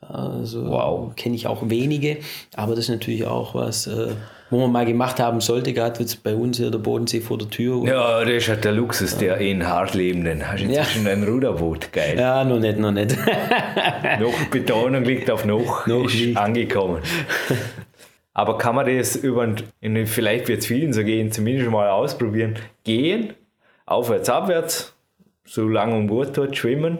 Also 0.00 0.64
wow. 0.64 1.14
kenne 1.16 1.34
ich 1.34 1.46
auch 1.46 1.68
wenige, 1.68 2.18
aber 2.54 2.76
das 2.76 2.84
ist 2.84 2.90
natürlich 2.90 3.26
auch 3.26 3.54
was, 3.54 3.88
äh, 3.88 4.12
wo 4.48 4.60
man 4.60 4.70
mal 4.70 4.86
gemacht 4.86 5.18
haben 5.18 5.40
sollte, 5.40 5.72
gerade 5.72 6.00
jetzt 6.00 6.22
bei 6.22 6.34
uns 6.34 6.56
hier 6.56 6.70
der 6.70 6.78
Bodensee 6.78 7.20
vor 7.20 7.36
der 7.36 7.50
Tür. 7.50 7.84
Ja, 7.84 8.24
das 8.24 8.32
ist 8.32 8.48
halt 8.48 8.64
der 8.64 8.72
Luxus 8.72 9.16
der 9.18 9.38
in 9.38 9.66
Hartlebenden. 9.66 10.46
Hast 10.46 10.60
du 10.60 10.66
inzwischen 10.66 11.04
ja. 11.04 11.12
ein 11.12 11.24
Ruderboot, 11.24 11.92
geil. 11.92 12.16
Ja, 12.16 12.44
noch 12.44 12.60
nicht, 12.60 12.78
noch 12.78 12.92
nicht. 12.92 13.16
noch 14.20 14.46
Betonung 14.50 15.04
liegt 15.04 15.30
auf 15.30 15.44
noch, 15.44 15.86
noch 15.86 16.04
ist 16.04 16.14
nicht. 16.14 16.36
angekommen. 16.36 17.02
Aber 18.32 18.56
kann 18.56 18.76
man 18.76 18.86
das 18.86 19.16
über, 19.16 19.52
vielleicht 20.04 20.46
wird 20.46 20.60
es 20.60 20.66
vielen 20.66 20.92
so 20.92 21.02
gehen, 21.02 21.32
zumindest 21.32 21.70
mal 21.72 21.90
ausprobieren, 21.90 22.54
gehen, 22.84 23.32
aufwärts, 23.84 24.30
abwärts, 24.30 24.94
so 25.48 25.66
lange 25.66 25.96
um 25.96 26.06
Bord 26.06 26.36
dort 26.36 26.56
schwimmen 26.56 26.98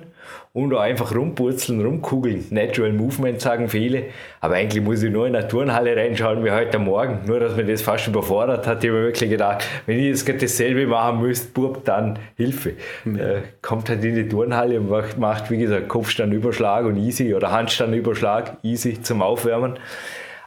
und 0.54 0.74
einfach 0.74 1.14
rumpurzeln, 1.14 1.84
rumkugeln. 1.84 2.46
Natural 2.50 2.92
Movement 2.92 3.40
sagen 3.40 3.68
viele. 3.68 4.04
Aber 4.40 4.54
eigentlich 4.54 4.82
muss 4.82 5.02
ich 5.02 5.12
nur 5.12 5.26
in 5.26 5.34
der 5.34 5.48
Turnhalle 5.48 5.94
reinschauen 5.94 6.44
wie 6.44 6.50
heute 6.50 6.78
Morgen. 6.78 7.20
Nur, 7.26 7.40
dass 7.40 7.56
mir 7.56 7.64
das 7.64 7.82
fast 7.82 8.08
überfordert 8.08 8.66
hat. 8.66 8.82
Ich 8.82 8.90
habe 8.90 9.00
mir 9.00 9.06
wirklich 9.06 9.30
gedacht, 9.30 9.66
wenn 9.86 9.98
ich 9.98 10.06
jetzt 10.06 10.42
dasselbe 10.42 10.86
machen 10.86 11.20
müsste, 11.20 11.48
Bub, 11.52 11.84
dann 11.84 12.18
Hilfe. 12.36 12.72
Ja. 13.04 13.36
Äh, 13.36 13.42
kommt 13.60 13.88
halt 13.90 14.02
in 14.02 14.14
die 14.14 14.28
Turnhalle 14.28 14.80
und 14.80 14.88
macht, 14.88 15.18
macht 15.18 15.50
wie 15.50 15.58
gesagt, 15.58 15.88
Kopfstandüberschlag 15.88 16.86
und 16.86 16.96
easy 16.96 17.34
oder 17.34 17.52
Handstandüberschlag 17.52 18.56
easy 18.62 19.00
zum 19.02 19.20
Aufwärmen. 19.20 19.74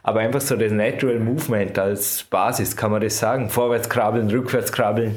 Aber 0.03 0.21
einfach 0.21 0.41
so 0.41 0.55
das 0.55 0.71
Natural 0.71 1.19
Movement 1.19 1.77
als 1.77 2.23
Basis, 2.23 2.75
kann 2.75 2.89
man 2.89 3.01
das 3.01 3.19
sagen. 3.19 3.49
Vorwärts 3.49 3.87
krabbeln, 3.87 4.31
rückwärts 4.31 4.71
krabbeln 4.71 5.15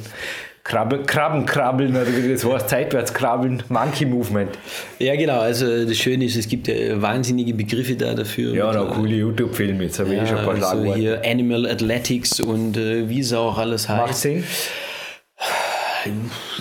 Krabbel, 0.64 1.02
Krabben 1.02 1.44
krabbeln 1.44 1.92
das 1.92 2.42
heißt, 2.42 2.70
seitwärts 2.70 3.12
krabbeln, 3.12 3.62
Monkey 3.68 4.06
Movement. 4.06 4.58
Ja, 4.98 5.14
genau. 5.14 5.40
Also 5.40 5.84
das 5.84 5.98
Schöne 5.98 6.24
ist, 6.24 6.36
es 6.36 6.48
gibt 6.48 6.68
ja 6.68 7.00
wahnsinnige 7.02 7.52
Begriffe 7.52 7.96
da 7.96 8.14
dafür. 8.14 8.54
Ja, 8.54 8.70
und 8.70 8.76
auch 8.78 8.94
coole 8.94 9.14
YouTube-Filme. 9.14 9.84
Jetzt 9.84 9.98
habe 9.98 10.14
ja, 10.14 10.22
ich 10.22 10.28
schon 10.30 10.38
ein 10.38 10.44
paar 10.46 10.56
Schlagworte. 10.56 10.88
Also 10.88 10.98
hier 10.98 11.22
Animal 11.22 11.66
Athletics 11.66 12.40
und 12.40 12.78
äh, 12.78 13.10
wie 13.10 13.20
es 13.20 13.34
auch 13.34 13.58
alles 13.58 13.90
heißt. 13.90 14.00
Macht 14.00 14.16
Sinn? 14.16 14.44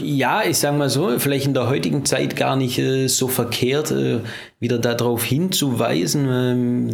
Ja, 0.02 0.44
ich 0.44 0.58
sage 0.58 0.78
mal 0.78 0.90
so, 0.90 1.18
vielleicht 1.18 1.48
in 1.48 1.54
der 1.54 1.70
heutigen 1.70 2.06
Zeit 2.06 2.36
gar 2.36 2.58
nicht 2.58 2.80
äh, 2.80 3.08
so 3.08 3.30
verkehrt, 3.30 3.92
äh, 3.92 4.20
wieder 4.60 4.80
darauf 4.80 5.24
hinzuweisen. 5.24 6.28
Ähm, 6.30 6.90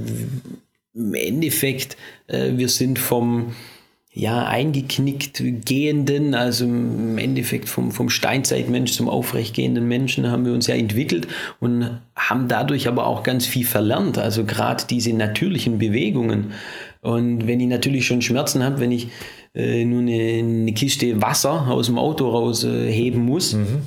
Im 0.94 1.14
Endeffekt, 1.16 1.98
äh, 2.28 2.52
wir 2.54 2.70
sind 2.70 3.00
vom 3.00 3.56
ja, 4.12 4.46
eingeknickt 4.46 5.44
gehenden, 5.66 6.34
also 6.34 6.66
im 6.66 7.18
Endeffekt 7.18 7.70
vom, 7.70 7.92
vom 7.92 8.10
Steinzeitmensch 8.10 8.94
zum 8.94 9.08
aufrechtgehenden 9.08 9.88
Menschen 9.88 10.32
haben 10.32 10.46
wir 10.46 10.54
uns 10.54 10.68
ja 10.68 10.76
entwickelt 10.76 11.28
und 11.60 12.00
haben 12.16 12.48
dadurch 12.48 12.88
aber 12.88 13.06
auch 13.06 13.22
ganz 13.22 13.46
viel 13.46 13.66
verlernt. 13.66 14.18
Also 14.18 14.46
gerade 14.46 14.84
diese 14.90 15.14
natürlichen 15.14 15.78
Bewegungen. 15.78 16.54
Und 17.02 17.46
wenn 17.46 17.60
ich 17.60 17.68
natürlich 17.68 18.08
schon 18.08 18.22
Schmerzen 18.22 18.64
habe, 18.64 18.80
wenn 18.80 18.92
ich 18.92 19.10
äh, 19.54 19.86
nur 19.86 20.02
eine, 20.02 20.40
eine, 20.40 20.74
Kiste 20.74 21.22
Wasser 21.22 21.68
aus 21.68 21.86
dem 21.86 21.98
Auto 22.00 22.30
rausheben 22.30 23.22
äh, 23.22 23.24
muss, 23.24 23.54
mhm 23.54 23.82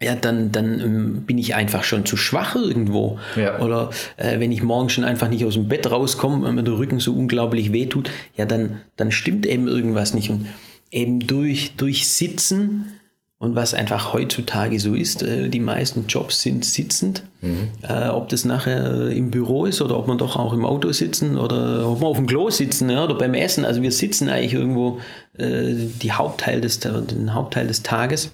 ja, 0.00 0.14
dann, 0.14 0.52
dann 0.52 0.80
ähm, 0.80 1.22
bin 1.22 1.38
ich 1.38 1.54
einfach 1.54 1.82
schon 1.82 2.06
zu 2.06 2.16
schwach 2.16 2.54
irgendwo. 2.54 3.18
Ja. 3.36 3.58
Oder 3.60 3.90
äh, 4.16 4.38
wenn 4.38 4.52
ich 4.52 4.62
morgen 4.62 4.90
schon 4.90 5.04
einfach 5.04 5.28
nicht 5.28 5.44
aus 5.44 5.54
dem 5.54 5.68
Bett 5.68 5.90
rauskomme, 5.90 6.46
wenn 6.46 6.54
mir 6.54 6.62
der 6.62 6.78
Rücken 6.78 7.00
so 7.00 7.12
unglaublich 7.12 7.72
wehtut, 7.72 8.10
ja, 8.36 8.44
dann, 8.44 8.80
dann 8.96 9.10
stimmt 9.10 9.44
eben 9.44 9.66
irgendwas 9.66 10.14
nicht. 10.14 10.30
Und 10.30 10.46
eben 10.92 11.20
durch, 11.26 11.72
durch 11.76 12.08
Sitzen 12.08 12.92
und 13.40 13.54
was 13.54 13.72
einfach 13.72 14.12
heutzutage 14.12 14.80
so 14.80 14.94
ist, 14.94 15.22
äh, 15.22 15.48
die 15.48 15.60
meisten 15.60 16.06
Jobs 16.08 16.42
sind 16.42 16.64
sitzend. 16.64 17.22
Mhm. 17.40 17.68
Äh, 17.82 18.08
ob 18.08 18.28
das 18.28 18.44
nachher 18.44 19.08
im 19.10 19.30
Büro 19.30 19.64
ist 19.64 19.80
oder 19.80 19.96
ob 19.96 20.06
man 20.06 20.18
doch 20.18 20.36
auch 20.36 20.52
im 20.52 20.64
Auto 20.64 20.92
sitzen 20.92 21.38
oder 21.38 21.88
ob 21.88 22.00
man 22.00 22.10
auf 22.10 22.16
dem 22.16 22.26
Klo 22.26 22.50
sitzen 22.50 22.90
ja, 22.90 23.04
oder 23.04 23.14
beim 23.14 23.34
Essen. 23.34 23.64
Also 23.64 23.82
wir 23.82 23.92
sitzen 23.92 24.28
eigentlich 24.28 24.54
irgendwo 24.54 25.00
äh, 25.38 25.74
die 25.74 26.12
Hauptteil 26.12 26.60
des, 26.60 26.80
den 26.80 27.34
Hauptteil 27.34 27.66
des 27.66 27.82
Tages. 27.82 28.32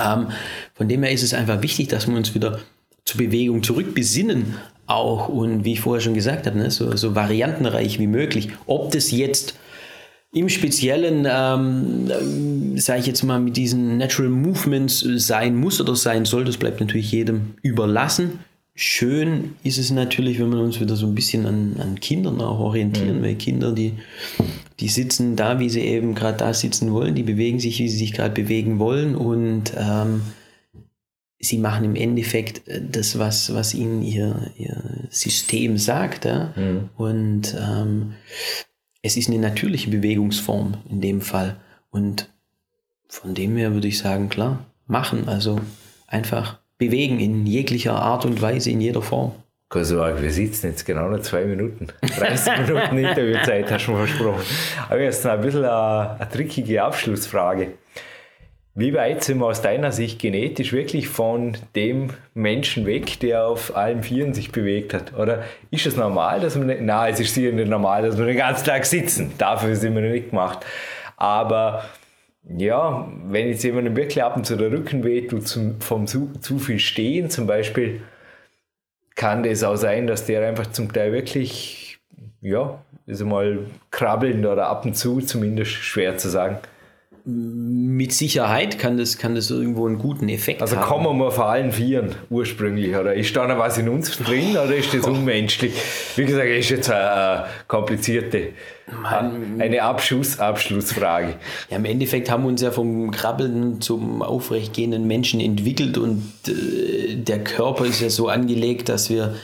Ähm, 0.00 0.28
von 0.74 0.88
dem 0.88 1.02
her 1.02 1.12
ist 1.12 1.22
es 1.22 1.34
einfach 1.34 1.62
wichtig, 1.62 1.88
dass 1.88 2.06
wir 2.06 2.16
uns 2.16 2.34
wieder 2.34 2.60
zur 3.04 3.18
Bewegung 3.18 3.62
zurückbesinnen 3.62 4.54
auch 4.86 5.28
und 5.28 5.64
wie 5.64 5.72
ich 5.72 5.80
vorher 5.80 6.00
schon 6.00 6.14
gesagt 6.14 6.46
habe, 6.46 6.58
ne, 6.58 6.70
so, 6.70 6.96
so 6.96 7.14
variantenreich 7.14 7.98
wie 7.98 8.06
möglich. 8.06 8.50
Ob 8.66 8.92
das 8.92 9.10
jetzt 9.10 9.54
im 10.32 10.48
Speziellen, 10.48 11.26
ähm, 11.30 12.78
sage 12.78 13.00
ich 13.00 13.06
jetzt 13.06 13.22
mal, 13.22 13.38
mit 13.38 13.56
diesen 13.56 13.98
Natural 13.98 14.30
Movements 14.30 15.00
sein 15.00 15.56
muss 15.56 15.80
oder 15.80 15.94
sein 15.94 16.24
soll, 16.24 16.44
das 16.44 16.56
bleibt 16.56 16.80
natürlich 16.80 17.12
jedem 17.12 17.54
überlassen. 17.62 18.38
Schön 18.74 19.56
ist 19.62 19.78
es 19.78 19.90
natürlich, 19.90 20.38
wenn 20.38 20.50
wir 20.50 20.60
uns 20.60 20.80
wieder 20.80 20.96
so 20.96 21.06
ein 21.06 21.14
bisschen 21.14 21.44
an, 21.44 21.76
an 21.78 22.00
Kindern 22.00 22.40
auch 22.40 22.58
orientieren, 22.58 23.18
mhm. 23.18 23.22
weil 23.22 23.34
Kinder, 23.34 23.72
die, 23.72 23.94
die 24.80 24.88
sitzen 24.88 25.36
da, 25.36 25.60
wie 25.60 25.68
sie 25.68 25.82
eben 25.82 26.14
gerade 26.14 26.38
da 26.38 26.54
sitzen 26.54 26.90
wollen, 26.92 27.14
die 27.14 27.22
bewegen 27.22 27.60
sich, 27.60 27.78
wie 27.80 27.88
sie 27.88 27.98
sich 27.98 28.14
gerade 28.14 28.32
bewegen 28.32 28.78
wollen 28.78 29.14
und 29.14 29.74
ähm, 29.76 30.22
sie 31.42 31.58
machen 31.58 31.84
im 31.84 31.96
Endeffekt 31.96 32.66
äh, 32.68 32.80
das, 32.80 33.18
was, 33.18 33.52
was 33.52 33.74
ihnen 33.74 34.02
ihr, 34.02 34.50
ihr 34.56 34.82
System 35.10 35.76
sagt. 35.76 36.24
Ja? 36.24 36.54
Mhm. 36.56 36.88
Und 36.96 37.54
ähm, 37.60 38.14
es 39.02 39.16
ist 39.16 39.28
eine 39.28 39.38
natürliche 39.38 39.90
Bewegungsform 39.90 40.78
in 40.88 41.00
dem 41.00 41.20
Fall. 41.20 41.56
Und 41.90 42.30
von 43.08 43.34
dem 43.34 43.56
her 43.56 43.74
würde 43.74 43.88
ich 43.88 43.98
sagen, 43.98 44.30
klar, 44.30 44.64
machen. 44.86 45.28
Also 45.28 45.60
einfach 46.06 46.61
bewegen 46.86 47.20
in 47.20 47.46
jeglicher 47.46 47.94
Art 47.94 48.24
und 48.24 48.42
Weise, 48.42 48.70
in 48.70 48.80
jeder 48.80 49.02
Form. 49.02 49.32
Keine 49.70 49.84
Sorge, 49.84 50.20
wir 50.20 50.32
sitzen 50.32 50.66
jetzt 50.66 50.84
genau 50.84 51.08
noch 51.08 51.20
zwei 51.20 51.44
Minuten. 51.44 51.88
30 52.18 52.58
Minuten 52.68 52.98
Interviewzeit 52.98 53.70
hast 53.70 53.86
du 53.86 53.92
mir 53.92 54.06
versprochen. 54.06 54.42
Aber 54.88 55.00
jetzt 55.00 55.24
noch 55.24 55.32
ein 55.32 55.40
bisschen 55.40 55.64
eine, 55.64 56.16
eine 56.18 56.28
trickige 56.28 56.82
Abschlussfrage. 56.82 57.68
Wie 58.74 58.94
weit 58.94 59.22
sind 59.22 59.38
wir 59.38 59.46
aus 59.46 59.62
deiner 59.62 59.92
Sicht 59.92 60.18
genetisch 60.18 60.72
wirklich 60.72 61.08
von 61.08 61.56
dem 61.76 62.08
Menschen 62.34 62.84
weg, 62.84 63.20
der 63.20 63.46
auf 63.46 63.76
allen 63.76 64.02
Vieren 64.02 64.34
sich 64.34 64.50
bewegt 64.50 64.92
hat? 64.92 65.14
Oder 65.14 65.44
ist 65.70 65.86
es 65.86 65.96
normal, 65.96 66.40
dass 66.40 66.56
man 66.56 66.66
nicht, 66.66 66.80
nein, 66.80 67.12
es 67.12 67.20
ist 67.20 67.34
sicher 67.34 67.52
nicht 67.52 67.68
normal, 67.68 68.02
dass 68.02 68.18
wir 68.18 68.26
den 68.26 68.36
ganzen 68.36 68.64
Tag 68.64 68.86
sitzen. 68.86 69.32
Dafür 69.38 69.76
sind 69.76 69.94
wir 69.94 70.02
nicht 70.02 70.30
gemacht. 70.30 70.66
Aber 71.16 71.84
ja, 72.44 73.10
wenn 73.26 73.48
jetzt 73.48 73.62
jemandem 73.62 73.96
wirklich 73.96 74.22
ab 74.22 74.36
und 74.36 74.44
zu 74.44 74.56
der 74.56 74.72
Rücken 74.72 75.04
weht, 75.04 75.30
tut 75.30 75.46
zum, 75.46 75.80
vom 75.80 76.06
zu, 76.06 76.32
zu 76.40 76.58
viel 76.58 76.78
Stehen 76.78 77.30
zum 77.30 77.46
Beispiel, 77.46 78.02
kann 79.14 79.42
das 79.42 79.62
auch 79.62 79.76
sein, 79.76 80.06
dass 80.06 80.26
der 80.26 80.46
einfach 80.46 80.68
zum 80.68 80.92
Teil 80.92 81.12
wirklich, 81.12 81.98
ja, 82.40 82.82
ist 83.06 83.22
mal 83.22 83.66
krabbeln 83.90 84.44
oder 84.46 84.66
ab 84.66 84.84
und 84.84 84.96
zu 84.96 85.20
zumindest 85.20 85.72
schwer 85.72 86.16
zu 86.18 86.28
sagen 86.28 86.58
mit 87.24 88.12
Sicherheit 88.12 88.80
kann 88.80 88.96
das, 88.96 89.16
kann 89.16 89.36
das 89.36 89.48
irgendwo 89.50 89.86
einen 89.86 89.98
guten 89.98 90.28
Effekt 90.28 90.60
also 90.60 90.76
haben. 90.76 90.82
Also 90.82 90.94
kommen 90.94 91.18
wir 91.18 91.30
vor 91.30 91.46
allen 91.46 91.70
Vieren 91.70 92.16
ursprünglich, 92.30 92.96
oder 92.96 93.14
ist 93.14 93.36
da 93.36 93.46
noch 93.46 93.58
was 93.58 93.78
in 93.78 93.88
uns 93.88 94.16
drin 94.18 94.52
oder 94.52 94.74
ist 94.74 94.92
das 94.92 95.06
unmenschlich? 95.06 95.72
Wie 96.16 96.24
gesagt, 96.24 96.48
ist 96.48 96.70
jetzt 96.70 96.90
eine 96.90 97.44
komplizierte, 97.68 98.48
eine 99.58 99.82
Abschuss, 99.82 100.40
Abschlussfrage. 100.40 101.34
Ja, 101.70 101.76
im 101.76 101.84
Endeffekt 101.84 102.28
haben 102.28 102.42
wir 102.42 102.48
uns 102.48 102.60
ja 102.60 102.72
vom 102.72 103.12
Krabbeln 103.12 103.80
zum 103.80 104.22
aufrechtgehenden 104.22 105.06
Menschen 105.06 105.40
entwickelt 105.40 105.98
und 105.98 106.24
äh, 106.48 107.14
der 107.14 107.44
Körper 107.44 107.84
ist 107.84 108.00
ja 108.00 108.10
so 108.10 108.28
angelegt, 108.28 108.88
dass 108.88 109.10
wir 109.10 109.34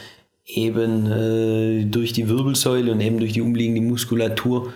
eben 0.47 1.07
äh, 1.07 1.85
durch 1.85 2.13
die 2.13 2.29
Wirbelsäule 2.29 2.91
und 2.91 3.01
eben 3.01 3.19
durch 3.19 3.35
die 3.35 3.43
umliegende 3.43 3.83
Muskulatur 3.83 4.73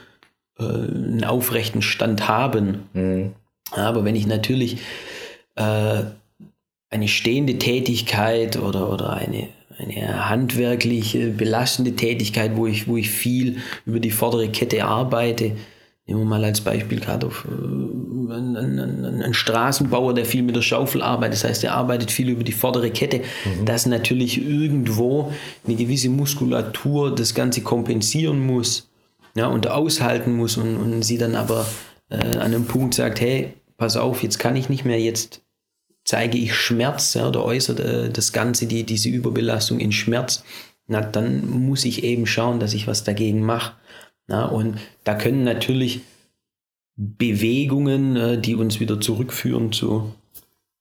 äh, 0.63 0.97
einen 0.97 1.25
aufrechten 1.25 1.83
Stand 1.83 2.29
haben. 2.29 2.89
Mhm. 2.93 3.33
Aber 3.73 4.05
wenn 4.05 4.17
ich 4.17 4.27
natürlich 4.27 4.79
äh, 5.57 6.03
eine 6.91 7.09
stehende 7.09 7.59
Tätigkeit 7.59 8.59
oder, 8.59 8.93
oder 8.93 9.15
eine, 9.15 9.49
eine 9.79 10.29
handwerkliche, 10.29 11.29
belastende 11.31 11.97
Tätigkeit, 11.97 12.57
wo 12.57 12.67
ich, 12.67 12.87
wo 12.87 12.97
ich 12.97 13.11
viel 13.11 13.59
über 13.87 14.01
die 14.01 14.11
vordere 14.11 14.49
Kette 14.49 14.85
arbeite, 14.85 15.53
Nehmen 16.05 16.23
wir 16.23 16.27
mal 16.27 16.45
als 16.45 16.61
Beispiel 16.61 16.99
gerade 16.99 17.29
auf 17.29 17.47
äh, 17.49 18.33
einen, 18.35 18.57
einen, 18.57 19.23
einen, 19.23 19.35
Straßenbauer, 19.35 20.15
der 20.15 20.25
viel 20.25 20.43
mit 20.43 20.57
der 20.57 20.63
Schaufel 20.63 21.01
arbeitet. 21.01 21.35
Das 21.35 21.45
heißt, 21.45 21.65
er 21.65 21.75
arbeitet 21.75 22.11
viel 22.11 22.29
über 22.29 22.43
die 22.43 22.53
vordere 22.53 22.91
Kette, 22.91 23.19
mhm. 23.21 23.65
dass 23.67 23.87
natürlich 23.87 24.45
irgendwo 24.45 25.33
eine 25.65 25.77
gewisse 25.77 26.09
Muskulatur 26.09 27.15
das 27.15 27.35
Ganze 27.35 27.63
kompensieren 27.63 28.45
muss 28.45 28.89
ja, 29.35 29.47
und 29.47 29.69
aushalten 29.69 30.37
muss 30.37 30.57
und, 30.57 30.77
und 30.77 31.03
sie 31.03 31.19
dann 31.19 31.35
aber 31.35 31.67
äh, 32.11 32.17
an 32.17 32.41
einem 32.41 32.67
Punkt 32.67 32.95
sagt, 32.95 33.21
hey, 33.21 33.55
pass 33.77 33.97
auf, 33.97 34.23
jetzt 34.23 34.39
kann 34.39 34.57
ich 34.57 34.69
nicht 34.69 34.85
mehr, 34.85 35.01
jetzt 35.01 35.43
zeige 36.05 36.39
ich 36.39 36.55
Schmerz 36.55 37.15
ja, 37.15 37.29
oder 37.29 37.45
äußert 37.45 37.81
äh, 37.81 38.11
das 38.11 38.33
Ganze, 38.33 38.67
die, 38.67 38.85
diese 38.85 39.09
Überbelastung 39.09 39.81
in 39.81 39.93
Schmerz, 39.93 40.45
na, 40.87 41.01
dann 41.01 41.49
muss 41.49 41.85
ich 41.85 42.05
eben 42.05 42.27
schauen, 42.27 42.61
dass 42.61 42.75
ich 42.75 42.87
was 42.87 43.05
dagegen 43.05 43.43
mache. 43.43 43.75
Und 44.29 44.79
da 45.05 45.15
können 45.15 45.45
natürlich 45.45 46.01
Bewegungen, 46.97 48.17
äh, 48.17 48.39
die 48.39 48.55
uns 48.55 48.81
wieder 48.81 49.01
zurückführen 49.01 49.73
zu 49.73 50.15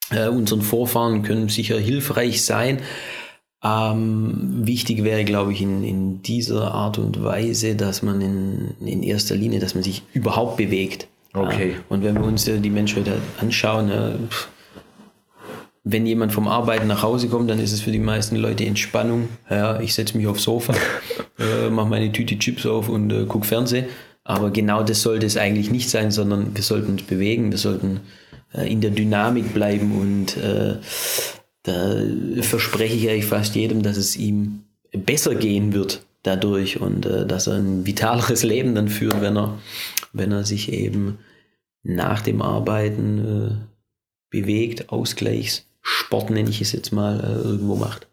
äh, 0.09 0.27
unseren 0.27 0.61
Vorfahren, 0.61 1.23
können 1.23 1.49
sicher 1.49 1.79
hilfreich 1.79 2.43
sein. 2.43 2.81
Ähm, 3.63 4.61
wichtig 4.65 5.03
wäre, 5.03 5.23
glaube 5.23 5.53
ich, 5.53 5.61
in, 5.61 5.83
in 5.83 6.23
dieser 6.23 6.73
Art 6.73 6.97
und 6.97 7.23
Weise, 7.23 7.75
dass 7.75 8.01
man 8.01 8.21
in, 8.21 8.71
in 8.85 9.03
erster 9.03 9.35
Linie, 9.35 9.59
dass 9.59 9.75
man 9.75 9.83
sich 9.83 10.03
überhaupt 10.13 10.57
bewegt. 10.57 11.07
Okay. 11.33 11.71
Ja, 11.71 11.77
und 11.89 12.03
wenn 12.03 12.15
wir 12.15 12.23
uns 12.23 12.47
äh, 12.47 12.59
die 12.59 12.71
Menschheit 12.71 13.05
anschauen, 13.39 13.91
äh, 13.91 14.13
wenn 15.83 16.05
jemand 16.05 16.31
vom 16.31 16.47
Arbeiten 16.47 16.87
nach 16.87 17.01
Hause 17.03 17.27
kommt, 17.27 17.49
dann 17.49 17.59
ist 17.59 17.71
es 17.71 17.81
für 17.81 17.91
die 17.91 17.99
meisten 17.99 18.35
Leute 18.35 18.65
Entspannung. 18.65 19.29
Ja, 19.49 19.79
ich 19.79 19.93
setze 19.93 20.17
mich 20.17 20.27
aufs 20.27 20.43
Sofa, 20.43 20.73
äh, 21.39 21.69
mache 21.69 21.89
meine 21.89 22.11
Tüte 22.11 22.37
Chips 22.37 22.65
auf 22.65 22.89
und 22.89 23.11
äh, 23.11 23.25
gucke 23.25 23.47
Fernsehen. 23.47 23.85
Aber 24.23 24.51
genau 24.51 24.83
das 24.83 25.01
sollte 25.01 25.25
es 25.25 25.37
eigentlich 25.37 25.71
nicht 25.71 25.89
sein, 25.89 26.11
sondern 26.11 26.55
wir 26.55 26.63
sollten 26.63 26.91
uns 26.91 27.03
bewegen, 27.03 27.51
wir 27.51 27.57
sollten 27.57 28.01
äh, 28.53 28.71
in 28.71 28.81
der 28.81 28.91
Dynamik 28.91 29.53
bleiben 29.53 29.99
und 29.99 30.37
äh, 30.37 30.77
da 31.63 31.95
verspreche 32.41 32.95
ich 32.95 33.09
eigentlich 33.09 33.25
fast 33.25 33.55
jedem, 33.55 33.83
dass 33.83 33.97
es 33.97 34.15
ihm 34.15 34.63
besser 34.91 35.35
gehen 35.35 35.73
wird 35.73 36.03
dadurch 36.23 36.79
und 36.81 37.05
äh, 37.05 37.25
dass 37.25 37.47
er 37.47 37.55
ein 37.55 37.85
vitaleres 37.85 38.43
Leben 38.43 38.75
dann 38.75 38.89
führt, 38.89 39.21
wenn 39.21 39.37
er, 39.37 39.59
wenn 40.13 40.31
er 40.31 40.43
sich 40.43 40.71
eben 40.71 41.19
nach 41.83 42.21
dem 42.21 42.41
Arbeiten 42.41 43.19
äh, 43.19 43.71
bewegt, 44.29 44.89
Ausgleichssport 44.89 46.29
nenne 46.29 46.49
ich 46.49 46.61
es 46.61 46.71
jetzt 46.71 46.91
mal, 46.91 47.19
äh, 47.19 47.47
irgendwo 47.47 47.75
macht. 47.75 48.07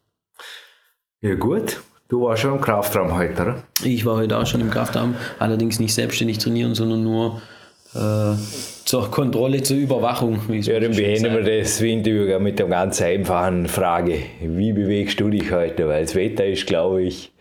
Ja 1.20 1.34
gut, 1.34 1.82
du 2.08 2.22
warst 2.22 2.42
schon 2.42 2.54
im 2.54 2.60
Kraftraum 2.60 3.14
heute, 3.14 3.42
oder? 3.42 3.62
Ich 3.82 4.04
war 4.04 4.16
heute 4.16 4.38
auch 4.38 4.46
schon 4.46 4.60
im 4.60 4.70
Kraftraum, 4.70 5.16
allerdings 5.38 5.78
nicht 5.78 5.94
selbstständig 5.94 6.38
trainieren, 6.38 6.74
sondern 6.74 7.02
nur 7.02 7.42
äh, 7.94 8.34
zur 8.84 9.10
Kontrolle, 9.10 9.62
zur 9.62 9.76
Überwachung. 9.76 10.40
Ja, 10.48 10.80
dann 10.80 10.94
beenden 10.94 11.34
wir 11.34 11.60
das 11.60 11.80
Interview 11.80 12.38
mit 12.38 12.58
der 12.58 12.66
ganz 12.66 13.00
einfachen 13.02 13.68
Frage. 13.68 14.18
Wie 14.40 14.72
bewegst 14.72 15.20
du 15.20 15.28
dich 15.28 15.50
heute? 15.52 15.88
Weil 15.88 16.04
das 16.04 16.14
Wetter 16.14 16.46
ist, 16.46 16.66
glaube 16.66 17.02
ich, 17.02 17.32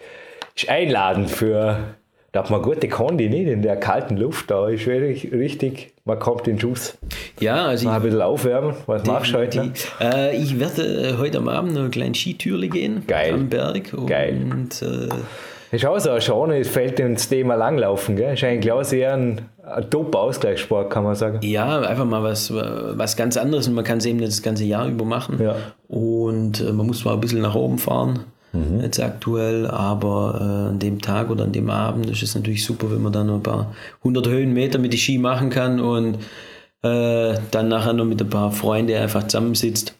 ist 0.55 0.69
einladend 0.69 1.29
für, 1.29 1.95
da 2.31 2.43
hat 2.43 2.49
man 2.49 2.61
gute 2.61 2.87
Kondi, 2.87 3.29
nicht? 3.29 3.47
In 3.47 3.61
der 3.61 3.77
kalten 3.77 4.17
Luft, 4.17 4.49
da 4.51 4.67
ist 4.69 4.85
wirklich 4.87 5.31
richtig, 5.31 5.93
man 6.05 6.19
kommt 6.19 6.47
in 6.47 6.59
Schuss. 6.59 6.97
Ja, 7.39 7.65
also 7.65 7.87
Mal 7.87 7.97
ein 7.97 8.01
bisschen 8.01 8.21
aufwärmen. 8.21 8.75
Was 8.87 9.05
machst 9.05 9.33
du 9.33 9.37
heute? 9.37 9.71
Äh, 10.01 10.35
ich 10.35 10.59
werde 10.59 10.83
äh, 10.83 11.17
heute 11.17 11.39
Abend 11.39 11.73
noch 11.73 11.81
eine 11.81 11.89
kleine 11.89 12.15
Skitürle 12.15 12.67
gehen. 12.67 13.03
Geil. 13.07 13.33
Am 13.33 13.49
Berg. 13.49 13.93
Und, 13.95 14.07
Geil. 14.07 14.37
Äh, 14.81 15.75
ist 15.75 15.85
auch 15.85 15.99
so, 15.99 16.19
schon, 16.21 16.51
es 16.51 16.69
fällt 16.69 16.99
ins 16.99 17.27
Thema 17.27 17.55
Langlaufen, 17.55 18.15
gell? 18.15 18.33
Ist 18.33 18.43
eigentlich 18.43 18.71
auch 18.71 18.83
sehr 18.83 19.13
ein, 19.13 19.41
ein 19.69 19.89
Top-Ausgleichssport, 19.89 20.89
kann 20.89 21.03
man 21.03 21.15
sagen. 21.15 21.39
Ja, 21.41 21.81
einfach 21.81 22.05
mal 22.05 22.23
was, 22.23 22.53
was 22.53 23.15
ganz 23.17 23.37
anderes 23.37 23.67
und 23.67 23.73
man 23.73 23.83
kann 23.83 23.97
es 23.97 24.05
eben 24.05 24.19
das 24.19 24.41
ganze 24.41 24.63
Jahr 24.63 24.87
über 24.87 25.05
machen. 25.05 25.41
Ja. 25.41 25.55
Und 25.87 26.61
äh, 26.61 26.71
man 26.71 26.87
muss 26.87 26.99
zwar 26.99 27.13
ein 27.13 27.19
bisschen 27.19 27.41
nach 27.41 27.55
oben 27.55 27.77
fahren, 27.77 28.21
mhm. 28.53 28.81
jetzt 28.81 28.99
aktuell, 28.99 29.67
aber 29.67 30.37
äh, 30.39 30.69
an 30.69 30.79
dem 30.79 31.01
Tag 31.01 31.29
oder 31.29 31.43
an 31.43 31.51
dem 31.51 31.69
Abend 31.69 32.09
ist 32.09 32.23
es 32.23 32.35
natürlich 32.35 32.63
super, 32.63 32.91
wenn 32.91 33.01
man 33.01 33.13
dann 33.13 33.29
ein 33.29 33.43
paar 33.43 33.73
hundert 34.03 34.27
Höhenmeter 34.27 34.79
mit 34.79 34.93
die 34.93 34.97
Ski 34.97 35.17
machen 35.17 35.49
kann 35.49 35.79
und 35.79 36.19
äh, 36.83 37.35
dann 37.51 37.67
nachher 37.67 37.93
noch 37.93 38.05
mit 38.05 38.21
ein 38.21 38.29
paar 38.29 38.51
Freunden 38.51 38.95
einfach 38.95 39.23
zusammensitzt 39.23 39.93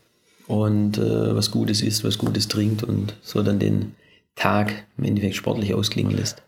und 0.47 0.97
äh, 0.97 1.35
was 1.35 1.51
Gutes 1.51 1.81
isst, 1.81 2.03
was 2.03 2.17
Gutes 2.17 2.47
trinkt 2.47 2.83
und 2.83 3.15
so 3.21 3.43
dann 3.43 3.59
den 3.59 3.95
Tag 4.35 4.71
im 4.97 5.03
Endeffekt 5.03 5.35
sportlich 5.35 5.73
ausklingen 5.73 6.15
lässt. 6.15 6.43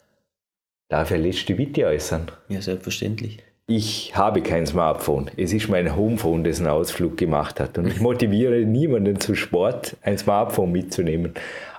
Darf 0.90 1.12
ich 1.12 1.22
letzte 1.22 1.54
Bitte 1.54 1.86
äußern? 1.86 2.32
Ja, 2.48 2.62
selbstverständlich. 2.62 3.38
Ich 3.68 4.18
habe 4.18 4.42
kein 4.42 4.66
Smartphone. 4.66 5.30
Es 5.38 5.54
ist 5.54 5.70
mein 5.70 5.96
Homephone, 5.96 6.44
das 6.44 6.58
einen 6.58 6.70
Ausflug 6.70 7.16
gemacht 7.16 7.60
hat. 7.60 7.78
Und 7.78 7.86
ich 7.86 8.02
motiviere 8.02 8.62
niemanden 8.66 9.20
zu 9.20 9.36
Sport, 9.36 9.96
ein 10.02 10.18
Smartphone 10.18 10.72
mitzunehmen. 10.72 11.34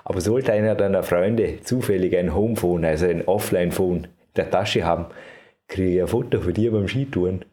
Aber 0.05 0.21
sollte 0.21 0.53
einer 0.53 0.75
deiner 0.75 1.03
Freunde 1.03 1.59
zufällig 1.61 2.15
ein 2.15 2.33
Homephone, 2.33 2.85
also 2.85 3.05
ein 3.05 3.27
Offline-Phone 3.27 4.05
in 4.05 4.07
der 4.37 4.49
Tasche 4.49 4.85
haben, 4.85 5.07
kriege 5.67 5.95
ich 5.95 6.01
ein 6.01 6.07
Foto 6.07 6.39
von 6.39 6.53
dir 6.53 6.71
beim 6.71 6.87
Skitouren. 6.87 7.43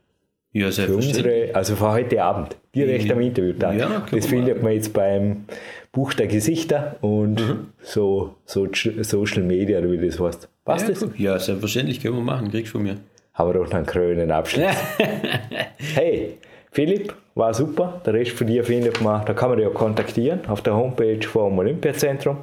Ja, 0.52 0.70
für 0.70 0.94
unsere, 0.94 1.50
also 1.54 1.74
für 1.74 1.90
heute 1.90 2.22
Abend, 2.22 2.56
direkt 2.74 3.04
ja. 3.06 3.14
am 3.14 3.20
Interviewtag. 3.20 3.76
Ja, 3.76 4.06
das 4.10 4.26
findet 4.26 4.62
man 4.62 4.72
jetzt 4.72 4.92
beim 4.92 5.44
Buch 5.92 6.14
der 6.14 6.28
Gesichter 6.28 6.96
und 7.00 7.40
mhm. 7.40 7.66
so, 7.82 8.36
so 8.44 8.68
Social 8.72 9.42
Media, 9.42 9.82
wie 9.82 10.06
das 10.06 10.20
heißt. 10.20 10.48
Passt 10.68 10.86
ja, 10.86 10.94
das? 10.94 11.08
Ja, 11.16 11.38
selbstverständlich, 11.38 11.98
können 12.02 12.16
wir 12.16 12.22
machen, 12.22 12.50
kriegst 12.50 12.74
du 12.74 12.78
von 12.78 12.82
mir. 12.82 12.98
Aber 13.32 13.54
doch 13.54 13.72
einen 13.72 13.86
krönen 13.86 14.30
Abschluss. 14.30 14.66
hey, 15.94 16.36
Philipp, 16.72 17.14
war 17.34 17.54
super. 17.54 18.02
Der 18.04 18.12
Rest 18.12 18.32
von 18.32 18.46
dir 18.46 18.62
findet 18.62 19.00
man, 19.00 19.24
da 19.24 19.32
kann 19.32 19.48
man 19.48 19.58
dich 19.58 19.66
auch 19.66 19.72
kontaktieren 19.72 20.40
auf 20.46 20.60
der 20.60 20.76
Homepage 20.76 21.26
vom 21.26 21.58
Olympiazentrum. 21.58 22.36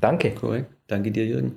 Danke. 0.00 0.30
Korrekt. 0.30 0.70
Danke 0.86 1.10
dir, 1.10 1.26
Jürgen. 1.26 1.56